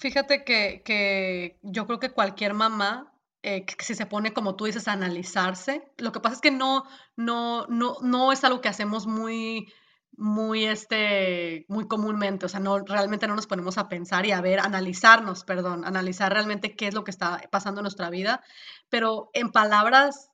Fíjate 0.05 0.45
que, 0.45 1.59
yo 1.63 1.87
creo 1.87 1.99
que 1.99 2.11
cualquier 2.11 2.53
mamá 2.53 3.11
eh, 3.41 3.65
que 3.65 3.83
si 3.83 3.95
se 3.95 4.05
pone, 4.05 4.35
como 4.35 4.55
tú 4.55 4.67
dices, 4.67 4.87
a 4.87 4.93
analizarse, 4.93 5.91
lo 5.97 6.13
que 6.13 6.21
pasa 6.21 6.35
es 6.35 6.41
que 6.43 6.51
no, 6.51 6.85
no, 7.17 7.67
no, 7.69 7.97
no 8.03 8.31
es 8.31 8.45
algo 8.45 8.61
que 8.61 8.69
hacemos 8.69 9.07
muy, 9.07 9.73
muy, 10.13 10.67
este, 10.67 11.65
muy 11.69 11.89
comúnmente, 11.89 12.45
o 12.45 12.49
sea, 12.51 12.61
no, 12.61 12.81
realmente 12.81 13.27
no 13.27 13.35
nos 13.35 13.47
ponemos 13.47 13.79
a 13.79 13.89
pensar 13.89 14.27
y 14.27 14.33
a 14.33 14.43
ver, 14.43 14.61
analizarnos, 14.61 15.43
perdón, 15.45 15.87
analizar 15.87 16.31
realmente 16.31 16.77
qué 16.77 16.89
es 16.89 16.93
lo 16.95 17.03
que 17.03 17.11
está 17.11 17.41
pasando 17.51 17.81
en 17.81 17.85
nuestra 17.85 18.11
vida, 18.11 18.45
pero 18.91 19.31
en 19.33 19.53
palabras 19.53 20.29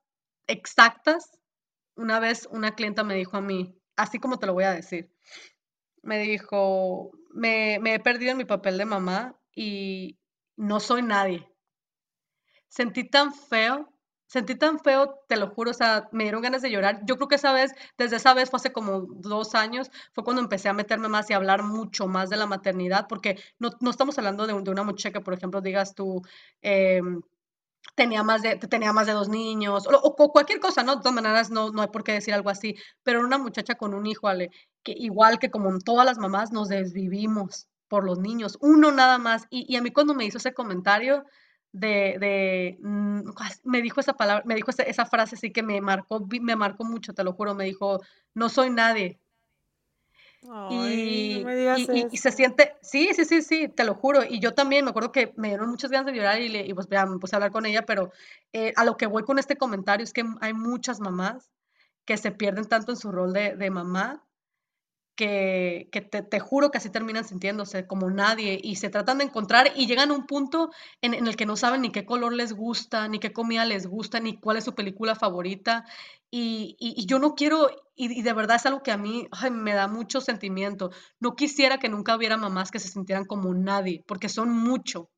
exactas, 0.49 1.39
una 1.95 2.19
vez 2.19 2.49
una 2.51 2.75
clienta 2.75 3.05
me 3.05 3.15
dijo 3.15 3.37
a 3.37 3.41
mí, 3.41 3.73
así 3.95 4.19
como 4.19 4.41
te 4.41 4.49
lo 4.49 4.53
voy 4.55 4.65
a 4.65 4.75
decir, 4.75 5.13
me 6.03 6.19
dijo, 6.19 7.13
me, 7.33 7.79
me 7.81 7.95
he 7.95 8.01
perdido 8.01 8.33
en 8.33 8.39
mi 8.39 8.45
papel 8.45 8.77
de 8.77 8.85
mamá 8.85 9.37
y 9.55 10.19
no 10.57 10.81
soy 10.81 11.03
nadie. 11.03 11.49
Sentí 12.69 13.05
tan 13.05 13.35
feo 13.35 13.93
sentí 14.31 14.55
tan 14.55 14.79
feo, 14.79 15.25
te 15.29 15.37
lo 15.37 15.49
juro, 15.51 15.73
o 15.73 15.75
sea, 15.75 16.09
me 16.13 16.23
dieron 16.25 16.41
ganas 16.41 16.63
de 16.63 16.71
llorar. 16.71 17.01
Yo 17.05 17.17
creo 17.17 17.27
que 17.29 17.35
esa 17.35 17.53
vez, 17.53 17.73
desde 17.99 18.17
esa 18.17 18.33
vez 18.33 18.49
fue 18.49 18.59
hace 18.59 18.73
como 18.73 19.01
dos 19.01 19.57
años, 19.57 19.91
fue 20.15 20.23
cuando 20.23 20.41
empecé 20.41 20.69
a 20.69 20.73
meterme 20.73 21.09
más 21.09 21.29
y 21.31 21.33
hablar 21.35 21.65
mucho 21.65 22.07
más 22.07 22.31
de 22.31 22.37
la 22.37 22.47
maternidad, 22.47 23.07
porque 23.09 23.41
no, 23.59 23.71
no 23.81 23.91
estamos 23.91 24.17
hablando 24.19 24.47
de, 24.47 24.55
de, 24.63 24.71
una 24.71 24.85
muchacha 24.85 25.21
por 25.21 25.35
ejemplo, 25.35 25.61
digas 25.61 25.97
tú, 25.97 26.23
em, 26.63 27.21
tenía, 27.97 28.23
más 28.25 28.43
de, 28.43 28.57
tenía 28.57 28.93
más 28.93 29.07
de 29.09 29.15
dos 29.15 29.29
niños, 29.29 29.87
o, 29.89 29.91
o, 30.01 30.33
cualquier 30.33 30.61
cosa, 30.61 30.85
¿no? 30.85 30.97
De 30.97 31.03
todas 31.03 31.15
maneras, 31.15 31.51
no, 31.51 31.71
no 31.73 31.83
hay 31.83 31.89
por 31.89 32.05
qué 32.05 32.13
decir 32.13 32.35
algo 32.35 32.51
así, 32.51 32.77
pero 33.03 33.21
una 33.21 33.39
muchacha 33.39 33.77
con 33.77 33.95
un 33.95 34.07
hijo, 34.07 34.29
Ale, 34.29 34.51
que 34.85 34.93
igual 34.93 35.39
que 35.41 35.51
como 35.51 35.77
todas 35.81 36.07
las 36.07 36.19
mamás, 36.19 36.53
nos 36.53 36.69
desvivimos 36.69 37.70
por 37.91 38.05
los 38.05 38.21
niños, 38.21 38.57
uno 38.61 38.93
nada 38.93 39.19
más. 39.19 39.47
Y, 39.51 39.67
y 39.71 39.77
a 39.77 39.83
mí 39.83 39.91
cuando 39.91 40.15
me 40.15 40.25
hizo 40.25 40.39
ese 40.39 40.55
comentario, 40.55 41.27
de, 41.73 42.17
de 42.19 42.79
mm, 42.81 43.31
me 43.65 43.83
dijo 43.83 44.01
esa 44.01 44.15
palabra, 44.15 44.45
me 44.47 44.55
dijo 44.55 44.71
esa, 44.71 44.85
esa, 44.85 45.07
frase 45.07 45.35
así 45.35 45.53
que 45.53 45.63
me 45.63 45.81
marcó, 45.81 46.25
me 46.41 46.57
marcó 46.57 46.85
mucho, 46.85 47.13
te 47.13 47.25
lo 47.25 47.33
juro, 47.33 47.55
me 47.55 47.65
dijo, 47.65 48.01
no 48.33 48.49
soy 48.49 48.71
nadie. 48.71 49.19
y, 50.71 51.45
y, 52.11 52.17
se 52.17 52.31
siente, 52.31 52.77
sí, 52.81 53.11
sí, 53.13 53.25
sí, 53.25 53.43
sí, 53.43 53.69
te 53.69 53.85
lo 53.85 53.95
juro. 53.95 54.23
Y 54.25 54.39
yo 54.39 54.55
también 54.55 54.85
me 54.85 54.91
acuerdo 54.91 55.13
que 55.13 55.33
me 55.37 55.49
dieron 55.49 55.69
muchas 55.69 55.91
ganas 55.91 56.07
de 56.07 56.15
llorar 56.15 56.41
y, 56.41 56.49
le, 56.49 56.65
y 56.65 56.73
pues 56.73 56.87
ya 56.89 57.05
me 57.07 57.19
puse 57.19 57.35
a 57.35 57.39
hablar 57.39 57.51
con 57.51 57.67
ella, 57.67 57.85
pero 57.85 58.13
eh, 58.53 58.73
a 58.77 58.85
lo 58.85 58.97
que 58.97 59.07
voy 59.07 59.25
con 59.25 59.39
este 59.39 59.57
comentario 59.57 60.05
es 60.05 60.13
que 60.13 60.25
hay 60.41 60.55
muchas 60.55 61.01
mamás 61.01 61.51
que 62.05 62.17
se 62.17 62.31
pierden 62.31 62.67
tanto 62.67 62.93
en 62.93 62.97
su 62.97 63.11
rol 63.11 63.33
de, 63.33 63.57
de 63.57 63.71
mamá 63.71 64.25
que, 65.21 66.01
te, 66.31 66.41
juro 66.41 66.71
que 66.71 66.79
así 66.79 66.89
terminan 66.89 67.25
sintiéndose 67.25 67.87
como 67.87 68.09
nadie 68.09 68.59
y 68.63 68.77
se 68.77 68.89
tratan 68.89 69.19
de 69.19 69.25
encontrar 69.25 69.71
y 69.77 69.87
llegan 69.87 70.11
a 70.11 70.15
un 70.15 70.27
punto 70.27 70.71
en, 71.03 71.15
el 71.15 71.37
que 71.37 71.45
no 71.45 71.57
saben 71.57 71.83
ni 71.83 71.93
qué 71.93 72.07
color 72.07 72.33
les 72.33 72.55
gusta, 72.55 73.07
ni 73.07 73.19
qué 73.19 73.31
comida 73.31 73.67
les 73.67 73.87
gusta, 73.87 74.19
ni 74.19 74.41
cuál 74.41 74.57
es 74.57 74.65
su 74.65 74.75
película 74.75 75.15
favorita. 75.15 75.85
Y, 76.31 77.05
yo 77.07 77.19
no 77.19 77.35
quiero, 77.35 77.69
y, 77.95 78.23
de 78.23 78.33
verdad 78.33 78.57
es 78.57 78.65
algo 78.65 78.83
que 78.83 78.93
a 78.93 78.97
mí 78.97 79.29
me 79.51 79.75
da 79.75 79.89
mucho 79.89 80.23
sentimiento. 80.23 80.91
No 81.19 81.37
quisiera 81.37 81.79
que 81.79 81.91
nunca 81.91 82.17
hubiera 82.17 82.39
mamás 82.39 82.71
que 82.71 82.79
se 82.79 82.89
sintieran 82.89 83.27
como 83.27 83.53
nadie, 83.53 84.03
porque 84.07 84.31
son 84.31 84.51
mucho. 84.51 85.11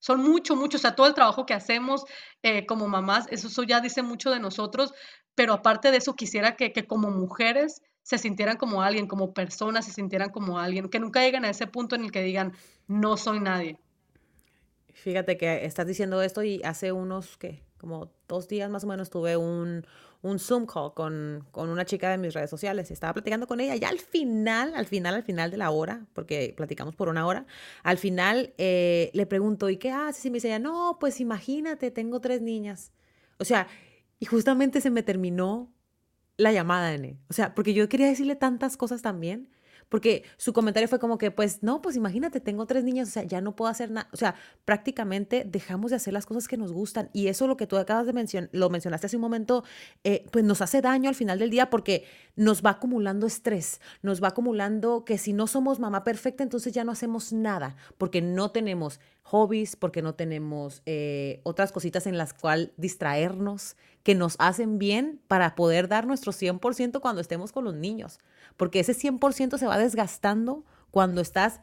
Son 0.00 0.22
mucho, 0.22 0.56
mucho, 0.56 0.76
o 0.76 0.80
sea, 0.80 0.96
todo 0.96 1.06
el 1.06 1.14
trabajo 1.14 1.46
que 1.46 1.54
hacemos 1.54 2.04
eh, 2.42 2.66
como 2.66 2.88
mamás, 2.88 3.26
eso, 3.30 3.48
eso, 3.48 3.62
ya 3.62 3.80
dice 3.80 4.02
mucho 4.02 4.30
de 4.30 4.40
nosotros, 4.40 4.92
pero 5.34 5.52
aparte 5.54 5.90
de 5.90 5.98
eso, 5.98 6.14
quisiera 6.14 6.56
que, 6.56 6.72
que 6.72 6.86
como 6.86 7.10
mujeres 7.10 7.82
se 8.06 8.18
sintieran 8.18 8.56
como 8.56 8.82
alguien, 8.82 9.08
como 9.08 9.34
personas 9.34 9.84
se 9.84 9.92
sintieran 9.92 10.30
como 10.30 10.60
alguien, 10.60 10.88
que 10.88 11.00
nunca 11.00 11.22
lleguen 11.22 11.44
a 11.44 11.50
ese 11.50 11.66
punto 11.66 11.96
en 11.96 12.04
el 12.04 12.12
que 12.12 12.22
digan, 12.22 12.52
no 12.86 13.16
soy 13.16 13.40
nadie. 13.40 13.80
Fíjate 14.92 15.36
que 15.36 15.64
estás 15.64 15.88
diciendo 15.88 16.22
esto 16.22 16.44
y 16.44 16.62
hace 16.62 16.92
unos, 16.92 17.36
¿qué? 17.36 17.64
Como 17.78 18.12
dos 18.28 18.46
días 18.46 18.70
más 18.70 18.84
o 18.84 18.86
menos 18.86 19.10
tuve 19.10 19.36
un, 19.36 19.84
un 20.22 20.38
Zoom 20.38 20.66
call 20.66 20.94
con, 20.94 21.48
con, 21.50 21.68
una 21.68 21.84
chica 21.84 22.08
de 22.08 22.16
mis 22.16 22.32
redes 22.32 22.48
sociales. 22.48 22.92
Estaba 22.92 23.12
platicando 23.12 23.48
con 23.48 23.58
ella 23.58 23.74
y 23.74 23.82
al 23.82 23.98
final, 23.98 24.76
al 24.76 24.86
final, 24.86 25.16
al 25.16 25.24
final 25.24 25.50
de 25.50 25.56
la 25.56 25.72
hora, 25.72 26.06
porque 26.12 26.54
platicamos 26.56 26.94
por 26.94 27.08
una 27.08 27.26
hora, 27.26 27.44
al 27.82 27.98
final 27.98 28.54
eh, 28.56 29.10
le 29.14 29.26
pregunto, 29.26 29.68
¿y 29.68 29.78
qué 29.78 29.90
haces? 29.90 30.24
Y 30.26 30.30
me 30.30 30.36
dice 30.36 30.56
no, 30.60 30.98
pues 31.00 31.20
imagínate, 31.20 31.90
tengo 31.90 32.20
tres 32.20 32.40
niñas. 32.40 32.92
O 33.38 33.44
sea, 33.44 33.66
y 34.20 34.26
justamente 34.26 34.80
se 34.80 34.90
me 34.90 35.02
terminó 35.02 35.72
la 36.36 36.52
llamada, 36.52 36.94
N. 36.94 37.18
O 37.28 37.32
sea, 37.32 37.54
porque 37.54 37.74
yo 37.74 37.88
quería 37.88 38.06
decirle 38.08 38.36
tantas 38.36 38.76
cosas 38.76 39.02
también. 39.02 39.48
Porque 39.88 40.24
su 40.36 40.52
comentario 40.52 40.88
fue 40.88 40.98
como 40.98 41.16
que, 41.18 41.30
pues, 41.30 41.62
no, 41.62 41.80
pues 41.80 41.96
imagínate, 41.96 42.40
tengo 42.40 42.66
tres 42.66 42.84
niñas, 42.84 43.08
o 43.08 43.10
sea, 43.12 43.22
ya 43.22 43.40
no 43.40 43.54
puedo 43.54 43.70
hacer 43.70 43.90
nada. 43.90 44.08
O 44.12 44.16
sea, 44.16 44.34
prácticamente 44.64 45.44
dejamos 45.46 45.90
de 45.90 45.96
hacer 45.96 46.12
las 46.12 46.26
cosas 46.26 46.48
que 46.48 46.56
nos 46.56 46.72
gustan. 46.72 47.08
Y 47.12 47.28
eso 47.28 47.46
lo 47.46 47.56
que 47.56 47.66
tú 47.66 47.76
acabas 47.76 48.06
de 48.06 48.12
mencionar, 48.12 48.50
lo 48.52 48.68
mencionaste 48.70 49.06
hace 49.06 49.16
un 49.16 49.22
momento, 49.22 49.64
eh, 50.04 50.26
pues 50.32 50.44
nos 50.44 50.60
hace 50.60 50.80
daño 50.80 51.08
al 51.08 51.14
final 51.14 51.38
del 51.38 51.50
día 51.50 51.70
porque 51.70 52.04
nos 52.34 52.64
va 52.64 52.70
acumulando 52.70 53.26
estrés, 53.26 53.80
nos 54.02 54.22
va 54.22 54.28
acumulando 54.28 55.04
que 55.04 55.18
si 55.18 55.32
no 55.32 55.46
somos 55.46 55.78
mamá 55.78 56.04
perfecta, 56.04 56.42
entonces 56.42 56.72
ya 56.72 56.84
no 56.84 56.92
hacemos 56.92 57.32
nada, 57.32 57.76
porque 57.98 58.20
no 58.22 58.50
tenemos 58.50 59.00
hobbies, 59.22 59.76
porque 59.76 60.02
no 60.02 60.14
tenemos 60.14 60.82
eh, 60.86 61.40
otras 61.42 61.72
cositas 61.72 62.06
en 62.06 62.16
las 62.16 62.32
cuales 62.32 62.70
distraernos 62.76 63.76
que 64.02 64.14
nos 64.14 64.36
hacen 64.38 64.78
bien 64.78 65.20
para 65.26 65.56
poder 65.56 65.88
dar 65.88 66.06
nuestro 66.06 66.32
100% 66.32 67.00
cuando 67.00 67.20
estemos 67.20 67.50
con 67.50 67.64
los 67.64 67.74
niños. 67.74 68.20
Porque 68.56 68.80
ese 68.80 68.94
100% 68.94 69.58
se 69.58 69.66
va 69.66 69.78
desgastando 69.78 70.64
cuando 70.90 71.20
estás 71.20 71.60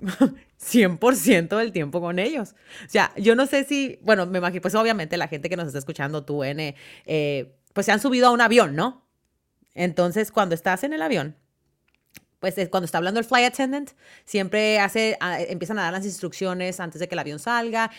100% 0.60 1.56
del 1.56 1.72
tiempo 1.72 2.00
con 2.00 2.18
ellos. 2.18 2.54
O 2.86 2.88
sea, 2.88 3.12
yo 3.16 3.34
no 3.34 3.46
sé 3.46 3.64
si, 3.64 3.98
bueno, 4.02 4.26
me 4.26 4.38
imagino, 4.38 4.62
pues 4.62 4.74
obviamente 4.74 5.16
la 5.16 5.28
gente 5.28 5.48
que 5.48 5.56
nos 5.56 5.66
está 5.66 5.78
escuchando, 5.78 6.24
tú, 6.24 6.44
N, 6.44 6.74
eh, 7.06 7.56
pues 7.72 7.86
se 7.86 7.92
han 7.92 8.00
subido 8.00 8.28
a 8.28 8.30
un 8.30 8.40
avión, 8.40 8.74
¿no? 8.74 9.06
Entonces, 9.74 10.32
cuando 10.32 10.54
estás 10.54 10.84
en 10.84 10.92
el 10.92 11.02
avión, 11.02 11.36
pues 12.40 12.54
cuando 12.70 12.86
está 12.86 12.98
hablando 12.98 13.20
el 13.20 13.26
flight 13.26 13.52
attendant, 13.52 13.90
siempre 14.24 14.80
hace, 14.80 15.18
empiezan 15.20 15.78
a 15.78 15.82
dar 15.82 15.92
las 15.92 16.06
instrucciones 16.06 16.80
antes 16.80 16.98
de 16.98 17.06
que 17.06 17.14
el 17.14 17.18
avión 17.18 17.38
salga 17.38 17.90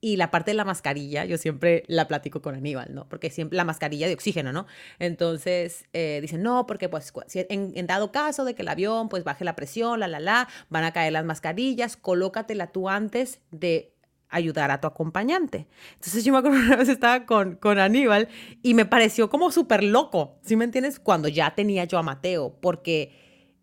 y 0.00 0.16
la 0.16 0.30
parte 0.30 0.52
de 0.52 0.54
la 0.54 0.64
mascarilla, 0.64 1.24
yo 1.24 1.36
siempre 1.36 1.84
la 1.86 2.08
platico 2.08 2.40
con 2.40 2.54
Aníbal, 2.54 2.94
¿no? 2.94 3.08
Porque 3.08 3.30
siempre 3.30 3.56
la 3.56 3.64
mascarilla 3.64 4.06
de 4.06 4.14
oxígeno, 4.14 4.52
¿no? 4.52 4.66
Entonces 4.98 5.84
eh, 5.92 6.20
dicen, 6.22 6.42
no, 6.42 6.66
porque 6.66 6.88
pues 6.88 7.12
en, 7.34 7.86
dado 7.86 8.10
caso 8.10 8.44
de 8.44 8.54
que 8.54 8.62
el 8.62 8.68
avión 8.68 9.08
pues 9.08 9.24
baje 9.24 9.44
la 9.44 9.56
presión, 9.56 10.00
la, 10.00 10.08
la, 10.08 10.20
la, 10.20 10.48
van 10.70 10.84
a 10.84 10.92
caer 10.92 11.12
las 11.12 11.24
mascarillas, 11.24 11.96
colócatela 11.96 12.68
tú 12.68 12.88
antes 12.88 13.40
de 13.50 13.92
ayudar 14.30 14.70
a 14.70 14.80
tu 14.80 14.86
acompañante. 14.86 15.66
Entonces 15.94 16.24
yo 16.24 16.32
me 16.32 16.38
acuerdo 16.38 16.58
una 16.66 16.76
vez 16.76 16.88
estaba 16.88 17.26
con, 17.26 17.56
con 17.56 17.78
Aníbal 17.78 18.28
y 18.62 18.74
me 18.74 18.86
pareció 18.86 19.28
como 19.28 19.50
súper 19.50 19.84
loco, 19.84 20.38
¿sí 20.42 20.56
me 20.56 20.64
entiendes? 20.64 20.98
Cuando 20.98 21.28
ya 21.28 21.54
tenía 21.54 21.84
yo 21.84 21.98
a 21.98 22.02
Mateo, 22.02 22.56
porque 22.60 23.12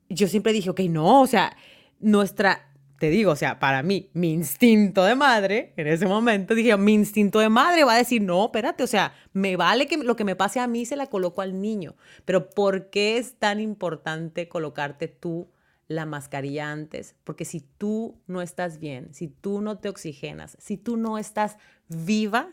yo 0.09 0.27
siempre 0.27 0.53
dije, 0.53 0.69
ok, 0.69 0.81
no, 0.81 1.21
o 1.21 1.27
sea, 1.27 1.57
nuestra 1.99 2.66
te 2.99 3.09
digo, 3.09 3.31
o 3.31 3.35
sea, 3.35 3.59
para 3.59 3.83
mí, 3.83 4.09
mi 4.13 4.33
instinto 4.33 5.03
de 5.03 5.15
madre, 5.15 5.73
en 5.77 5.87
ese 5.87 6.07
momento 6.07 6.55
dije, 6.55 6.75
mi 6.77 6.93
instinto 6.93 7.39
de 7.39 7.49
madre 7.49 7.83
va 7.83 7.93
a 7.93 7.97
decir, 7.97 8.21
no, 8.21 8.45
espérate, 8.45 8.83
o 8.83 8.87
sea, 8.87 9.13
me 9.33 9.55
vale 9.55 9.87
que 9.87 9.97
lo 9.97 10.15
que 10.15 10.23
me 10.23 10.35
pase 10.35 10.59
a 10.59 10.67
mí 10.67 10.85
se 10.85 10.95
la 10.95 11.07
coloco 11.07 11.41
al 11.41 11.61
niño, 11.61 11.95
pero 12.25 12.49
¿por 12.49 12.89
qué 12.89 13.17
es 13.17 13.35
tan 13.37 13.59
importante 13.59 14.47
colocarte 14.47 15.07
tú 15.07 15.51
la 15.87 16.05
mascarilla 16.05 16.71
antes? 16.71 17.15
Porque 17.23 17.45
si 17.45 17.61
tú 17.61 18.19
no 18.25 18.41
estás 18.41 18.79
bien, 18.79 19.13
si 19.13 19.27
tú 19.27 19.61
no 19.61 19.77
te 19.77 19.89
oxigenas, 19.89 20.57
si 20.59 20.77
tú 20.77 20.97
no 20.97 21.17
estás 21.17 21.57
viva, 21.87 22.49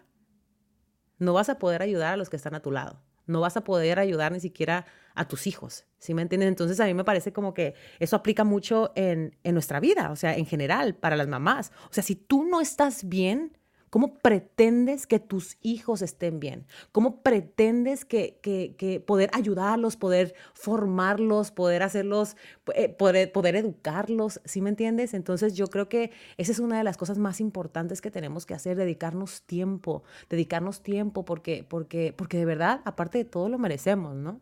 no 1.19 1.33
vas 1.33 1.49
a 1.49 1.59
poder 1.59 1.81
ayudar 1.81 2.13
a 2.13 2.17
los 2.17 2.29
que 2.29 2.37
están 2.37 2.55
a 2.55 2.61
tu 2.61 2.71
lado 2.71 3.04
no 3.27 3.41
vas 3.41 3.57
a 3.57 3.65
poder 3.65 3.99
ayudar 3.99 4.33
ni 4.33 4.41
siquiera 4.41 4.87
a 5.15 5.29
tus 5.29 5.47
hijos, 5.47 5.87
¿sí 5.99 6.13
me 6.13 6.23
entienden? 6.23 6.49
Entonces 6.49 6.81
a 6.81 6.87
mí 6.87 6.95
me 6.95 7.05
parece 7.05 7.33
como 7.33 7.55
que 7.55 7.75
eso 8.01 8.17
aplica 8.17 8.45
mucho 8.45 8.93
en, 8.97 9.37
en, 9.45 9.55
nuestra 9.55 9.79
vida, 9.81 10.11
o 10.11 10.17
sea, 10.17 10.37
en 10.37 10.47
general, 10.47 10.97
para 10.97 11.17
las 11.17 11.29
mamás. 11.29 11.73
O 11.89 11.93
sea, 11.93 12.03
si 12.03 12.17
tú 12.17 12.45
no 12.45 12.61
estás 12.61 13.09
bien, 13.09 13.57
¿Cómo 13.95 14.15
pretendes 14.15 15.07
que 15.07 15.21
tus 15.21 15.57
hijos 15.63 16.03
estén 16.03 16.41
bien? 16.41 16.67
¿Cómo 16.91 17.23
pretendes 17.23 18.05
que, 18.05 19.05
poder 19.07 19.31
ayudarlos, 19.33 19.97
poder 19.97 20.35
formarlos, 20.53 21.53
poder 21.53 21.85
hacerlos, 21.85 22.37
eh, 22.75 22.89
poder, 22.89 23.55
educarlos? 23.55 24.41
¿Sí 24.45 24.61
me 24.61 24.71
entiendes? 24.71 25.15
Entonces 25.15 25.55
yo 25.55 25.69
creo 25.69 25.89
que 25.89 26.11
esa 26.39 26.51
es 26.51 26.59
una 26.59 26.77
de 26.77 26.83
las 26.83 26.97
cosas 26.97 27.19
más 27.19 27.41
importantes 27.41 28.01
que 28.01 28.11
tenemos 28.11 28.47
que 28.47 28.55
hacer, 28.55 28.77
dedicarnos 28.77 29.43
tiempo, 29.43 30.03
dedicarnos 30.29 30.83
tiempo 30.83 31.25
porque, 31.25 31.63
porque, 31.63 32.13
porque 32.17 32.37
de 32.37 32.47
verdad, 32.47 32.81
aparte 32.85 33.19
de 33.19 33.25
todo, 33.25 33.49
lo 33.49 33.61
merecemos, 33.61 34.17
¿no? 34.17 34.41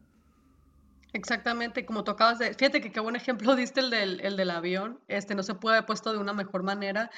Exactamente, 1.12 1.84
como 1.84 2.04
tú 2.04 2.12
acabas 2.12 2.38
de 2.38 2.54
fíjate 2.54 2.80
que 2.80 2.90
qué 2.90 3.00
buen 3.00 3.16
ejemplo 3.16 3.54
diste 3.56 3.80
el 3.80 3.90
del 3.90 4.20
el 4.20 4.38
del 4.38 4.50
avión, 4.50 4.98
este, 5.08 5.34
no 5.34 5.42
se 5.42 5.54
puede 5.54 5.76
haber 5.76 5.86
puesto 5.86 6.10
de 6.10 6.18
una 6.18 6.32
mejor 6.32 6.62
manera. 6.62 7.10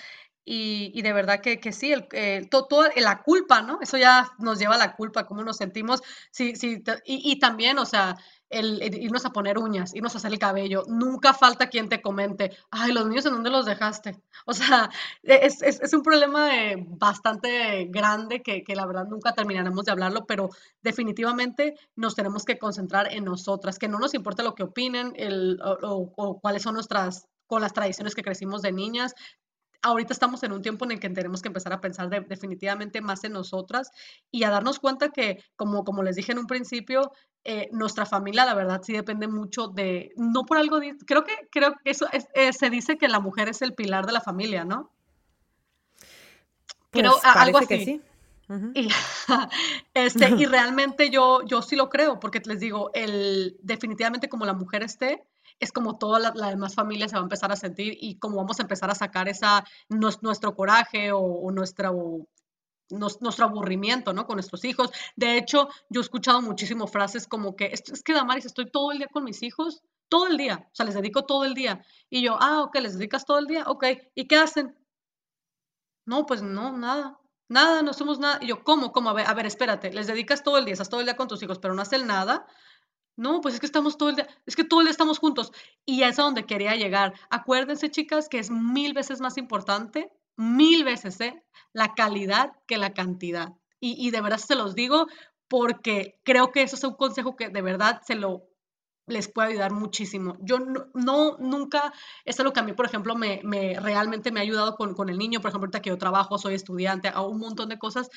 Y 0.46 0.92
y 0.94 1.00
de 1.02 1.12
verdad 1.14 1.40
que 1.40 1.58
que 1.58 1.72
sí, 1.72 1.92
el 1.92 2.06
eh, 2.12 2.46
to 2.50 2.66
todo 2.66 2.84
la 2.96 3.22
culpa, 3.22 3.62
¿no? 3.62 3.78
Eso 3.80 3.96
ya 3.96 4.30
nos 4.38 4.58
lleva 4.58 4.74
a 4.74 4.78
la 4.78 4.94
culpa, 4.94 5.26
cómo 5.26 5.42
nos 5.42 5.56
sentimos. 5.56 6.02
Sí 6.30 6.54
sí, 6.56 6.82
y 7.06 7.32
y 7.32 7.38
también, 7.38 7.78
o 7.78 7.86
sea, 7.86 8.16
el 8.50 8.82
el 8.82 8.94
irnos 9.02 9.24
a 9.24 9.30
poner 9.30 9.56
uñas, 9.58 9.94
irnos 9.94 10.14
a 10.14 10.18
hacer 10.18 10.32
el 10.32 10.38
cabello. 10.38 10.82
Nunca 10.86 11.32
falta 11.32 11.70
quien 11.70 11.88
te 11.88 12.02
comente: 12.02 12.50
"Ay, 12.70 12.92
los 12.92 13.06
niños, 13.06 13.24
¿en 13.26 13.32
dónde 13.32 13.48
los 13.50 13.64
dejaste?". 13.64 14.20
O 14.44 14.52
sea, 14.52 14.90
e 15.22 15.46
es 15.46 15.62
es 15.62 15.80
es 15.80 15.94
un 15.94 16.02
problema, 16.02 16.54
eh, 16.72 16.76
bastante 16.88 17.86
grande 17.90 18.42
que 18.42 18.62
que 18.64 18.76
la 18.76 18.84
verdad 18.86 19.06
nunca 19.06 19.32
terminaremos 19.34 19.84
de 19.86 19.92
hablarlo, 19.92 20.26
pero 20.26 20.50
definitivamente 20.82 21.74
nos 21.96 22.14
tenemos 22.14 22.44
que 22.44 22.58
concentrar 22.58 23.10
en 23.12 23.24
nosotras, 23.24 23.78
que 23.78 23.88
no 23.88 23.98
nos 23.98 24.12
importa 24.14 24.42
lo 24.42 24.54
que 24.54 24.62
opinen, 24.64 25.12
el 25.16 25.58
o 25.62 25.78
o 25.82 26.12
o 26.16 26.40
cuáles 26.40 26.62
son 26.62 26.74
nuestras 26.74 27.26
con 27.46 27.60
las 27.60 27.72
tradiciones 27.74 28.14
que 28.14 28.22
crecimos 28.22 28.62
de 28.62 28.72
niñas. 28.72 29.14
Ahorita 29.84 30.14
estamos 30.14 30.42
en 30.42 30.52
un 30.52 30.62
tiempo 30.62 30.86
en 30.86 30.92
el 30.92 31.00
que 31.00 31.10
tenemos 31.10 31.42
que 31.42 31.48
empezar 31.48 31.72
a 31.74 31.80
pensar 31.80 32.08
de 32.08 32.20
definitivamente 32.20 33.02
más 33.02 33.22
en 33.24 33.32
nosotras 33.32 33.90
y 34.30 34.44
a 34.44 34.50
darnos 34.50 34.80
cuenta 34.80 35.10
que, 35.10 35.44
como 35.56 35.84
como 35.84 36.02
les 36.02 36.16
dije 36.16 36.32
en 36.32 36.38
un 36.38 36.46
principio, 36.46 37.12
eh, 37.44 37.68
nuestra 37.72 38.06
familia, 38.06 38.46
la 38.46 38.54
verdad, 38.54 38.80
sí 38.82 38.94
depende 38.94 39.28
mucho 39.28 39.68
de 39.68 40.12
no 40.16 40.46
por 40.46 40.56
algo 40.56 40.80
di 40.80 40.96
creo 41.06 41.24
que 41.24 41.34
creo 41.50 41.74
que 41.84 41.90
eso 41.90 42.06
es 42.10 42.26
eh, 42.34 42.54
se 42.54 42.70
dice 42.70 42.96
que 42.96 43.08
la 43.08 43.20
mujer 43.20 43.50
es 43.50 43.60
el 43.60 43.74
pilar 43.74 44.06
de 44.06 44.12
la 44.12 44.22
familia, 44.22 44.64
¿no? 44.64 44.90
Creo 46.90 47.12
Pues 47.12 47.36
algo 47.36 47.60
que 47.60 47.74
así. 47.74 48.02
Y, 48.74 48.88
este, 49.94 50.30
y 50.30 50.46
realmente 50.46 51.10
yo 51.10 51.42
yo 51.44 51.60
sí 51.60 51.76
lo 51.76 51.90
creo, 51.90 52.18
porque 52.18 52.40
les 52.46 52.60
digo, 52.60 52.90
el 52.94 53.58
definitivamente 53.60 54.30
como 54.30 54.46
la 54.46 54.54
mujer 54.54 54.82
esté, 54.82 55.26
es 55.60 55.72
como 55.72 55.98
toda 55.98 56.18
la 56.34 56.50
demás 56.50 56.74
familia 56.74 57.08
se 57.08 57.14
va 57.16 57.20
a 57.20 57.24
empezar 57.24 57.52
a 57.52 57.56
sentir, 57.56 57.96
y 58.00 58.18
como 58.18 58.36
vamos 58.38 58.58
a 58.60 58.62
empezar 58.62 58.90
a 58.90 58.94
sacar 58.94 59.28
esa 59.28 59.64
nues 59.88 60.22
nuestro 60.22 60.54
coraje 60.56 61.12
o 61.12 61.50
nuestra 61.52 61.90
nuestro 62.90 63.46
aburrimiento, 63.46 64.12
¿no? 64.14 64.26
Con 64.26 64.36
nuestros 64.36 64.64
hijos. 64.64 64.90
De 65.16 65.36
hecho, 65.38 65.68
yo 65.90 66.00
he 66.00 66.04
escuchado 66.04 66.42
muchísimo 66.42 66.86
frases 66.88 67.26
como 67.28 67.56
que: 67.56 67.66
"Es 67.72 68.02
que, 68.04 68.14
Damaris, 68.14 68.46
estoy 68.46 68.70
todo 68.70 68.92
el 68.92 68.98
día 68.98 69.08
con 69.12 69.24
mis 69.24 69.42
hijos, 69.42 69.82
todo 70.10 70.26
el 70.28 70.36
día, 70.38 70.66
o 70.72 70.74
sea, 70.74 70.86
les 70.86 70.94
dedico 70.96 71.24
todo 71.26 71.44
el 71.44 71.54
día". 71.54 71.84
Y 72.10 72.22
yo: 72.24 72.36
"Ah, 72.40 72.62
okey, 72.64 72.82
¿les 72.82 72.94
dedicas 72.98 73.24
todo 73.26 73.38
el 73.38 73.46
día? 73.46 73.64
Okey, 73.68 74.10
¿y 74.16 74.26
qué 74.28 74.36
hacen?". 74.38 74.76
No, 76.06 76.26
pues 76.26 76.42
no, 76.42 76.76
nada, 76.76 77.18
nada, 77.48 77.82
no 77.82 77.90
hacemos 77.92 78.18
nada. 78.18 78.38
Y 78.42 78.48
yo, 78.48 78.62
¿cómo? 78.62 78.92
¿Cómo? 78.92 79.08
A 79.10 79.12
ver, 79.14 79.26
a 79.26 79.34
ver, 79.34 79.46
espérate, 79.46 79.90
les 79.92 80.06
dedicas 80.06 80.42
todo 80.42 80.58
el 80.58 80.64
día, 80.66 80.72
estás 80.74 80.90
todo 80.90 81.00
el 81.00 81.06
día 81.06 81.16
con 81.16 81.28
tus 81.28 81.42
hijos, 81.42 81.58
pero 81.58 81.74
no 81.74 81.80
hacen 81.82 82.06
nada. 82.06 82.46
No, 83.18 83.40
pues 83.40 83.54
es 83.54 83.60
que 83.60 83.66
estamos 83.66 83.96
todo 83.96 84.08
el 84.08 84.16
día, 84.16 84.28
es 84.46 84.56
que 84.56 84.64
todo 84.64 84.80
el 84.80 84.86
día 84.86 84.90
estamos 84.92 85.18
juntos. 85.18 85.52
Y 85.86 86.02
es 86.02 86.18
a 86.18 86.22
donde 86.22 86.46
quería 86.46 86.74
llegar. 86.74 87.14
Acuérdense, 87.30 87.90
chicas, 87.90 88.28
que 88.28 88.38
es 88.38 88.50
mil 88.50 88.92
veces 88.92 89.20
más 89.20 89.36
importante, 89.38 90.10
mil 90.36 90.84
veces, 90.84 91.20
¿eh? 91.20 91.42
La 91.72 91.94
calidad 91.94 92.52
que 92.66 92.76
la 92.78 92.92
cantidad. 92.92 93.50
Y 93.80 93.94
y 94.06 94.10
de 94.10 94.20
verdad 94.20 94.38
se 94.38 94.56
los 94.56 94.74
digo 94.74 95.06
porque 95.48 96.18
creo 96.24 96.50
que 96.50 96.62
eso 96.62 96.74
es 96.76 96.84
un 96.84 96.94
consejo 96.94 97.36
que 97.36 97.48
de 97.50 97.62
verdad 97.62 98.00
se 98.04 98.14
lo 98.16 98.44
les 99.06 99.28
puede 99.30 99.50
ayudar 99.50 99.72
muchísimo. 99.72 100.36
Yo 100.40 100.58
no 100.60 101.36
nunca 101.38 101.92
es 102.24 102.40
algo 102.40 102.52
que 102.54 102.60
a 102.60 102.62
mí, 102.62 102.72
por 102.72 102.86
ejemplo, 102.86 103.14
me 103.16 103.40
me 103.44 103.78
realmente 103.78 104.32
me 104.32 104.40
ha 104.40 104.42
ayudado 104.42 104.76
con 104.76 104.94
con 104.94 105.08
el 105.10 105.18
niño, 105.18 105.40
por 105.40 105.50
ejemplo, 105.50 105.66
ahorita 105.66 105.82
que 105.82 105.90
yo 105.90 105.98
trabajo, 105.98 106.38
soy 106.38 106.54
estudiante, 106.54 107.08
hago 107.08 107.28
un 107.28 107.38
montón 107.40 107.68
de 107.68 107.78
cosas, 107.78 108.08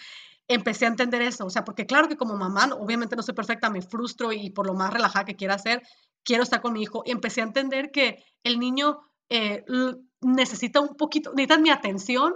empecé 0.48 0.86
a 0.86 0.90
entender 0.90 1.22
eso, 1.22 1.46
o 1.46 1.50
sea, 1.50 1.64
porque 1.64 1.86
claro 1.86 2.08
que 2.08 2.18
como 2.18 2.38
mamá, 2.38 2.70
obviamente 2.80 3.16
no 3.16 3.24
soy 3.24 3.34
perfecta, 3.36 3.70
me 3.70 3.82
frustro 3.82 4.32
y 4.32 4.50
por 4.50 4.68
lo 4.68 4.74
más 4.74 4.94
relajada 4.94 5.26
que 5.26 5.36
quiera 5.36 5.58
ser, 5.58 5.82
quiero 6.24 6.44
estar 6.44 6.62
con 6.62 6.74
mi 6.74 6.82
hijo, 6.84 7.04
y 7.06 7.12
empecé 7.12 7.42
a 7.42 7.46
entender 7.46 7.92
que 7.92 8.24
el 8.44 8.60
niño, 8.60 9.00
eh, 9.30 9.64
necesita 10.22 10.80
un 10.80 10.96
poquito 10.96 11.32
necesita 11.34 11.58
mi 11.60 11.70
atención 11.70 12.36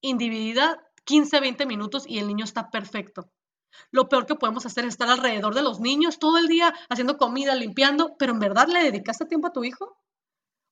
individida 0.00 0.82
15, 1.04 1.40
20 1.40 1.66
minutos 1.66 2.04
y 2.06 2.18
el 2.18 2.26
niño 2.28 2.44
está 2.44 2.70
perfecto. 2.70 3.30
Lo 3.90 4.08
peor 4.08 4.26
que 4.26 4.36
podemos 4.36 4.66
hacer 4.66 4.84
es 4.84 4.94
estar 4.94 5.08
alrededor 5.08 5.54
de 5.54 5.62
los 5.62 5.80
niños 5.80 6.18
todo 6.18 6.38
el 6.38 6.48
día 6.48 6.74
haciendo 6.88 7.18
comida, 7.18 7.54
limpiando, 7.54 8.16
pero, 8.18 8.32
¿en 8.32 8.38
verdad 8.38 8.68
le 8.68 8.82
dedicaste 8.84 9.26
tiempo 9.26 9.48
a 9.48 9.52
tu 9.52 9.64
hijo? 9.64 9.96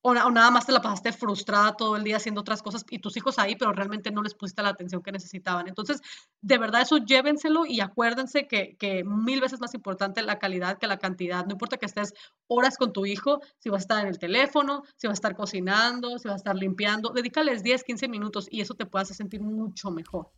O 0.07 0.11
o 0.11 0.31
nada 0.31 0.51
más 0.51 0.67
te 0.67 0.73
la 0.73 0.83
pasaste 0.83 1.13
frustrada 1.13 1.77
todo 1.77 1.97
el 1.97 2.05
día 2.05 2.17
haciendo 2.19 2.43
otras 2.43 2.63
cosas 2.63 2.85
y 2.91 2.99
tus 2.99 3.17
hijos 3.17 3.39
ahí, 3.39 3.57
pero 3.57 3.73
realmente 3.73 4.11
no 4.11 4.23
les 4.23 4.35
pusiste 4.35 4.63
la 4.63 4.69
atención 4.69 5.03
que 5.03 5.11
necesitaban. 5.11 5.67
Entonces, 5.67 6.03
de 6.43 6.59
verdad, 6.59 6.83
eso 6.83 6.99
llévenselo 6.99 7.65
y 7.65 7.81
acuérdense 7.81 8.47
que 8.47 8.77
que 8.77 9.03
mil 9.03 9.41
veces 9.41 9.61
más 9.61 9.73
importante 9.73 10.21
la 10.21 10.39
calidad 10.39 10.77
que 10.77 10.87
la 10.87 10.99
cantidad. 10.99 11.47
No 11.47 11.53
importa 11.53 11.79
que 11.79 11.87
estés 11.87 12.13
horas 12.49 12.77
con 12.77 12.93
tu 12.93 13.07
hijo, 13.07 13.41
si 13.59 13.71
vas 13.71 13.81
a 13.81 13.85
estar 13.85 14.03
en 14.03 14.09
el 14.09 14.19
teléfono, 14.19 14.83
si 14.97 15.07
vas 15.07 15.15
a 15.15 15.21
estar 15.21 15.35
cocinando, 15.37 16.19
si 16.19 16.29
vas 16.29 16.35
a 16.35 16.37
estar 16.37 16.57
limpiando, 16.57 17.09
dedícales 17.09 17.63
10, 17.63 17.83
15 17.83 18.07
minutos 18.07 18.47
y 18.51 18.61
eso 18.61 18.75
te 18.75 18.85
puede 18.85 19.05
hacer 19.05 19.17
sentir 19.17 19.41
mucho 19.41 19.91
mejor. 19.91 20.29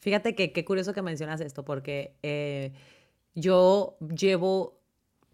Fíjate 0.00 0.34
que 0.34 0.52
qué 0.52 0.64
curioso 0.64 0.92
que 0.92 1.02
mencionas 1.02 1.40
esto, 1.40 1.64
porque, 1.64 2.16
eh, 2.24 2.72
yo 3.36 3.96
llevo 4.00 4.80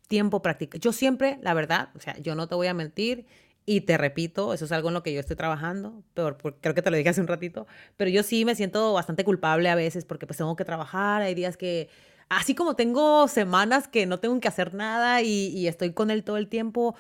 tiempo 0.08 0.42
practica 0.42 0.76
yo 0.76 0.92
siempre, 0.92 1.38
la 1.40 1.54
verdad, 1.54 1.88
o 1.94 2.00
sea, 2.00 2.18
yo 2.18 2.34
no 2.34 2.46
te 2.46 2.54
voy 2.54 2.66
a 2.66 2.74
mentir, 2.74 3.24
y 3.66 3.82
te 3.82 3.96
repito, 3.98 4.52
eso 4.54 4.64
es 4.66 4.72
algo 4.72 4.88
en 4.88 4.94
lo 4.94 5.02
que 5.02 5.12
yo 5.12 5.20
estoy 5.20 5.36
trabajando, 5.36 6.02
por 6.14 6.36
creo 6.60 6.74
que 6.74 6.82
te 6.82 6.90
lo 6.90 6.96
dije 6.96 7.08
hace 7.08 7.20
un 7.20 7.26
ratito, 7.28 7.66
pero 7.96 8.10
yo 8.10 8.22
sí 8.22 8.44
me 8.44 8.54
siento 8.54 8.92
bastante 8.92 9.24
culpable 9.24 9.68
a 9.70 9.74
veces 9.74 10.04
porque, 10.04 10.26
pues, 10.26 10.36
tengo 10.38 10.56
que 10.56 10.64
trabajar, 10.64 11.22
hay 11.22 11.34
días 11.34 11.56
que 11.56 11.88
así 12.28 12.54
como 12.54 12.76
tengo 12.76 13.28
semanas 13.28 13.88
que 13.88 14.06
no 14.06 14.18
tengo 14.20 14.38
que 14.40 14.48
hacer 14.48 14.74
nada 14.74 15.22
y 15.22 15.66
estoy 15.68 15.92
con 15.92 16.10
él 16.10 16.24
todo 16.24 16.36
el 16.36 16.48
tiempo, 16.48 16.94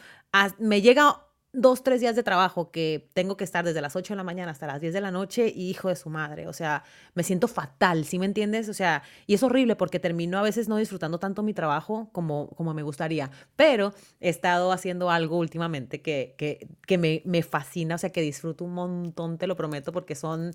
me 0.58 0.82
llega 0.82 1.23
2, 1.54 1.82
3 1.82 2.00
días 2.00 2.16
de 2.16 2.22
trabajo 2.22 2.70
que 2.70 3.08
tengo 3.14 3.36
que 3.36 3.44
estar 3.44 3.64
desde 3.64 3.80
las 3.80 3.96
8 3.96 4.14
de 4.14 4.16
la 4.16 4.24
mañana 4.24 4.50
hasta 4.50 4.66
las 4.66 4.80
10 4.80 4.92
de 4.92 5.00
la 5.00 5.10
noche, 5.10 5.52
y 5.54 5.70
hijo 5.70 5.88
de 5.88 5.96
su 5.96 6.10
madre, 6.10 6.46
o 6.48 6.52
sea, 6.52 6.82
me 7.14 7.22
siento 7.22 7.48
fatal, 7.48 8.04
¿sí 8.04 8.18
me 8.18 8.26
entiendes? 8.26 8.68
O 8.68 8.74
sea, 8.74 9.02
y 9.26 9.34
es 9.34 9.42
horrible 9.42 9.76
porque 9.76 10.00
termino 10.00 10.38
a 10.38 10.42
veces 10.42 10.68
no 10.68 10.76
disfrutando 10.76 11.18
tanto 11.18 11.42
mi 11.42 11.54
trabajo 11.54 12.08
como 12.12 12.48
como 12.50 12.74
me 12.74 12.82
gustaría, 12.82 13.30
pero 13.56 13.94
he 14.20 14.28
estado 14.28 14.72
haciendo 14.72 15.10
algo 15.10 15.38
últimamente 15.38 16.02
que 16.02 16.34
que 16.36 16.68
que 16.86 16.98
me 16.98 17.22
me 17.24 17.42
fascina, 17.42 17.94
o 17.94 17.98
sea, 17.98 18.10
que 18.10 18.20
disfruto 18.20 18.64
un 18.64 18.74
montón, 18.74 19.38
te 19.38 19.46
lo 19.46 19.56
prometo, 19.56 19.92
porque 19.92 20.14
son 20.14 20.52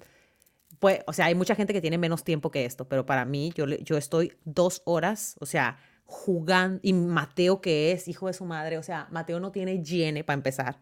pue 0.80 1.04
o 1.08 1.14
sea, 1.14 1.26
hay 1.28 1.36
mucha 1.36 1.56
gente 1.56 1.74
que 1.74 1.82
tiene 1.82 1.97
menos 1.97 2.24
tiempo 2.24 2.52
que 2.52 2.66
esto, 2.66 2.88
pero 2.89 3.06
para 3.06 3.26
mí, 3.26 3.52
yo 3.56 3.66
yo 3.68 3.97
estoy 3.97 4.34
2 4.45 4.82
horas, 4.86 5.36
o 5.39 5.45
sea, 5.45 5.78
jugan 6.12 6.80
y 6.84 6.93
Mateo, 6.93 7.62
que 7.62 7.91
es 7.91 8.07
hijo 8.07 8.28
de 8.28 8.34
su 8.34 8.45
madre, 8.45 8.78
o 8.78 8.84
sea, 8.84 9.07
Mateo 9.12 9.39
no 9.39 9.51
tiene 9.51 9.76
higiene, 9.76 10.24
para 10.24 10.36
empezar. 10.36 10.80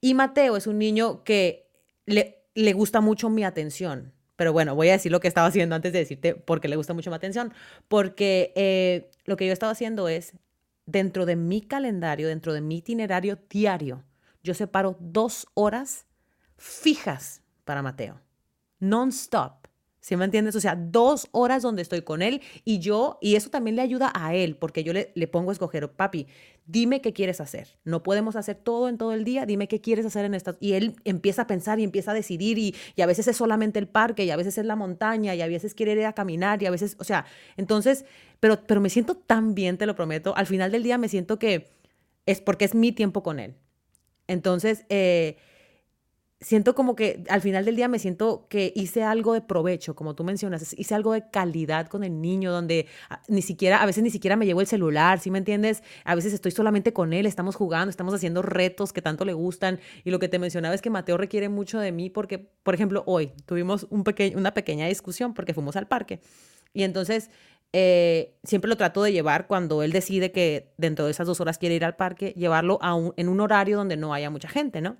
Y 0.00 0.14
Mateo 0.14 0.56
es 0.56 0.66
un 0.66 0.78
niño 0.78 1.24
que 1.24 1.70
le 2.06 2.38
le 2.58 2.72
gusta 2.72 3.00
mucho 3.00 3.30
mi 3.30 3.44
atención. 3.44 4.12
Pero 4.34 4.52
bueno, 4.52 4.74
voy 4.74 4.88
a 4.88 4.92
decir 4.92 5.12
lo 5.12 5.20
que 5.20 5.28
estaba 5.28 5.46
haciendo 5.46 5.76
antes 5.76 5.92
de 5.92 6.00
decirte 6.00 6.34
por 6.34 6.60
qué 6.60 6.66
le 6.68 6.74
gusta 6.74 6.92
mucho 6.92 7.08
mi 7.08 7.16
atención. 7.16 7.52
Porque, 7.86 8.52
eh, 8.56 9.10
lo 9.26 9.36
que 9.36 9.46
yo 9.46 9.52
estaba 9.52 9.72
haciendo 9.72 10.08
es, 10.08 10.32
dentro 10.84 11.24
de 11.24 11.36
mi 11.36 11.60
calendario, 11.60 12.26
dentro 12.26 12.52
de 12.52 12.60
mi 12.60 12.78
itinerario 12.78 13.38
diario, 13.48 14.04
yo 14.42 14.54
separo 14.54 14.96
2 14.98 15.46
horas 15.54 16.06
fijas 16.56 17.42
para 17.64 17.82
Mateo, 17.82 18.20
nonstop, 18.80 19.67
¿sí 20.00 20.16
me 20.16 20.24
entiendes? 20.24 20.56
O 20.56 20.60
sea, 20.60 20.76
2 20.76 21.28
horas 21.32 21.62
donde 21.62 21.82
estoy 21.82 22.02
con 22.02 22.22
él 22.22 22.40
y 22.64 22.78
yo 22.80 23.18
y 23.20 23.36
eso 23.36 23.50
también 23.50 23.76
le 23.76 23.82
ayuda 23.82 24.10
a 24.14 24.34
él, 24.34 24.56
porque 24.56 24.84
yo 24.84 24.92
le 24.92 25.12
le 25.14 25.26
pongo 25.28 25.50
a 25.50 25.52
escoger: 25.52 25.90
"Papi, 25.92 26.26
dime 26.66 27.00
qué 27.00 27.12
quieres 27.12 27.40
hacer. 27.40 27.68
No 27.84 28.02
podemos 28.02 28.36
hacer 28.36 28.56
todo 28.56 28.88
en 28.88 28.98
todo 28.98 29.12
el 29.12 29.24
día, 29.24 29.46
dime 29.46 29.68
qué 29.68 29.80
quieres 29.80 30.06
hacer 30.06 30.24
en 30.24 30.34
estas" 30.34 30.56
y 30.60 30.74
él 30.74 30.96
empieza 31.04 31.42
a 31.42 31.46
pensar 31.46 31.80
y 31.80 31.84
empieza 31.84 32.12
a 32.12 32.14
decidir, 32.14 32.58
y 32.58 32.74
y 32.96 33.02
a 33.02 33.06
veces 33.06 33.28
es 33.28 33.36
solamente 33.36 33.78
el 33.78 33.88
parque, 33.88 34.24
y 34.24 34.30
a 34.30 34.36
veces 34.36 34.58
es 34.58 34.64
la 34.66 34.76
montaña, 34.76 35.34
y 35.34 35.42
a 35.42 35.46
veces 35.48 35.74
quiere 35.74 35.92
ir 35.92 36.04
a 36.06 36.12
caminar, 36.14 36.62
y 36.62 36.66
a 36.66 36.70
veces, 36.70 36.96
o 37.00 37.04
sea, 37.04 37.24
entonces, 37.56 38.04
pero 38.40 38.60
pero 38.66 38.80
me 38.80 38.90
siento 38.90 39.16
tan 39.16 39.54
bien, 39.54 39.78
te 39.78 39.86
lo 39.86 39.94
prometo. 39.96 40.36
Al 40.36 40.46
final 40.46 40.70
del 40.72 40.82
día 40.82 40.98
me 40.98 41.08
siento 41.08 41.38
que 41.38 41.68
es 42.26 42.40
porque 42.40 42.64
es 42.66 42.74
mi 42.74 42.92
tiempo 42.92 43.22
con 43.22 43.40
él. 43.40 43.54
Entonces, 44.28 44.84
eh, 44.90 45.38
siento 46.40 46.74
como 46.74 46.94
que 46.94 47.24
al 47.28 47.40
final 47.40 47.64
del 47.64 47.74
día 47.74 47.88
me 47.88 47.98
siento 47.98 48.46
que 48.48 48.72
hice 48.76 49.02
algo 49.02 49.34
de 49.34 49.40
provecho, 49.40 49.96
como 49.96 50.14
tú 50.14 50.22
mencionas, 50.22 50.72
hice 50.78 50.94
algo 50.94 51.12
de 51.12 51.28
calidad 51.30 51.88
con 51.88 52.04
el 52.04 52.20
niño, 52.20 52.52
donde 52.52 52.86
a 53.10 53.20
ni 53.28 53.42
siquiera 53.42 53.82
a 53.82 53.86
veces 53.86 54.04
ni 54.04 54.10
siquiera 54.10 54.36
me 54.36 54.46
llevo 54.46 54.60
el 54.60 54.68
celular, 54.68 55.18
¿sí 55.18 55.30
me 55.30 55.38
entiendes? 55.38 55.82
A 56.04 56.14
veces 56.14 56.32
estoy 56.32 56.52
solamente 56.52 56.92
con 56.92 57.12
él, 57.12 57.26
estamos 57.26 57.56
jugando, 57.56 57.90
estamos 57.90 58.14
haciendo 58.14 58.42
retos 58.42 58.92
que 58.92 59.02
tanto 59.02 59.24
le 59.24 59.32
gustan. 59.32 59.80
Y 60.04 60.10
lo 60.10 60.18
que 60.18 60.28
te 60.28 60.38
mencionaba 60.38 60.74
es 60.74 60.82
que 60.82 60.90
Mateo 60.90 61.16
requiere 61.16 61.48
mucho 61.48 61.80
de 61.80 61.90
mí 61.90 62.08
porque, 62.10 62.38
por 62.38 62.74
ejemplo, 62.74 63.02
hoy 63.06 63.32
tuvimos 63.46 63.86
un 63.90 64.04
una 64.36 64.54
pequeña 64.54 64.86
discusión 64.86 65.34
porque 65.34 65.54
fuimos 65.54 65.76
al 65.76 65.88
parque. 65.88 66.20
Y 66.72 66.84
entonces, 66.84 67.30
eh, 67.72 68.38
siempre 68.44 68.68
lo 68.68 68.76
trato 68.76 69.02
de 69.02 69.12
llevar 69.12 69.46
cuando 69.46 69.82
él 69.82 69.92
decide 69.92 70.32
que 70.32 70.72
dentro 70.78 71.04
de 71.04 71.10
esas 71.10 71.26
2 71.26 71.40
horas 71.40 71.58
quiere 71.58 71.74
ir 71.74 71.84
al 71.84 71.96
parque, 71.96 72.32
llevarlo 72.36 72.78
a 72.80 72.94
un 72.94 73.12
en 73.16 73.28
un 73.28 73.40
horario 73.40 73.76
donde 73.76 73.96
no 73.96 74.14
haya 74.14 74.30
mucha 74.30 74.48
gente, 74.48 74.80
¿no? 74.80 74.96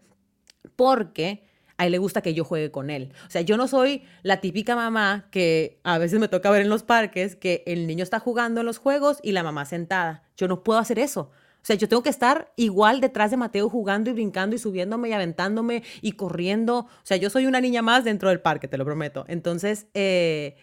Porque 0.74 1.44
a 1.78 1.86
él 1.86 1.92
le 1.92 1.98
gusta 1.98 2.22
que 2.22 2.34
yo 2.34 2.44
juegue 2.44 2.70
con 2.70 2.90
él. 2.90 3.12
O 3.26 3.30
sea, 3.30 3.40
yo 3.40 3.56
no 3.56 3.68
soy 3.68 4.02
la 4.22 4.40
típica 4.40 4.74
mamá 4.74 5.28
que 5.30 5.80
a 5.84 5.96
veces 5.98 6.18
me 6.18 6.28
toca 6.28 6.50
ver 6.50 6.62
en 6.62 6.68
los 6.68 6.82
parques 6.82 7.36
que 7.36 7.62
el 7.66 7.86
niño 7.86 8.02
está 8.02 8.18
jugando 8.18 8.60
en 8.60 8.66
los 8.66 8.78
juegos 8.78 9.18
y 9.22 9.32
la 9.32 9.44
mamá 9.44 9.64
sentada. 9.64 10.24
Yo 10.36 10.48
no 10.48 10.64
puedo 10.64 10.78
hacer 10.80 10.98
eso, 10.98 11.30
O 11.60 11.64
sea, 11.68 11.76
yo 11.76 11.88
tengo 11.88 12.02
que 12.02 12.10
estar 12.10 12.52
igual 12.56 13.00
detrás 13.00 13.30
de 13.30 13.36
Mateo 13.36 13.68
jugando 13.68 14.10
y 14.10 14.12
brincando 14.12 14.56
y 14.56 14.58
subiéndome 14.58 15.08
y 15.08 15.12
aventándome 15.12 15.82
y 16.00 16.12
corriendo. 16.12 16.78
O 16.78 17.04
sea, 17.04 17.16
yo 17.16 17.30
soy 17.30 17.46
una 17.46 17.60
niña 17.60 17.82
más 17.82 18.04
dentro 18.04 18.28
del 18.28 18.40
parque, 18.40 18.68
te 18.68 18.78
lo 18.78 18.84
prometo. 18.84 19.24
Entonces, 19.28 19.86
eh, 19.94 20.56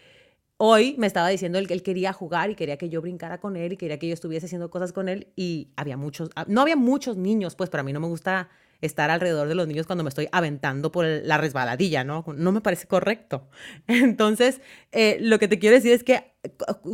hoy 0.57 0.95
me 0.97 1.07
estaba 1.07 1.29
diciendo 1.29 1.59
él 1.59 1.67
que 1.67 1.73
él 1.73 1.83
quería 1.83 2.11
jugar 2.13 2.49
y 2.49 2.55
quería 2.55 2.77
que 2.77 2.89
yo 2.89 3.01
brincara 3.01 3.39
con 3.39 3.55
él 3.55 3.73
y 3.73 3.77
quería 3.77 3.99
que 3.99 4.07
yo 4.07 4.13
estuviese 4.13 4.47
haciendo 4.47 4.69
cosas 4.69 4.93
con 4.93 5.07
él 5.09 5.27
y 5.35 5.69
había 5.75 5.97
muchos, 5.97 6.29
ah, 6.35 6.45
no 6.47 6.61
había 6.61 6.75
muchos 6.75 7.17
niños, 7.17 7.55
pues, 7.55 7.69
pero 7.69 7.81
a 7.81 7.83
mí 7.83 7.93
no 7.93 7.99
me 7.99 8.07
gusta 8.07 8.49
estar 8.85 9.09
alrededor 9.11 9.47
de 9.47 9.55
los 9.55 9.67
niños 9.67 9.85
cuando 9.85 10.03
me 10.03 10.09
estoy 10.09 10.27
aventando 10.31 10.91
por 10.91 11.05
la 11.05 11.37
resbaladilla, 11.37 12.03
¿no? 12.03 12.23
No 12.35 12.51
me 12.51 12.61
parece 12.61 12.87
correcto. 12.87 13.47
Entonces, 13.87 14.61
eh, 14.91 15.17
lo 15.21 15.39
que 15.39 15.47
te 15.47 15.59
quiero 15.59 15.75
decir 15.75 15.93
es 15.93 16.03
que 16.03 16.35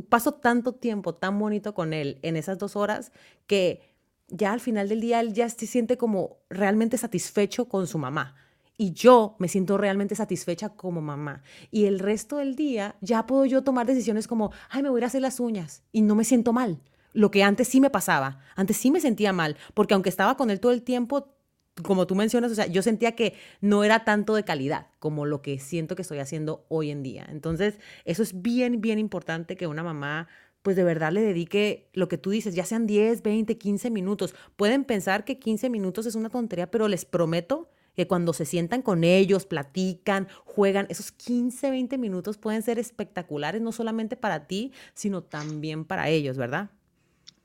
paso 0.10 0.34
tanto 0.34 0.74
tiempo 0.74 1.16
tan 1.16 1.38
bonito 1.38 1.74
con 1.74 1.94
él 1.94 2.20
en 2.22 2.38
esas 2.38 2.58
dos 2.58 2.76
horas 2.76 3.12
que 3.48 3.82
ya 4.28 4.54
al 4.54 4.60
final 4.60 4.90
del 4.90 5.02
día 5.02 5.20
él 5.20 5.34
ya 5.34 5.50
se 5.50 5.68
siente 5.68 5.98
como 5.98 6.38
realmente 6.50 6.98
satisfecho 6.98 7.68
con 7.68 7.88
su 7.88 7.98
mamá. 7.98 8.36
Y 8.78 8.94
yo 8.94 9.36
me 9.38 9.48
siento 9.48 9.78
realmente 9.78 10.16
satisfecha 10.16 10.70
como 10.70 11.02
mamá. 11.02 11.44
Y 11.70 11.86
el 11.86 12.00
resto 12.00 12.38
del 12.38 12.56
día 12.56 12.96
ya 13.02 13.28
puedo 13.28 13.46
yo 13.46 13.64
tomar 13.64 13.86
decisiones 13.86 14.28
como, 14.28 14.52
ay, 14.70 14.82
me 14.82 14.90
voy 14.90 15.04
a 15.04 15.06
hacer 15.06 15.22
las 15.22 15.40
uñas 15.40 15.84
y 15.92 16.02
no 16.02 16.16
me 16.16 16.24
siento 16.24 16.52
mal. 16.52 16.80
Lo 17.14 17.30
que 17.30 17.44
antes 17.44 17.68
sí 17.68 17.82
me 17.82 17.90
pasaba. 17.90 18.40
Antes 18.56 18.78
sí 18.78 18.90
me 18.90 19.02
sentía 19.02 19.34
mal, 19.34 19.58
porque 19.74 19.94
aunque 19.94 20.10
estaba 20.10 20.38
con 20.38 20.50
él 20.50 20.60
todo 20.60 20.72
el 20.72 20.82
tiempo, 20.82 21.36
como 21.84 22.06
tú 22.06 22.16
mencionas, 22.16 22.52
o 22.52 22.56
sea, 22.56 22.68
yo 22.68 22.82
sentía 22.82 23.16
que 23.16 23.34
no 23.62 23.84
era 23.84 24.04
tanto 24.04 24.36
de 24.36 24.44
calidad 24.44 24.88
como 25.00 25.26
lo 25.26 25.42
que 25.42 25.60
siento 25.60 25.96
que 25.96 26.02
estoy 26.02 26.20
haciendo 26.20 26.66
hoy 26.70 26.92
en 26.92 27.04
día. 27.04 27.28
Entonces, 27.30 27.80
eso 28.06 28.24
es 28.24 28.42
bien, 28.42 28.82
bien 28.82 29.00
importante 29.00 29.56
que 29.56 29.68
una 29.68 29.84
mamá 29.84 30.28
pues 30.62 30.76
de 30.76 30.84
verdad 30.84 31.12
le 31.12 31.22
dedique 31.22 31.90
lo 31.94 32.08
que 32.08 32.18
tú 32.18 32.30
dices, 32.30 32.54
ya 32.54 32.66
sean 32.66 32.86
10, 32.86 33.24
20, 33.24 33.58
15 33.58 33.90
minutos. 33.90 34.36
Pueden 34.56 34.84
pensar 34.84 35.26
que 35.26 35.40
15 35.40 35.70
minutos 35.70 36.06
es 36.06 36.16
una 36.16 36.30
tontería, 36.30 36.70
pero 36.70 36.88
les 36.88 37.06
prometo 37.06 37.70
que 37.96 38.08
cuando 38.08 38.32
se 38.34 38.46
sientan 38.46 38.82
con 38.82 39.04
ellos, 39.04 39.46
platican, 39.46 40.28
juegan, 40.46 40.88
esos 40.90 41.12
15, 41.12 41.72
20 41.72 41.98
minutos 41.98 42.38
pueden 42.38 42.62
ser 42.62 42.80
espectaculares, 42.80 43.62
no 43.62 43.72
solamente 43.72 44.16
para 44.16 44.48
ti, 44.48 44.72
sino 44.94 45.24
también 45.24 45.84
para 45.84 46.10
ellos, 46.10 46.38
¿verdad? 46.38 46.70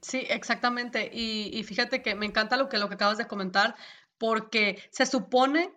Sí, 0.03 0.25
exactamente. 0.29 1.11
Y, 1.13 1.63
fíjate 1.65 2.01
que 2.01 2.15
me 2.15 2.27
encanta 2.27 2.57
lo 2.57 2.69
que, 2.69 2.79
lo 2.79 2.89
que 2.89 2.95
acabas 2.95 3.19
de 3.19 3.27
comentar, 3.27 3.75
porque 4.19 4.83
se 4.91 5.07
supone 5.07 5.73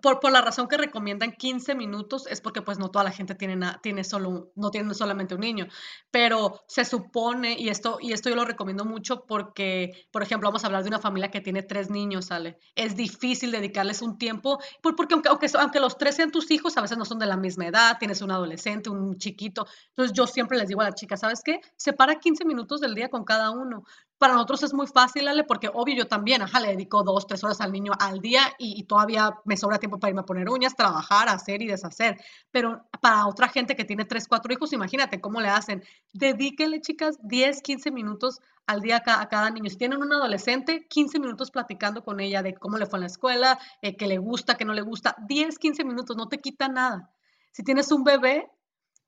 por, 0.00 0.20
por, 0.20 0.32
la 0.32 0.40
razón 0.40 0.68
que 0.68 0.76
recomiendan 0.76 1.32
15 1.32 1.74
minutos 1.74 2.26
es 2.28 2.40
porque 2.40 2.62
pues 2.62 2.78
no 2.78 2.90
toda 2.90 3.04
la 3.04 3.10
gente 3.10 3.34
tiene, 3.34 3.58
tiene 3.82 4.04
solo, 4.04 4.52
no 4.54 4.70
tiene 4.70 4.94
solamente 4.94 5.34
un 5.34 5.40
niño, 5.40 5.68
pero 6.10 6.62
se 6.66 6.84
supone, 6.84 7.56
y 7.58 7.68
esto, 7.68 7.98
y 8.00 8.12
esto 8.12 8.30
yo 8.30 8.36
lo 8.36 8.44
recomiendo 8.44 8.84
mucho 8.84 9.24
porque, 9.26 10.06
por 10.10 10.22
ejemplo, 10.22 10.48
vamos 10.48 10.64
a 10.64 10.68
hablar 10.68 10.82
de 10.82 10.88
una 10.88 10.98
familia 10.98 11.30
que 11.30 11.40
tiene 11.40 11.62
tres 11.62 11.90
niños, 11.90 12.26
¿sale? 12.26 12.58
Es 12.74 12.96
difícil 12.96 13.50
dedicarles 13.50 14.02
un 14.02 14.18
tiempo, 14.18 14.58
porque 14.82 15.14
aunque, 15.14 15.28
aunque, 15.28 15.46
aunque 15.58 15.80
los 15.80 15.98
tres 15.98 16.16
sean 16.16 16.30
tus 16.30 16.50
hijos, 16.50 16.76
a 16.76 16.82
veces 16.82 16.98
no 16.98 17.04
son 17.04 17.18
de 17.18 17.26
la 17.26 17.36
misma 17.36 17.66
edad, 17.66 17.98
tienes 17.98 18.22
un 18.22 18.30
adolescente, 18.30 18.90
un 18.90 19.16
chiquito, 19.18 19.66
entonces 19.90 20.16
yo 20.16 20.26
siempre 20.26 20.58
les 20.58 20.68
digo 20.68 20.80
a 20.80 20.84
la 20.84 20.94
chica, 20.94 21.16
¿sabes 21.16 21.42
qué? 21.44 21.60
Separa 21.76 22.18
15 22.18 22.44
minutos 22.44 22.80
del 22.80 22.94
día 22.94 23.08
con 23.08 23.24
cada 23.24 23.50
uno, 23.50 23.84
para 24.18 24.34
nosotros 24.34 24.62
es 24.62 24.72
muy 24.72 24.86
fácil, 24.86 25.28
Ale, 25.28 25.44
porque 25.44 25.68
obvio 25.72 25.96
yo 25.96 26.06
también, 26.06 26.42
ajá, 26.42 26.60
le 26.60 26.68
dedico 26.68 27.02
dos, 27.02 27.26
tres 27.26 27.42
horas 27.42 27.60
al 27.60 27.72
niño 27.72 27.92
al 27.98 28.20
día 28.20 28.42
y, 28.58 28.84
todavía 28.84 29.38
me 29.44 29.56
sobra 29.56 29.78
tiempo 29.78 29.98
para 29.98 30.10
irme 30.10 30.20
a 30.20 30.24
poner 30.24 30.48
uñas, 30.48 30.76
trabajar, 30.76 31.28
hacer 31.28 31.62
y 31.62 31.66
deshacer. 31.66 32.20
Pero 32.50 32.86
para 33.00 33.26
otra 33.26 33.48
gente 33.48 33.74
que 33.76 33.84
tiene 33.84 34.04
tres, 34.04 34.28
cuatro 34.28 34.52
hijos, 34.52 34.72
imagínate 34.72 35.20
cómo 35.20 35.40
le 35.40 35.48
hacen. 35.48 35.82
Dedíquenle, 36.12 36.80
chicas, 36.80 37.18
10, 37.22 37.60
15 37.62 37.90
minutos 37.90 38.40
al 38.66 38.80
día 38.80 39.02
a 39.04 39.28
cada, 39.28 39.50
niño. 39.50 39.68
Si 39.68 39.76
tienen 39.76 40.00
un 40.00 40.12
adolescente, 40.12 40.86
15 40.88 41.18
minutos 41.18 41.50
platicando 41.50 42.02
con 42.02 42.20
ella 42.20 42.42
de 42.42 42.54
cómo 42.54 42.78
le 42.78 42.86
fue 42.86 42.98
en 42.98 43.02
la 43.02 43.06
escuela, 43.08 43.58
eh, 43.82 43.96
qué 43.96 44.06
le 44.06 44.18
gusta, 44.18 44.56
qué 44.56 44.64
no 44.64 44.74
le 44.74 44.82
gusta. 44.82 45.16
10, 45.26 45.58
15 45.58 45.84
minutos, 45.84 46.16
no 46.16 46.28
te 46.28 46.38
quita 46.38 46.68
nada. 46.68 47.10
Si 47.50 47.62
tienes 47.62 47.90
un 47.92 48.04
bebé, 48.04 48.50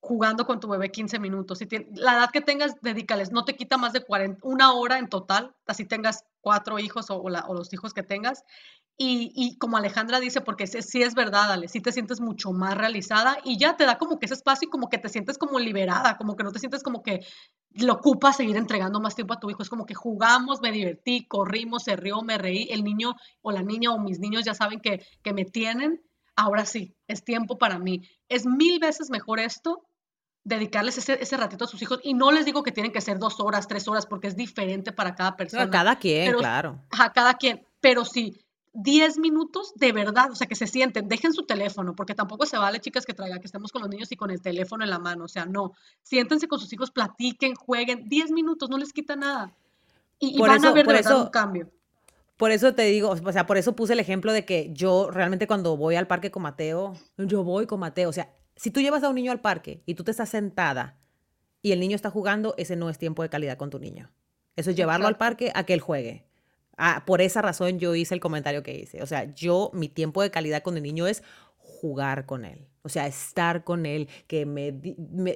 jugando 0.07 0.47
con 0.47 0.61
tu 0.61 0.69
bebé 0.69 0.93
15 0.93 1.19
minutos. 1.19 1.59
Si 1.59 1.67
la 1.95 2.13
edad 2.13 2.31
que 2.31 2.41
tengas, 2.41 2.81
dedícales. 2.81 3.33
No 3.33 3.45
te 3.45 3.57
quita 3.57 3.77
más 3.77 3.93
de 3.93 4.05
40, 4.05 4.39
una 4.47 4.73
hora 4.73 4.99
en 4.99 5.09
total, 5.09 5.55
así 5.67 5.85
tengas 5.85 6.25
cuatro 6.41 6.79
hijos 6.79 7.07
o, 7.11 7.29
los 7.29 7.73
hijos 7.73 7.93
que 7.93 8.05
tengas. 8.05 8.45
Y, 8.99 9.59
como 9.59 9.77
Alejandra 9.77 10.21
dice, 10.21 10.41
porque 10.41 10.67
sí, 10.69 11.03
es 11.03 11.15
verdad, 11.15 11.53
Ale, 11.53 11.69
sí 11.69 11.81
te 11.81 11.93
sientes 11.93 12.21
mucho 12.21 12.53
más 12.53 12.79
realizada 12.79 13.37
y 13.45 13.59
ya 13.59 13.77
te 13.77 13.85
da 13.85 13.99
como 13.99 14.19
que 14.19 14.27
ese 14.27 14.35
espacio 14.35 14.69
y 14.69 14.71
como 14.71 14.89
que 14.89 14.97
te 14.97 15.11
sientes 15.11 15.37
como 15.37 15.59
liberada, 15.59 16.17
como 16.17 16.35
que 16.35 16.45
no 16.45 16.53
te 16.53 16.61
sientes 16.61 16.83
como 16.83 17.03
que 17.03 17.27
lo 17.73 17.95
ocupas 17.95 18.37
seguir 18.37 18.57
entregando 18.57 19.01
más 19.01 19.15
tiempo 19.15 19.35
a 19.35 19.41
tu 19.41 19.51
hijo. 19.51 19.63
Es 19.63 19.69
como 19.69 19.85
que 19.87 19.95
jugamos, 19.95 20.63
me 20.63 20.73
divertí, 20.73 21.27
corrimos, 21.27 21.83
se 21.83 21.97
rió, 21.97 22.23
me 22.23 22.39
reí. 22.39 22.69
El 22.71 22.85
niño 22.85 23.17
o 23.43 23.51
la 23.51 23.63
niña 23.63 23.91
o 23.91 23.99
mis 23.99 24.21
niños 24.21 24.45
ya 24.45 24.55
saben 24.55 24.81
que, 24.81 25.05
que 25.23 25.35
me 25.35 25.45
tienen. 25.45 26.01
Ahora 26.37 26.65
sí, 26.65 26.95
es 27.09 27.25
tiempo 27.25 27.59
para 27.59 27.79
mí. 27.79 28.09
Es 28.29 28.47
mil 28.47 28.79
veces 28.79 29.11
mejor 29.11 29.41
esto 29.41 29.86
dedicarles 30.47 30.97
ese, 30.97 31.37
ratito 31.37 31.65
a 31.65 31.69
sus 31.69 31.83
hijos. 31.83 32.01
Y 32.05 32.15
no 32.15 32.31
les 32.31 32.45
digo 32.45 32.63
que 32.63 32.71
tienen 32.71 32.93
que 32.93 33.01
ser 33.01 33.19
dos 33.19 33.41
horas, 33.41 33.67
tres 33.67 33.89
horas, 33.89 34.07
porque 34.07 34.29
es 34.29 34.37
diferente 34.37 34.93
para 34.93 35.15
cada 35.15 35.37
persona. 35.37 35.65
A 35.65 35.71
cada 35.71 35.97
quien, 35.97 36.35
claro. 36.35 36.79
A 36.91 37.13
cada 37.13 37.35
quien. 37.35 37.67
Pero 37.81 38.05
sí, 38.05 38.41
diez 38.73 39.19
minutos 39.19 39.73
de 39.75 39.91
verdad, 39.93 40.31
o 40.31 40.37
sea, 40.37 40.47
que 40.47 40.55
se 40.55 40.69
sienten, 40.69 41.09
dejen 41.09 41.33
su 41.33 41.45
teléfono, 41.45 41.97
porque 41.97 42.15
tampoco 42.15 42.47
se 42.47 42.59
vale, 42.59 42.79
chicas, 42.79 43.05
que 43.05 43.13
traigan, 43.13 43.41
que 43.41 43.47
estemos 43.47 43.73
con 43.73 43.83
los 43.83 43.91
niños 43.91 44.11
y 44.13 44.17
con 44.17 44.31
el 44.31 44.41
teléfono 44.41 44.85
en 44.85 44.91
la 44.91 45.01
mano. 45.01 45.25
O 45.25 45.29
sea, 45.29 45.47
no. 45.47 45.73
Siéntense 46.03 46.47
con 46.47 46.61
sus 46.61 46.73
hijos, 46.73 46.93
platiquen, 46.93 47.57
jueguen. 47.57 48.09
Diez 48.09 48.31
minutos, 48.31 48.71
no 48.71 48.79
les 48.79 48.93
quita 48.93 49.17
nada. 49.17 49.53
Y, 50.21 50.39
van 50.39 50.65
a 50.65 50.73
ver 50.73 50.87
de 50.87 50.93
verdad 50.93 51.23
un 51.23 51.29
cambio. 51.29 51.71
Por 52.37 52.53
eso 52.53 52.73
te 52.75 52.83
digo, 52.83 53.11
o 53.11 53.33
sea, 53.33 53.47
por 53.47 53.57
eso 53.57 53.75
puse 53.75 53.95
el 53.95 54.01
ejemplo 54.01 54.33
de 54.33 54.45
que 54.45 54.71
yo 54.73 55.11
realmente 55.11 55.49
cuando 55.49 55.77
voy 55.77 55.97
al 55.97 56.07
parque 56.07 56.31
con 56.31 56.43
Mateo, 56.43 56.95
yo 57.17 57.43
voy 57.43 57.67
con 57.67 57.81
Mateo, 57.81 58.11
o 58.11 58.13
sea, 58.13 58.31
si 58.57 58.71
tú 58.71 58.81
llevas 58.81 59.03
a 59.03 59.09
un 59.09 59.15
niño 59.15 59.33
al 59.33 59.41
parque 59.41 59.83
y 59.87 59.95
tú 59.95 60.05
te 60.05 60.11
estás 60.11 60.31
sentada 60.31 60.99
y 61.63 61.73
el 61.73 61.81
niño 61.81 61.95
está 61.95 62.11
jugando, 62.11 62.55
ese 62.59 62.77
no 62.77 62.89
es 62.91 62.99
tiempo 62.99 63.23
de 63.23 63.29
calidad 63.29 63.59
con 63.59 63.71
tu 63.71 63.79
niño. 63.79 64.11
Eso 64.57 64.71
es 64.71 64.77
llevarlo 64.77 65.07
al 65.07 65.19
parque 65.19 65.53
a 65.55 65.65
que 65.65 65.75
él 65.75 65.81
juegue. 65.81 66.25
Ah, 66.79 67.05
por 67.07 67.21
esa 67.21 67.43
razón 67.43 67.79
yo 67.79 67.95
hice 67.95 68.15
el 68.15 68.21
comentario 68.21 68.63
que 68.63 68.75
hice. 68.75 69.03
O 69.03 69.07
sea, 69.07 69.35
yo, 69.35 69.71
mi 69.75 69.89
tiempo 69.89 70.23
de 70.23 70.31
calidad 70.31 70.63
con 70.63 70.77
el 70.77 70.83
niño 70.83 71.07
es 71.07 71.23
jugar 71.59 72.27
con 72.27 72.45
él. 72.45 72.67
O 72.83 72.89
sea, 72.89 73.07
estar 73.07 73.65
con 73.65 73.85
él, 73.85 74.09
que, 74.27 74.47
me, 74.47 74.81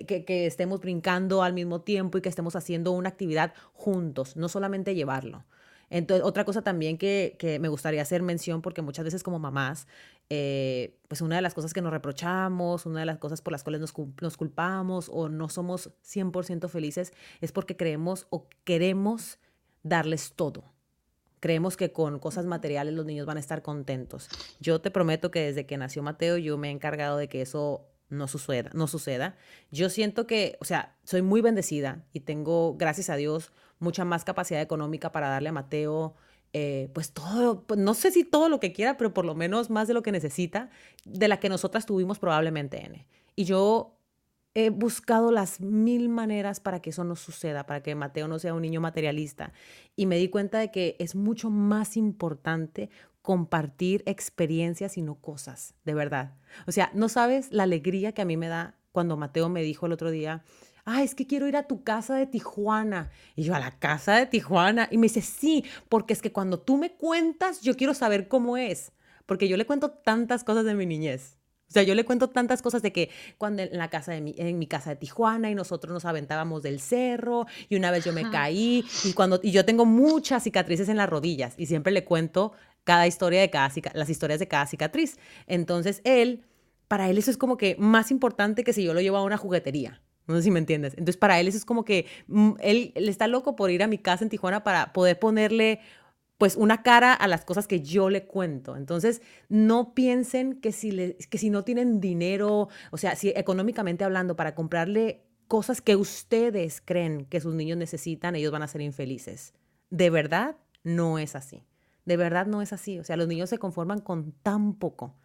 que, 0.07 0.25
que, 0.25 0.47
estemos 0.47 0.81
brincando 0.81 1.43
al 1.43 1.53
mismo 1.53 1.81
tiempo 1.81 2.17
y 2.19 2.21
que 2.21 2.29
estemos 2.29 2.57
haciendo 2.57 2.93
una 2.93 3.09
actividad 3.09 3.53
juntos, 3.73 4.37
no 4.37 4.49
solamente 4.49 4.95
llevarlo. 4.95 5.45
Entonces, 5.91 6.25
otra 6.25 6.45
cosa 6.45 6.63
también 6.63 6.97
que, 6.97 7.37
que 7.39 7.59
me 7.59 7.69
gustaría 7.69 8.01
hacer 8.01 8.23
mención, 8.23 8.63
porque 8.63 8.81
muchas 8.81 9.05
veces 9.05 9.23
como 9.23 9.39
mamás 9.39 9.87
eh, 10.33 10.97
pues 11.09 11.23
una 11.23 11.35
de 11.35 11.43
las 11.43 11.55
cosas 11.55 11.75
que 11.75 11.83
nos 11.83 11.93
reprochamos, 11.93 12.87
una 12.87 13.01
de 13.01 13.07
las 13.07 13.19
cosas 13.19 13.43
por 13.43 13.51
las 13.51 13.65
cuales 13.65 13.81
nos, 13.81 13.93
nos 14.21 14.37
culpamos 14.37 15.11
o 15.13 15.29
no 15.29 15.49
somos 15.49 15.91
100% 16.05 16.69
felices 16.69 17.13
es 17.41 17.51
porque 17.51 17.77
creemos 17.77 18.29
o 18.31 18.47
queremos 18.63 19.41
darles 19.83 20.35
todo. 20.37 20.63
Creemos 21.41 21.77
que 21.77 21.91
con 21.91 22.21
cosas 22.21 22.47
materiales 22.47 22.95
los 22.95 23.07
niños 23.07 23.27
van 23.27 23.39
a 23.39 23.41
estar 23.41 23.63
contentos. 23.63 24.29
Yo 24.61 24.81
te 24.81 24.93
prometo 24.93 25.33
que 25.33 25.41
desde 25.41 25.67
que 25.67 25.77
nació 25.77 26.05
Mateo 26.05 26.37
yo 26.37 26.57
me 26.59 26.69
he 26.69 26.71
encargado 26.71 27.17
de 27.17 27.29
que 27.29 27.43
eso 27.43 27.89
no 28.09 28.29
suceda, 28.29 28.71
no 28.73 28.87
suceda. 28.87 29.37
Yo 29.73 29.91
siento 29.91 30.29
que, 30.29 30.57
o 30.61 30.65
sea, 30.65 30.97
soy 31.03 31.23
muy 31.23 31.41
bendecida 31.41 32.05
y 32.13 32.21
tengo, 32.21 32.77
gracias 32.77 33.11
a 33.11 33.17
Dios, 33.17 33.53
mucha 33.81 34.05
más 34.05 34.25
capacidad 34.25 34.63
económica 34.63 35.11
para 35.11 35.29
darle 35.29 35.49
a 35.49 35.53
Mateo 35.53 36.15
eh, 36.53 36.91
pues 36.95 37.13
todo, 37.13 37.63
pues 37.63 37.79
no 37.79 37.95
sé 37.95 38.11
si 38.11 38.25
todo 38.25 38.49
lo 38.49 38.59
que 38.59 38.73
quiera, 38.73 38.97
pero 38.97 39.15
por 39.15 39.25
lo 39.25 39.35
menos 39.35 39.71
más 39.71 39.87
de 39.87 39.95
lo 39.95 40.03
que 40.03 40.11
necesita, 40.11 40.71
de 41.05 41.29
la 41.29 41.39
que 41.39 41.49
nosotras 41.49 41.87
tuvimos 41.87 42.19
probablemente. 42.19 43.07
Y 43.37 43.45
yo 43.45 43.97
he 44.55 44.71
buscado 44.71 45.31
las 45.31 45.61
mil 45.61 46.09
maneras 46.09 46.59
para 46.59 46.81
que 46.81 46.91
eso 46.91 47.05
no 47.05 47.15
suceda, 47.15 47.67
para 47.67 47.83
que 47.85 47.95
Mateo 47.95 48.27
no 48.27 48.41
sea 48.41 48.55
un 48.55 48.63
niño 48.63 48.81
materialista. 48.81 49.53
Y 49.95 50.07
me 50.07 50.17
di 50.17 50.29
cuenta 50.29 50.59
de 50.59 50.73
que 50.73 50.97
es 50.99 51.15
mucho 51.15 51.51
más 51.51 51.97
importante 51.97 52.91
compartir 53.23 54.03
experiencias 54.07 54.97
y 54.97 55.03
no 55.03 55.15
cosas, 55.17 55.75
de 55.85 55.95
verdad. 55.95 56.35
O 56.67 56.73
sea, 56.73 56.91
no 56.95 57.09
sabes 57.09 57.53
la 57.53 57.63
alegría 57.63 58.11
que 58.11 58.23
a 58.23 58.25
mí 58.25 58.37
me 58.37 58.49
da 58.49 58.75
cuando 58.91 59.17
Mateo 59.17 59.49
me 59.49 59.63
dijo 59.63 59.87
el 59.87 59.93
otro 59.93 60.11
día, 60.11 60.43
ah, 60.91 61.03
es 61.03 61.15
que 61.15 61.27
quiero 61.27 61.49
ir 61.49 61.57
a 61.57 61.65
tu 61.65 61.83
casa 61.83 62.15
de 62.17 62.27
Tijuana. 62.27 63.11
Y 63.37 63.45
yo, 63.45 63.55
a 63.55 63.61
la 63.61 63.79
casa 63.79 64.17
de 64.17 64.27
Tijuana. 64.27 64.89
Y 64.91 64.99
me 64.99 65.07
dice, 65.07 65.23
sí, 65.23 65.65
porque 65.89 66.13
es 66.13 66.23
que 66.23 66.33
cuando 66.33 66.61
tú 66.61 66.77
me 66.77 66.93
cuentas, 66.93 67.61
yo 67.63 67.77
quiero 67.77 67.95
saber 67.95 68.29
cómo 68.29 68.57
es. 68.57 68.93
Porque 69.27 69.49
yo 69.49 69.57
le 69.57 69.67
cuento 69.67 69.91
tantas 69.91 70.45
cosas 70.45 70.65
de 70.65 70.75
mi 70.75 70.87
niñez. 70.87 71.41
O 71.71 71.73
sea, 71.73 71.85
yo 71.85 71.95
le 71.95 72.05
cuento 72.05 72.31
tantas 72.31 72.63
cosas 72.63 72.83
de 72.83 72.93
que 72.93 73.11
cuando 73.39 73.63
en 73.63 73.79
la 73.79 73.89
casa 73.89 74.11
de 74.11 74.21
mi, 74.21 74.35
en 74.37 74.59
mi 74.59 74.67
casa 74.67 74.91
de 74.91 74.97
Tijuana 74.97 75.53
y 75.53 75.55
nosotros 75.55 75.95
nos 75.95 76.05
aventábamos 76.05 76.63
del 76.63 76.81
cerro 76.81 77.47
y 77.69 77.77
una 77.77 77.93
vez 77.93 78.05
yo 78.05 78.13
me 78.13 78.29
caí 78.29 78.85
y 79.05 79.13
cuando 79.13 79.39
y 79.41 79.53
yo 79.53 79.65
tengo 79.65 79.87
muchas 79.87 80.43
cicatrices 80.43 80.89
en 80.89 80.97
las 80.97 81.09
rodillas 81.09 81.55
y 81.57 81.67
siempre 81.67 81.93
le 81.93 82.05
cuento 82.05 82.53
cada 82.83 83.07
historia 83.07 83.41
de 83.41 83.51
cada 83.51 83.71
las 83.95 84.11
historias 84.11 84.41
de 84.41 84.49
cada 84.49 84.67
cicatriz. 84.67 85.17
Entonces 85.47 86.01
él, 86.03 86.43
para 86.89 87.09
él 87.09 87.19
eso 87.19 87.31
es 87.31 87.37
como 87.37 87.57
que 87.57 87.77
más 87.79 88.11
importante 88.11 88.65
que 88.65 88.73
si 88.73 88.83
yo 88.83 88.93
lo 88.93 89.01
llevo 89.01 89.19
a 89.19 89.23
una 89.23 89.37
juguetería. 89.37 90.03
No 90.31 90.37
sé 90.37 90.45
si 90.45 90.51
me 90.51 90.59
entiendes. 90.59 90.93
Entonces, 90.93 91.17
para 91.17 91.41
él 91.41 91.49
eso 91.49 91.59
es 91.59 91.65
como 91.65 91.85
que 91.85 92.07
mm, 92.29 92.53
él, 92.61 92.93
él 92.95 93.09
está 93.09 93.27
loco 93.27 93.57
por 93.57 93.71
ir 93.71 93.83
a 93.83 93.87
mi 93.87 93.99
casa 93.99 94.25
en 94.25 94.31
Tijuana 94.31 94.63
para 94.63 94.93
poder 94.93 95.19
ponerle 95.19 95.81
pues 96.41 96.57
una 96.57 96.83
cara 96.83 97.13
a 97.13 97.29
las 97.29 97.45
cosas 97.45 97.67
que 97.67 97.83
yo 97.83 98.09
le 98.09 98.25
cuento. 98.25 98.75
Entonces, 98.75 99.21
no 99.51 99.93
piensen 99.93 100.55
que 100.55 100.73
si, 100.73 100.91
le, 100.91 101.17
que 101.17 101.37
si 101.37 101.51
no 101.51 101.65
tienen 101.65 102.01
dinero, 102.01 102.71
o 102.91 102.97
sea, 102.97 103.15
si 103.15 103.29
económicamente 103.37 104.05
hablando, 104.05 104.37
para 104.37 104.55
comprarle 104.55 105.23
cosas 105.49 105.83
que 105.83 105.97
ustedes 105.97 106.81
creen 106.83 107.27
que 107.27 107.43
sus 107.43 107.55
niños 107.55 107.77
necesitan, 107.77 108.37
ellos 108.37 108.53
van 108.53 108.63
a 108.63 108.69
ser 108.69 108.81
infelices. 108.81 109.53
De 109.91 110.09
verdad, 110.09 110.57
no 110.83 111.19
es 111.19 111.37
así. 111.37 111.63
De 112.07 112.17
verdad 112.17 112.47
no 112.47 112.63
es 112.63 112.73
así. 112.73 112.99
O 112.99 113.05
sea, 113.05 113.17
los 113.17 113.29
niños 113.29 113.51
se 113.51 113.59
conforman 113.59 114.01
con 114.01 114.33
tan 114.33 114.73
poco. 114.73 115.17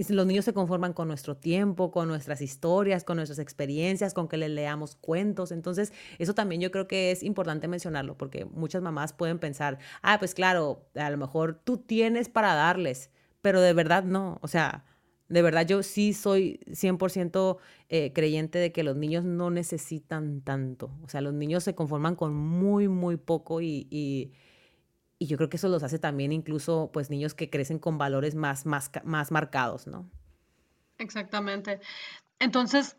Y 0.00 0.12
los 0.12 0.26
niños 0.26 0.44
se 0.44 0.52
conforman 0.52 0.92
con 0.92 1.08
nuestro 1.08 1.36
tiempo, 1.36 1.90
con 1.90 2.06
nuestras 2.06 2.40
historias, 2.40 3.02
con 3.02 3.16
nuestras 3.16 3.40
experiencias, 3.40 4.14
con 4.14 4.28
que 4.28 4.36
les 4.36 4.48
leamos 4.48 4.94
cuentos. 4.94 5.50
Entonces, 5.50 5.92
eso 6.20 6.34
también 6.34 6.60
yo 6.60 6.70
creo 6.70 6.86
que 6.86 7.10
es 7.10 7.24
importante 7.24 7.66
mencionarlo, 7.66 8.16
porque 8.16 8.44
muchas 8.44 8.80
mamás 8.80 9.12
pueden 9.12 9.40
pensar, 9.40 9.80
ah, 10.02 10.20
pues 10.20 10.34
claro, 10.34 10.86
a 10.94 11.10
lo 11.10 11.16
mejor 11.16 11.60
tú 11.64 11.78
tienes 11.78 12.28
para 12.28 12.54
darles, 12.54 13.10
pero 13.42 13.60
de 13.60 13.72
verdad 13.72 14.04
no. 14.04 14.38
O 14.40 14.46
sea, 14.46 14.84
de 15.28 15.42
verdad 15.42 15.66
yo 15.66 15.82
sí 15.82 16.12
soy 16.12 16.60
100% 16.70 17.58
eh, 17.88 18.12
creyente 18.12 18.60
de 18.60 18.70
que 18.70 18.84
los 18.84 18.94
niños 18.94 19.24
no 19.24 19.50
necesitan 19.50 20.42
tanto. 20.42 20.92
O 21.02 21.08
sea, 21.08 21.22
los 21.22 21.34
niños 21.34 21.64
se 21.64 21.74
conforman 21.74 22.14
con 22.14 22.34
muy, 22.34 22.86
muy 22.86 23.16
poco 23.16 23.60
y 23.60 23.88
y 23.90 24.30
yo 25.26 25.36
creo 25.36 25.48
que 25.48 25.56
eso 25.56 25.68
los 25.68 25.82
hace 25.82 25.98
también 25.98 26.32
incluso 26.32 26.90
pues 26.92 27.10
niños 27.10 27.34
que 27.34 27.50
crecen 27.50 27.78
con 27.78 27.98
valores 27.98 28.34
más, 28.34 28.66
más, 28.66 28.90
más 29.04 29.30
marcados, 29.30 29.86
¿no? 29.86 30.08
Exactamente. 30.98 31.80
Entonces, 32.38 32.96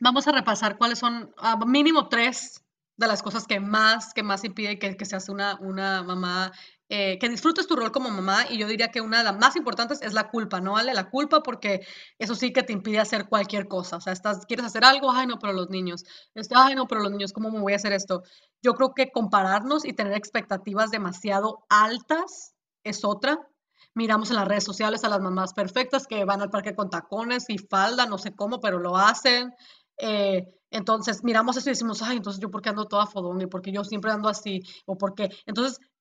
vamos 0.00 0.28
a 0.28 0.32
repasar 0.32 0.78
cuáles 0.78 0.98
son 0.98 1.32
ah, 1.38 1.58
mínimo 1.66 2.08
tres 2.08 2.64
de 2.96 3.06
las 3.08 3.22
cosas 3.22 3.46
que 3.46 3.58
más, 3.58 4.14
que 4.14 4.22
más 4.22 4.44
impide 4.44 4.78
que, 4.78 4.96
que 4.96 5.04
seas 5.04 5.28
una, 5.28 5.58
una 5.60 6.02
mamá 6.02 6.52
eh, 6.88 7.18
que 7.18 7.28
disfrutes 7.28 7.66
tu 7.66 7.76
rol 7.76 7.92
como 7.92 8.10
mamá 8.10 8.44
y 8.50 8.58
yo 8.58 8.66
diría 8.68 8.88
que 8.90 9.00
una 9.00 9.18
de 9.18 9.24
las 9.24 9.38
más 9.38 9.56
importantes 9.56 10.02
es 10.02 10.12
la 10.12 10.28
culpa, 10.30 10.60
¿no? 10.60 10.72
Vale 10.72 10.92
la 10.92 11.08
culpa 11.10 11.42
porque 11.42 11.86
eso 12.18 12.34
sí 12.34 12.52
que 12.52 12.62
te 12.62 12.72
impide 12.74 12.98
hacer 12.98 13.28
cualquier 13.28 13.68
cosa, 13.68 13.96
o 13.96 14.00
sea, 14.00 14.12
estás, 14.12 14.44
quieres 14.46 14.66
hacer 14.66 14.84
algo, 14.84 15.10
ay 15.10 15.26
no, 15.26 15.38
pero 15.38 15.52
los 15.52 15.70
niños, 15.70 16.04
este, 16.34 16.54
ay 16.56 16.74
no, 16.74 16.86
pero 16.86 17.00
los 17.02 17.10
niños, 17.10 17.32
¿cómo 17.32 17.50
me 17.50 17.60
voy 17.60 17.72
a 17.72 17.76
hacer 17.76 17.92
esto? 17.92 18.22
Yo 18.62 18.74
creo 18.74 18.94
que 18.94 19.10
compararnos 19.10 19.84
y 19.84 19.94
tener 19.94 20.14
expectativas 20.14 20.90
demasiado 20.90 21.64
altas 21.68 22.54
es 22.84 23.04
otra. 23.04 23.38
Miramos 23.94 24.30
en 24.30 24.36
las 24.36 24.48
redes 24.48 24.64
sociales 24.64 25.04
a 25.04 25.08
las 25.08 25.20
mamás 25.20 25.54
perfectas 25.54 26.06
que 26.06 26.24
van 26.24 26.42
al 26.42 26.50
parque 26.50 26.74
con 26.74 26.90
tacones 26.90 27.44
y 27.48 27.58
falda, 27.58 28.06
no 28.06 28.18
sé 28.18 28.34
cómo, 28.34 28.60
pero 28.60 28.78
lo 28.78 28.96
hacen. 28.96 29.54
Eh, 29.98 30.44
entonces 30.70 31.22
miramos 31.22 31.56
eso 31.56 31.68
y 31.68 31.72
decimos, 31.72 32.02
ay, 32.02 32.16
entonces 32.16 32.40
yo 32.40 32.50
por 32.50 32.60
qué 32.60 32.70
ando 32.70 32.86
toda 32.86 33.06
fodón 33.06 33.40
y 33.40 33.46
porque 33.46 33.70
yo 33.72 33.84
siempre 33.84 34.10
ando 34.10 34.28
así, 34.28 34.62
o 34.86 34.98
porque, 34.98 35.30
entonces 35.46 35.78
eh, 35.78 35.93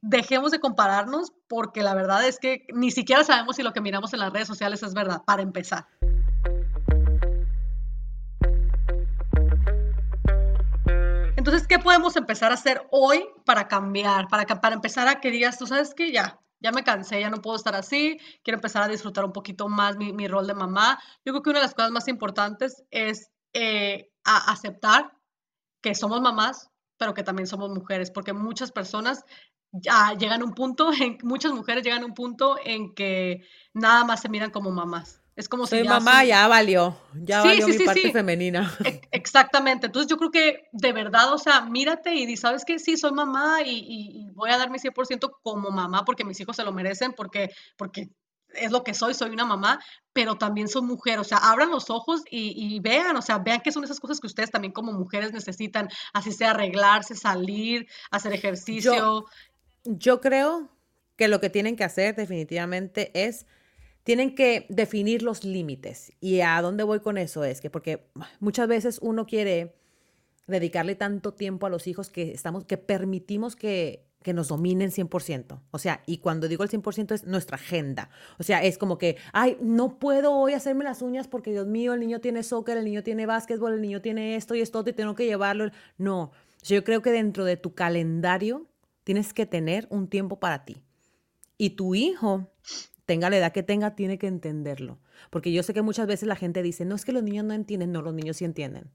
dejemos 0.00 0.50
de 0.50 0.60
compararnos 0.60 1.32
porque 1.48 1.82
la 1.82 1.94
verdad 1.94 2.26
es 2.26 2.38
que 2.38 2.66
ni 2.72 2.90
siquiera 2.90 3.24
sabemos 3.24 3.56
si 3.56 3.62
lo 3.62 3.72
que 3.72 3.80
miramos 3.80 4.12
en 4.12 4.20
las 4.20 4.32
redes 4.32 4.48
sociales 4.48 4.82
es 4.82 4.94
verdad, 4.94 5.22
para 5.24 5.42
empezar. 5.42 5.86
Entonces, 11.36 11.68
¿qué 11.68 11.78
podemos 11.78 12.16
empezar 12.16 12.50
a 12.50 12.54
hacer 12.54 12.86
hoy 12.90 13.24
para 13.44 13.68
cambiar? 13.68 14.28
Para, 14.28 14.44
para 14.44 14.74
empezar 14.74 15.08
a 15.08 15.20
que 15.20 15.30
digas, 15.30 15.56
tú 15.56 15.66
sabes 15.66 15.94
que 15.94 16.12
ya, 16.12 16.40
ya 16.60 16.72
me 16.72 16.82
cansé, 16.82 17.20
ya 17.20 17.30
no 17.30 17.40
puedo 17.40 17.56
estar 17.56 17.74
así, 17.76 18.18
quiero 18.42 18.56
empezar 18.56 18.82
a 18.82 18.88
disfrutar 18.88 19.24
un 19.24 19.32
poquito 19.32 19.68
más 19.68 19.96
mi, 19.96 20.12
mi 20.12 20.26
rol 20.26 20.46
de 20.46 20.54
mamá. 20.54 21.00
Yo 21.24 21.32
creo 21.32 21.42
que 21.42 21.50
una 21.50 21.60
de 21.60 21.64
las 21.66 21.74
cosas 21.74 21.92
más 21.92 22.08
importantes 22.08 22.82
es 22.90 23.30
eh, 23.52 24.10
aceptar 24.24 25.12
que 25.80 25.94
somos 25.94 26.20
mamás, 26.20 26.70
pero 26.98 27.14
que 27.14 27.22
también 27.22 27.46
somos 27.46 27.70
mujeres, 27.70 28.10
porque 28.10 28.32
muchas 28.32 28.72
personas 28.72 29.24
ya 29.72 30.14
llegan 30.18 30.42
a 30.42 30.44
un 30.44 30.54
punto, 30.54 30.90
en, 30.92 31.18
muchas 31.22 31.52
mujeres 31.52 31.84
llegan 31.84 32.02
a 32.02 32.06
un 32.06 32.14
punto 32.14 32.56
en 32.64 32.94
que 32.94 33.44
nada 33.72 34.04
más 34.04 34.20
se 34.20 34.28
miran 34.28 34.50
como 34.50 34.70
mamás. 34.70 35.22
Es 35.36 35.48
como 35.48 35.68
soy 35.68 35.84
mamá, 35.84 36.24
ya 36.24 36.48
valió, 36.48 36.96
ya 37.14 37.44
valió 37.44 37.68
mi 37.68 37.78
parte 37.78 38.10
femenina. 38.10 38.76
Exactamente. 39.12 39.86
Entonces 39.86 40.10
yo 40.10 40.16
creo 40.16 40.32
que 40.32 40.68
de 40.72 40.92
verdad, 40.92 41.32
o 41.32 41.38
sea, 41.38 41.60
mírate 41.60 42.12
y 42.12 42.26
di, 42.26 42.36
¿sabes 42.36 42.64
qué? 42.64 42.80
Sí, 42.80 42.96
soy 42.96 43.12
mamá 43.12 43.62
y, 43.64 43.84
y, 43.86 44.30
voy 44.30 44.50
a 44.50 44.58
dar 44.58 44.68
mi 44.68 44.78
100% 44.78 45.30
como 45.40 45.70
mamá 45.70 46.04
porque 46.04 46.24
mis 46.24 46.40
hijos 46.40 46.56
se 46.56 46.64
lo 46.64 46.72
merecen, 46.72 47.12
porque, 47.12 47.50
porque 47.76 48.08
es 48.54 48.70
lo 48.70 48.84
que 48.84 48.94
soy, 48.94 49.14
soy 49.14 49.30
una 49.30 49.44
mamá, 49.44 49.80
pero 50.12 50.36
también 50.36 50.68
soy 50.68 50.82
mujer, 50.82 51.18
o 51.18 51.24
sea, 51.24 51.38
abran 51.38 51.70
los 51.70 51.90
ojos 51.90 52.22
y, 52.30 52.80
vean, 52.80 53.16
o 53.16 53.22
sea, 53.22 53.38
vean 53.38 53.60
que 53.60 53.72
son 53.72 53.84
esas 53.84 54.00
cosas 54.00 54.20
que 54.20 54.26
ustedes 54.26 54.50
también 54.50 54.72
como 54.72 54.92
mujeres 54.92 55.32
necesitan, 55.32 55.88
así 56.12 56.32
sea 56.32 56.50
arreglarse, 56.50 57.14
salir, 57.14 57.86
hacer 58.10 58.32
ejercicio. 58.32 59.26
Yo, 59.84 60.20
creo 60.20 60.68
que 61.16 61.28
lo 61.28 61.40
que 61.40 61.50
tienen 61.50 61.76
que 61.76 61.84
hacer 61.84 62.16
definitivamente 62.16 63.10
es, 63.14 63.46
tienen 64.02 64.34
que 64.34 64.66
definir 64.68 65.22
los 65.22 65.44
límites. 65.44 66.12
¿Y 66.20 66.40
a 66.40 66.60
dónde 66.62 66.84
voy 66.84 67.00
con 67.00 67.18
eso? 67.18 67.44
Es 67.44 67.60
que 67.60 67.70
porque 67.70 68.10
muchas 68.40 68.66
veces 68.66 68.98
uno 69.02 69.26
quiere 69.26 69.76
dedicarle 70.46 70.94
tanto 70.94 71.32
tiempo 71.32 71.66
a 71.66 71.70
los 71.70 71.86
hijos 71.86 72.10
que 72.10 72.32
estamos, 72.32 72.64
que 72.64 72.78
permitimos 72.78 73.54
que 73.54 74.07
que 74.22 74.32
nos 74.32 74.48
dominen 74.48 74.90
100%. 74.90 75.60
O 75.70 75.78
sea, 75.78 76.02
y 76.06 76.18
cuando 76.18 76.48
digo 76.48 76.64
el 76.64 76.70
100% 76.70 77.14
es 77.14 77.24
nuestra 77.24 77.56
agenda. 77.56 78.10
O 78.38 78.42
sea, 78.42 78.62
es 78.62 78.78
como 78.78 78.98
que, 78.98 79.16
ay, 79.32 79.56
no 79.60 79.98
puedo 79.98 80.32
hoy 80.32 80.54
hacerme 80.54 80.84
las 80.84 81.02
uñas 81.02 81.28
porque, 81.28 81.52
Dios 81.52 81.66
mío, 81.66 81.94
el 81.94 82.00
niño 82.00 82.20
tiene 82.20 82.42
soccer, 82.42 82.76
el 82.76 82.84
niño 82.84 83.02
tiene 83.02 83.26
básquetbol, 83.26 83.74
el 83.74 83.80
niño 83.80 84.00
tiene 84.00 84.36
esto 84.36 84.54
y 84.54 84.60
esto 84.60 84.84
y 84.86 84.92
tengo 84.92 85.14
que 85.14 85.26
llevarlo. 85.26 85.70
No, 85.96 86.32
yo 86.62 86.82
creo 86.84 87.02
que 87.02 87.12
dentro 87.12 87.44
de 87.44 87.56
tu 87.56 87.74
calendario 87.74 88.66
tienes 89.04 89.32
que 89.32 89.46
tener 89.46 89.86
un 89.90 90.08
tiempo 90.08 90.40
para 90.40 90.64
ti. 90.64 90.82
Y 91.56 91.70
tu 91.70 91.94
hijo, 91.94 92.50
tenga 93.06 93.30
la 93.30 93.38
edad 93.38 93.52
que 93.52 93.62
tenga, 93.62 93.94
tiene 93.94 94.18
que 94.18 94.26
entenderlo. 94.26 94.98
Porque 95.30 95.52
yo 95.52 95.62
sé 95.62 95.74
que 95.74 95.82
muchas 95.82 96.06
veces 96.06 96.28
la 96.28 96.36
gente 96.36 96.62
dice, 96.62 96.84
no 96.84 96.94
es 96.94 97.04
que 97.04 97.12
los 97.12 97.22
niños 97.22 97.44
no 97.44 97.54
entienden, 97.54 97.92
no, 97.92 98.02
los 98.02 98.14
niños 98.14 98.36
sí 98.36 98.44
entienden. 98.44 98.90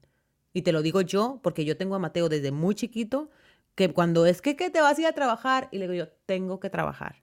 Y 0.52 0.62
te 0.62 0.72
lo 0.72 0.82
digo 0.82 1.00
yo, 1.00 1.40
porque 1.42 1.64
yo 1.64 1.76
tengo 1.76 1.96
a 1.96 1.98
Mateo 1.98 2.28
desde 2.28 2.52
muy 2.52 2.74
chiquito 2.74 3.30
que 3.74 3.92
cuando 3.92 4.26
es 4.26 4.40
que, 4.40 4.54
te 4.54 4.80
vas 4.80 4.98
a 4.98 5.00
ir 5.00 5.06
a 5.06 5.12
trabajar, 5.12 5.68
y 5.72 5.78
le 5.78 5.88
digo 5.88 6.04
yo, 6.04 6.12
tengo 6.26 6.60
que 6.60 6.70
trabajar. 6.70 7.22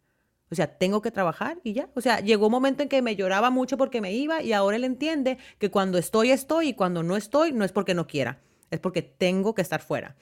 O 0.51 0.55
sea, 0.55 0.67
tengo 0.77 1.01
que 1.01 1.11
trabajar 1.11 1.59
y 1.63 1.73
ya. 1.73 1.89
O 1.95 2.01
sea, 2.01 2.19
llegó 2.19 2.47
un 2.47 2.51
momento 2.51 2.83
en 2.83 2.89
que 2.89 3.01
me 3.01 3.15
lloraba 3.15 3.49
mucho 3.49 3.77
porque 3.77 4.01
me 4.01 4.11
iba 4.13 4.43
y 4.43 4.51
ahora 4.51 4.75
él 4.75 4.83
entiende 4.83 5.37
que 5.59 5.71
cuando 5.71 5.97
estoy, 5.97 6.31
estoy 6.31 6.69
y 6.69 6.73
cuando 6.73 7.03
no 7.03 7.15
estoy, 7.15 7.53
no 7.53 7.63
es 7.63 7.71
porque 7.71 7.93
no 7.93 8.05
quiera, 8.05 8.41
es 8.69 8.81
porque 8.81 9.01
tengo 9.01 9.55
que 9.55 9.61
estar 9.61 9.81
fuera. 9.81 10.17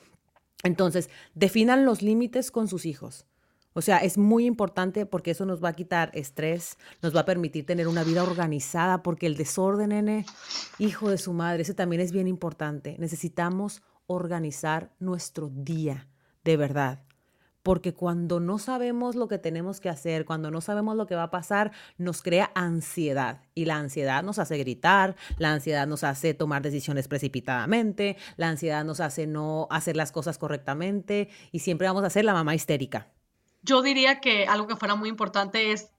Entonces, 0.63 1.09
definan 1.33 1.83
los 1.83 2.03
límites 2.03 2.51
con 2.51 2.67
sus 2.67 2.85
hijos. 2.85 3.25
O 3.73 3.81
sea, 3.81 3.97
es 3.99 4.17
muy 4.17 4.45
importante 4.45 5.05
porque 5.05 5.31
eso 5.31 5.45
nos 5.45 5.63
va 5.63 5.69
a 5.69 5.73
quitar 5.73 6.11
estrés, 6.13 6.77
nos 7.01 7.15
va 7.15 7.21
a 7.21 7.25
permitir 7.25 7.65
tener 7.65 7.87
una 7.87 8.03
vida 8.03 8.21
organizada, 8.23 9.01
porque 9.01 9.25
el 9.25 9.37
desorden, 9.37 9.89
nene, 9.89 10.25
hijo 10.77 11.09
de 11.09 11.17
su 11.17 11.33
madre, 11.33 11.63
ese 11.63 11.73
también 11.73 12.01
es 12.01 12.11
bien 12.11 12.27
importante. 12.27 12.97
Necesitamos 12.99 13.81
organizar 14.05 14.91
nuestro 14.99 15.49
día 15.49 16.07
de 16.49 16.57
verdad. 16.57 17.03
Porque 17.61 17.93
cuando 17.93 18.39
no 18.39 18.57
sabemos 18.57 19.15
lo 19.15 19.27
que 19.27 19.37
tenemos 19.37 19.79
que 19.79 19.89
hacer, 19.89 20.25
cuando 20.25 20.49
no 20.49 20.61
sabemos 20.61 20.95
lo 20.95 21.05
que 21.05 21.13
va 21.13 21.23
a 21.23 21.29
pasar, 21.29 21.71
nos 21.97 22.23
crea 22.23 22.51
ansiedad. 22.55 23.41
Y 23.53 23.65
la 23.65 23.75
ansiedad 23.75 24.23
nos 24.23 24.39
hace 24.39 24.57
gritar, 24.57 25.15
la 25.37 25.51
ansiedad 25.51 25.85
nos 25.85 26.03
hace 26.03 26.33
tomar 26.33 26.63
decisiones 26.63 27.07
precipitadamente, 27.07 28.17
la 28.37 28.49
ansiedad 28.49 28.83
nos 28.83 28.99
hace 28.99 29.27
no 29.27 29.67
hacer 29.69 29.95
las 29.95 30.11
cosas 30.11 30.39
correctamente 30.39 31.29
y 31.51 31.59
siempre 31.59 31.87
vamos 31.87 32.03
a 32.03 32.09
ser 32.09 32.25
la 32.25 32.33
mamá 32.33 32.55
histérica. 32.55 33.09
Yo 33.61 33.83
diría 33.83 34.21
que 34.21 34.47
algo 34.47 34.65
que 34.65 34.77
fuera 34.77 34.95
muy 34.95 35.09
importante 35.09 35.71
es, 35.71 35.91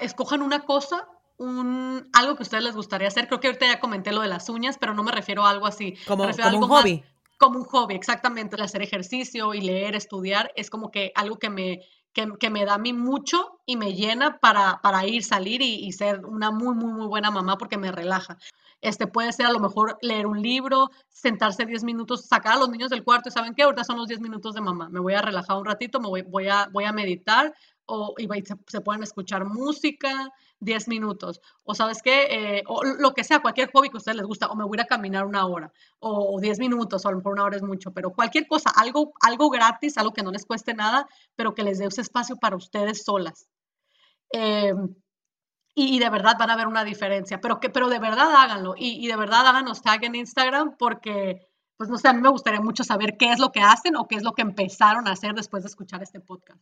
escojan 0.00 0.42
una 0.42 0.64
cosa 0.64 1.06
un, 1.36 2.08
algo 2.12 2.34
que 2.36 2.42
a 2.42 2.44
ustedes 2.44 2.64
les 2.64 2.74
gustaría 2.74 3.08
hacer. 3.08 3.28
Creo 3.28 3.40
que 3.40 3.48
ahorita 3.48 3.66
ya 3.66 3.78
comenté 3.78 4.10
lo 4.10 4.22
de 4.22 4.28
las 4.28 4.48
uñas, 4.48 4.78
pero 4.78 4.94
no 4.94 5.02
me 5.02 5.12
refiero 5.12 5.44
a 5.44 5.50
algo 5.50 5.66
así. 5.66 5.96
Como, 6.06 6.24
como 6.30 6.58
un 6.58 6.68
hobby 6.68 7.04
como 7.38 7.58
un 7.58 7.64
hobby, 7.64 7.94
exactamente. 7.94 8.56
El 8.56 8.62
hacer 8.62 8.82
ejercicio 8.82 9.54
y 9.54 9.60
leer, 9.60 9.94
estudiar, 9.94 10.52
es 10.56 10.70
como 10.70 10.90
que 10.90 11.12
algo 11.14 11.38
que 11.38 11.50
me, 11.50 11.80
que, 12.14 12.50
me 12.50 12.64
da 12.64 12.74
a 12.74 12.78
mí 12.78 12.92
mucho 12.92 13.60
y 13.66 13.76
me 13.76 13.94
llena 13.94 14.38
para, 14.38 14.80
para 14.82 15.06
ir, 15.06 15.24
salir 15.24 15.60
y, 15.62 15.90
ser 15.92 16.24
una 16.24 16.50
muy, 16.50 16.74
muy, 16.74 16.92
muy 16.92 17.06
buena 17.06 17.30
mamá 17.30 17.58
porque 17.58 17.76
me 17.76 17.90
relaja. 17.90 18.38
Este 18.80 19.06
puede 19.06 19.32
ser 19.32 19.46
a 19.46 19.52
lo 19.52 19.60
mejor 19.60 19.98
leer 20.02 20.26
un 20.26 20.40
libro, 20.40 20.90
sentarse 21.08 21.66
10 21.66 21.84
minutos, 21.84 22.26
sacar 22.26 22.54
a 22.54 22.58
los 22.58 22.68
niños 22.68 22.90
del 22.90 23.02
cuarto 23.02 23.28
y 23.28 23.32
saben 23.32 23.54
qué, 23.54 23.62
ahorita 23.62 23.82
son 23.82 23.96
los 23.96 24.06
10 24.06 24.20
minutos 24.20 24.54
de 24.54 24.60
mamá. 24.60 24.88
Me 24.90 25.00
voy 25.00 25.14
a 25.14 25.22
relajar 25.22 25.56
un 25.56 25.64
ratito, 25.64 26.00
me 26.00 26.08
voy, 26.22 26.48
a, 26.48 26.68
voy 26.70 26.84
a 26.84 26.92
meditar 26.92 27.52
o 27.86 28.14
y 28.16 28.28
se, 28.68 28.80
pueden 28.80 29.02
escuchar 29.02 29.44
música 29.44 30.30
10 30.60 30.88
minutos, 30.88 31.40
o 31.64 31.74
sabes 31.74 32.02
qué, 32.02 32.26
eh, 32.30 32.62
o 32.66 32.82
lo 32.84 33.12
que 33.12 33.24
sea, 33.24 33.40
cualquier 33.40 33.70
hobby 33.72 33.90
que 33.90 33.96
a 33.96 33.98
ustedes 33.98 34.16
les 34.16 34.26
gusta, 34.26 34.46
o 34.48 34.56
me 34.56 34.64
voy 34.64 34.78
a 34.80 34.86
caminar 34.86 35.26
una 35.26 35.46
hora, 35.46 35.72
o 36.00 36.40
10 36.40 36.58
minutos, 36.58 37.04
o 37.04 37.08
a 37.08 37.10
lo 37.10 37.18
mejor 37.18 37.32
una 37.34 37.44
hora 37.44 37.56
es 37.56 37.62
mucho, 37.62 37.92
pero 37.92 38.12
cualquier 38.12 38.46
cosa, 38.46 38.70
algo, 38.70 39.12
algo 39.20 39.50
gratis, 39.50 39.98
algo 39.98 40.12
que 40.12 40.22
no 40.22 40.30
les 40.30 40.46
cueste 40.46 40.74
nada, 40.74 41.06
pero 41.36 41.54
que 41.54 41.62
les 41.62 41.78
dé 41.78 41.86
ese 41.86 42.00
espacio 42.00 42.36
para 42.36 42.56
ustedes 42.56 43.04
solas. 43.04 43.46
Em, 44.30 44.94
y, 45.74 45.98
de 45.98 46.10
verdad 46.10 46.36
van 46.38 46.50
a 46.50 46.56
ver 46.56 46.66
una 46.68 46.84
diferencia, 46.84 47.40
pero, 47.40 47.60
que, 47.60 47.70
pero 47.70 47.88
de 47.88 47.98
verdad 47.98 48.34
háganlo 48.36 48.74
y, 48.76 49.04
y 49.04 49.08
de 49.08 49.16
verdad 49.16 49.46
háganos 49.46 49.82
tag 49.82 50.04
en 50.04 50.14
Instagram 50.14 50.76
porque, 50.78 51.40
pues 51.76 51.90
no 51.90 51.98
sé, 51.98 52.08
a 52.08 52.12
mí 52.12 52.20
me 52.20 52.28
gustaría 52.30 52.60
mucho 52.60 52.84
saber 52.84 53.16
qué 53.16 53.32
es 53.32 53.40
lo 53.40 53.50
que 53.52 53.60
hacen 53.60 53.96
o 53.96 54.06
qué 54.06 54.16
es 54.16 54.22
lo 54.22 54.32
que 54.32 54.42
empezaron 54.42 55.08
a 55.08 55.12
hacer 55.12 55.34
después 55.34 55.64
de 55.64 55.68
escuchar 55.68 56.02
este 56.02 56.20
podcast. 56.20 56.60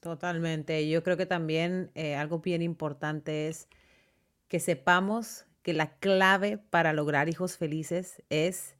Totalmente. 0.00 0.88
Yo 0.88 1.02
creo 1.02 1.16
que 1.16 1.26
también 1.26 1.90
eh, 1.94 2.16
algo 2.16 2.40
bien 2.40 2.62
importante 2.62 3.48
es 3.48 3.68
que 4.48 4.60
sepamos 4.60 5.46
que 5.62 5.74
la 5.74 5.98
clave 5.98 6.58
para 6.58 6.92
lograr 6.94 7.28
hijos 7.28 7.58
felices 7.58 8.22
es 8.30 8.76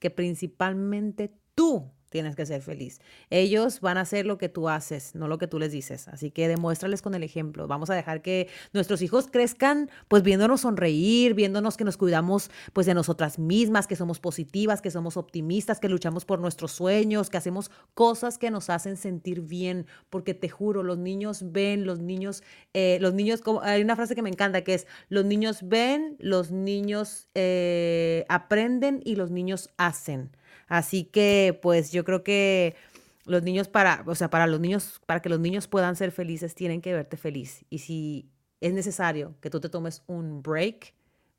que 0.00 0.10
principalmente 0.10 1.32
tú 1.54 1.92
tienes 2.16 2.34
que 2.34 2.46
ser 2.46 2.62
feliz. 2.62 3.02
Ellos 3.28 3.82
van 3.82 3.98
a 3.98 4.00
hacer 4.00 4.24
lo 4.24 4.38
que 4.38 4.48
tú 4.48 4.70
haces, 4.70 5.14
no 5.14 5.28
lo 5.28 5.36
que 5.36 5.46
tú 5.46 5.58
les 5.58 5.70
dices. 5.70 6.08
Así 6.08 6.30
que 6.30 6.48
demuéstrales 6.48 7.02
con 7.02 7.14
el 7.14 7.22
ejemplo. 7.22 7.68
Vamos 7.68 7.90
a 7.90 7.94
dejar 7.94 8.22
que 8.22 8.48
nuestros 8.72 9.02
hijos 9.02 9.26
crezcan 9.30 9.90
pues 10.08 10.22
viéndonos 10.22 10.62
sonreír, 10.62 11.34
viéndonos 11.34 11.76
que 11.76 11.84
nos 11.84 11.98
cuidamos 11.98 12.50
pues 12.72 12.86
de 12.86 12.94
nosotras 12.94 13.38
mismas, 13.38 13.86
que 13.86 13.96
somos 13.96 14.18
positivas, 14.18 14.80
que 14.80 14.90
somos 14.90 15.18
optimistas, 15.18 15.78
que 15.78 15.90
luchamos 15.90 16.24
por 16.24 16.38
nuestros 16.38 16.72
sueños, 16.72 17.28
que 17.28 17.36
hacemos 17.36 17.70
cosas 17.92 18.38
que 18.38 18.50
nos 18.50 18.70
hacen 18.70 18.96
sentir 18.96 19.42
bien. 19.42 19.84
Porque 20.08 20.32
te 20.32 20.48
juro, 20.48 20.82
los 20.82 20.96
niños 20.96 21.52
ven, 21.52 21.84
los 21.84 21.98
niños, 21.98 22.42
eh, 22.72 22.96
los 23.02 23.12
niños, 23.12 23.42
hay 23.60 23.82
una 23.82 23.94
frase 23.94 24.14
que 24.14 24.22
me 24.22 24.30
encanta 24.30 24.64
que 24.64 24.72
es, 24.72 24.86
los 25.10 25.26
niños 25.26 25.58
ven, 25.64 26.16
los 26.18 26.50
niños 26.50 27.28
eh, 27.34 28.24
aprenden 28.30 29.02
y 29.04 29.16
los 29.16 29.30
niños 29.30 29.68
hacen. 29.76 30.30
Así 30.66 31.04
que, 31.04 31.58
pues 31.62 31.92
yo 31.92 32.04
creo 32.04 32.24
que 32.24 32.76
los 33.24 33.42
niños 33.42 33.68
para, 33.68 34.02
o 34.06 34.14
sea, 34.14 34.30
para 34.30 34.46
los 34.46 34.60
niños, 34.60 35.00
para 35.06 35.20
que 35.20 35.28
los 35.28 35.40
niños 35.40 35.68
puedan 35.68 35.96
ser 35.96 36.12
felices, 36.12 36.54
tienen 36.54 36.80
que 36.80 36.92
verte 36.92 37.16
feliz. 37.16 37.64
Y 37.70 37.78
si 37.78 38.30
es 38.60 38.72
necesario 38.72 39.36
que 39.40 39.50
tú 39.50 39.60
te 39.60 39.68
tomes 39.68 40.02
un 40.06 40.42
break 40.42 40.94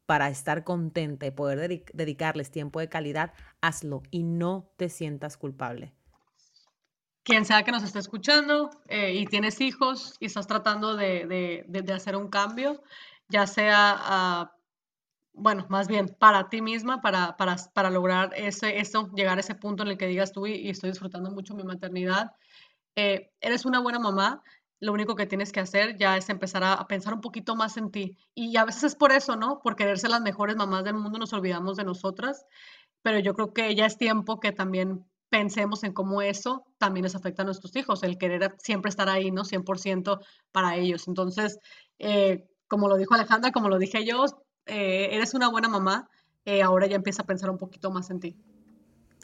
para 0.05 0.29
estar 0.29 0.63
contenta 0.63 1.25
y 1.25 1.31
poder 1.31 1.83
dedicarles 1.93 2.51
tiempo 2.51 2.79
de 2.79 2.89
calidad, 2.89 3.33
hazlo 3.61 4.03
y 4.11 4.23
no 4.23 4.71
te 4.77 4.89
sientas 4.89 5.37
culpable. 5.37 5.93
Quien 7.23 7.43
sea 7.43 7.63
que 7.63 7.71
nos 7.71 7.83
esté 7.83 7.99
escuchando 7.99 8.69
eh, 8.87 9.13
y 9.15 9.25
tienes 9.25 9.59
hijos 9.59 10.15
y 10.21 10.27
estás 10.27 10.47
tratando 10.47 10.95
de, 10.95 11.65
de 11.67 11.93
hacer 11.93 12.15
un 12.15 12.29
cambio, 12.29 12.81
ya 13.27 13.47
sea 13.47 13.97
a 13.97 14.56
bueno, 15.37 15.65
más 15.69 15.87
bien 15.87 16.07
para 16.19 16.49
ti 16.49 16.61
misma, 16.61 17.01
para, 17.01 17.37
para, 17.37 17.55
para 17.73 17.89
lograr 17.89 18.33
ese, 18.35 18.79
eso, 18.79 19.09
llegar 19.15 19.37
a 19.37 19.41
ese 19.41 19.55
punto 19.55 19.83
en 19.83 19.89
el 19.89 19.97
que 19.97 20.07
digas 20.07 20.31
tú 20.31 20.47
y, 20.47 20.69
estoy 20.69 20.89
disfrutando 20.89 21.31
mucho 21.31 21.55
mi 21.55 21.63
maternidad. 21.63 22.31
Eh, 22.95 23.31
eres 23.39 23.65
una 23.65 23.79
buena 23.79 23.99
mamá, 23.99 24.43
lo 24.79 24.93
único 24.93 25.15
que 25.15 25.27
tienes 25.27 25.51
que 25.51 25.59
hacer 25.59 25.97
ya 25.97 26.17
es 26.17 26.29
empezar 26.29 26.63
a, 26.63 26.87
pensar 26.87 27.13
un 27.13 27.21
poquito 27.21 27.55
más 27.55 27.77
en 27.77 27.91
ti. 27.91 28.17
Y 28.33 28.57
a 28.57 28.65
veces 28.65 28.83
es 28.83 28.95
por 28.95 29.11
eso, 29.11 29.35
¿no? 29.35 29.61
Por 29.61 29.75
querer 29.75 29.99
ser 29.99 30.09
las 30.09 30.21
mejores 30.21 30.55
mamás 30.55 30.83
del 30.83 30.95
mundo 30.95 31.19
nos 31.19 31.33
olvidamos 31.33 31.77
de 31.77 31.83
nosotras, 31.83 32.45
pero 33.03 33.19
yo 33.19 33.33
creo 33.35 33.53
que 33.53 33.75
ya 33.75 33.85
es 33.85 33.97
tiempo 33.97 34.39
que 34.39 34.51
también 34.51 35.05
pensemos 35.29 35.83
en 35.83 35.93
cómo 35.93 36.21
eso 36.21 36.65
también 36.77 37.03
les 37.03 37.15
afecta 37.15 37.43
a 37.43 37.45
nuestros 37.45 37.75
hijos, 37.75 38.01
el 38.03 38.17
querer 38.17 38.55
siempre 38.59 38.89
estar 38.89 39.09
ahí, 39.09 39.29
¿no? 39.29 39.43
100% 39.43 40.19
para 40.51 40.77
ellos. 40.77 41.07
Entonces, 41.07 41.59
eh, 41.99 42.47
como 42.67 42.87
lo 42.87 42.97
dijo 42.97 43.13
Alejandra, 43.13 43.51
como 43.51 43.69
lo 43.69 43.77
dije 43.77 44.05
yo, 44.05 44.25
eh, 44.67 45.09
eres 45.11 45.33
una 45.33 45.49
buena 45.49 45.67
mamá, 45.67 46.09
eh, 46.45 46.61
ahora 46.61 46.87
ya 46.87 46.95
empieza 46.95 47.23
a 47.23 47.25
pensar 47.25 47.49
un 47.49 47.57
poquito 47.57 47.91
más 47.91 48.09
en 48.09 48.19
ti. 48.19 48.37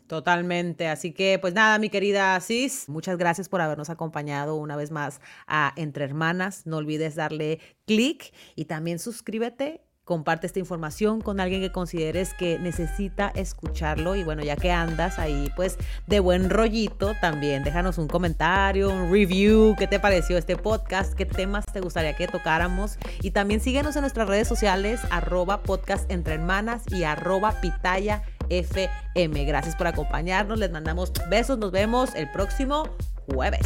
Totalmente. 0.07 0.87
Así 0.87 1.13
que, 1.13 1.39
pues 1.39 1.53
nada, 1.53 1.79
mi 1.79 1.89
querida 1.89 2.39
Cis, 2.41 2.89
muchas 2.89 3.17
gracias 3.17 3.49
por 3.49 3.61
habernos 3.61 3.89
acompañado 3.89 4.55
una 4.55 4.75
vez 4.75 4.91
más 4.91 5.21
a 5.47 5.73
Entre 5.77 6.03
Hermanas. 6.03 6.65
No 6.65 6.77
olvides 6.77 7.15
darle 7.15 7.59
clic 7.85 8.33
y 8.55 8.65
también 8.65 8.99
suscríbete 8.99 9.81
comparte 10.03 10.47
esta 10.47 10.59
información 10.59 11.21
con 11.21 11.39
alguien 11.39 11.61
que 11.61 11.71
consideres 11.71 12.33
que 12.33 12.59
necesita 12.59 13.31
escucharlo 13.35 14.15
y 14.15 14.23
bueno, 14.23 14.43
ya 14.43 14.55
que 14.55 14.71
andas 14.71 15.17
ahí 15.17 15.51
pues 15.55 15.77
de 16.07 16.19
buen 16.19 16.49
rollito, 16.49 17.13
también 17.21 17.63
déjanos 17.63 17.97
un 17.97 18.07
comentario, 18.07 18.89
un 18.89 19.11
review, 19.11 19.75
qué 19.77 19.87
te 19.87 19.99
pareció 19.99 20.37
este 20.37 20.57
podcast, 20.57 21.13
qué 21.13 21.25
temas 21.25 21.65
te 21.65 21.79
gustaría 21.79 22.15
que 22.15 22.27
tocáramos 22.27 22.97
y 23.21 23.31
también 23.31 23.61
síguenos 23.61 23.95
en 23.95 24.01
nuestras 24.01 24.27
redes 24.27 24.47
sociales 24.47 24.99
arroba 25.09 25.63
podcast 25.63 26.09
entre 26.11 26.35
hermanas 26.35 26.83
y 26.89 27.03
arroba 27.03 27.61
pitaya 27.61 28.23
FM. 28.49 29.45
Gracias 29.45 29.75
por 29.75 29.87
acompañarnos, 29.87 30.59
les 30.59 30.71
mandamos 30.71 31.13
besos, 31.29 31.57
nos 31.57 31.71
vemos 31.71 32.13
el 32.15 32.29
próximo 32.31 32.89
jueves. 33.25 33.65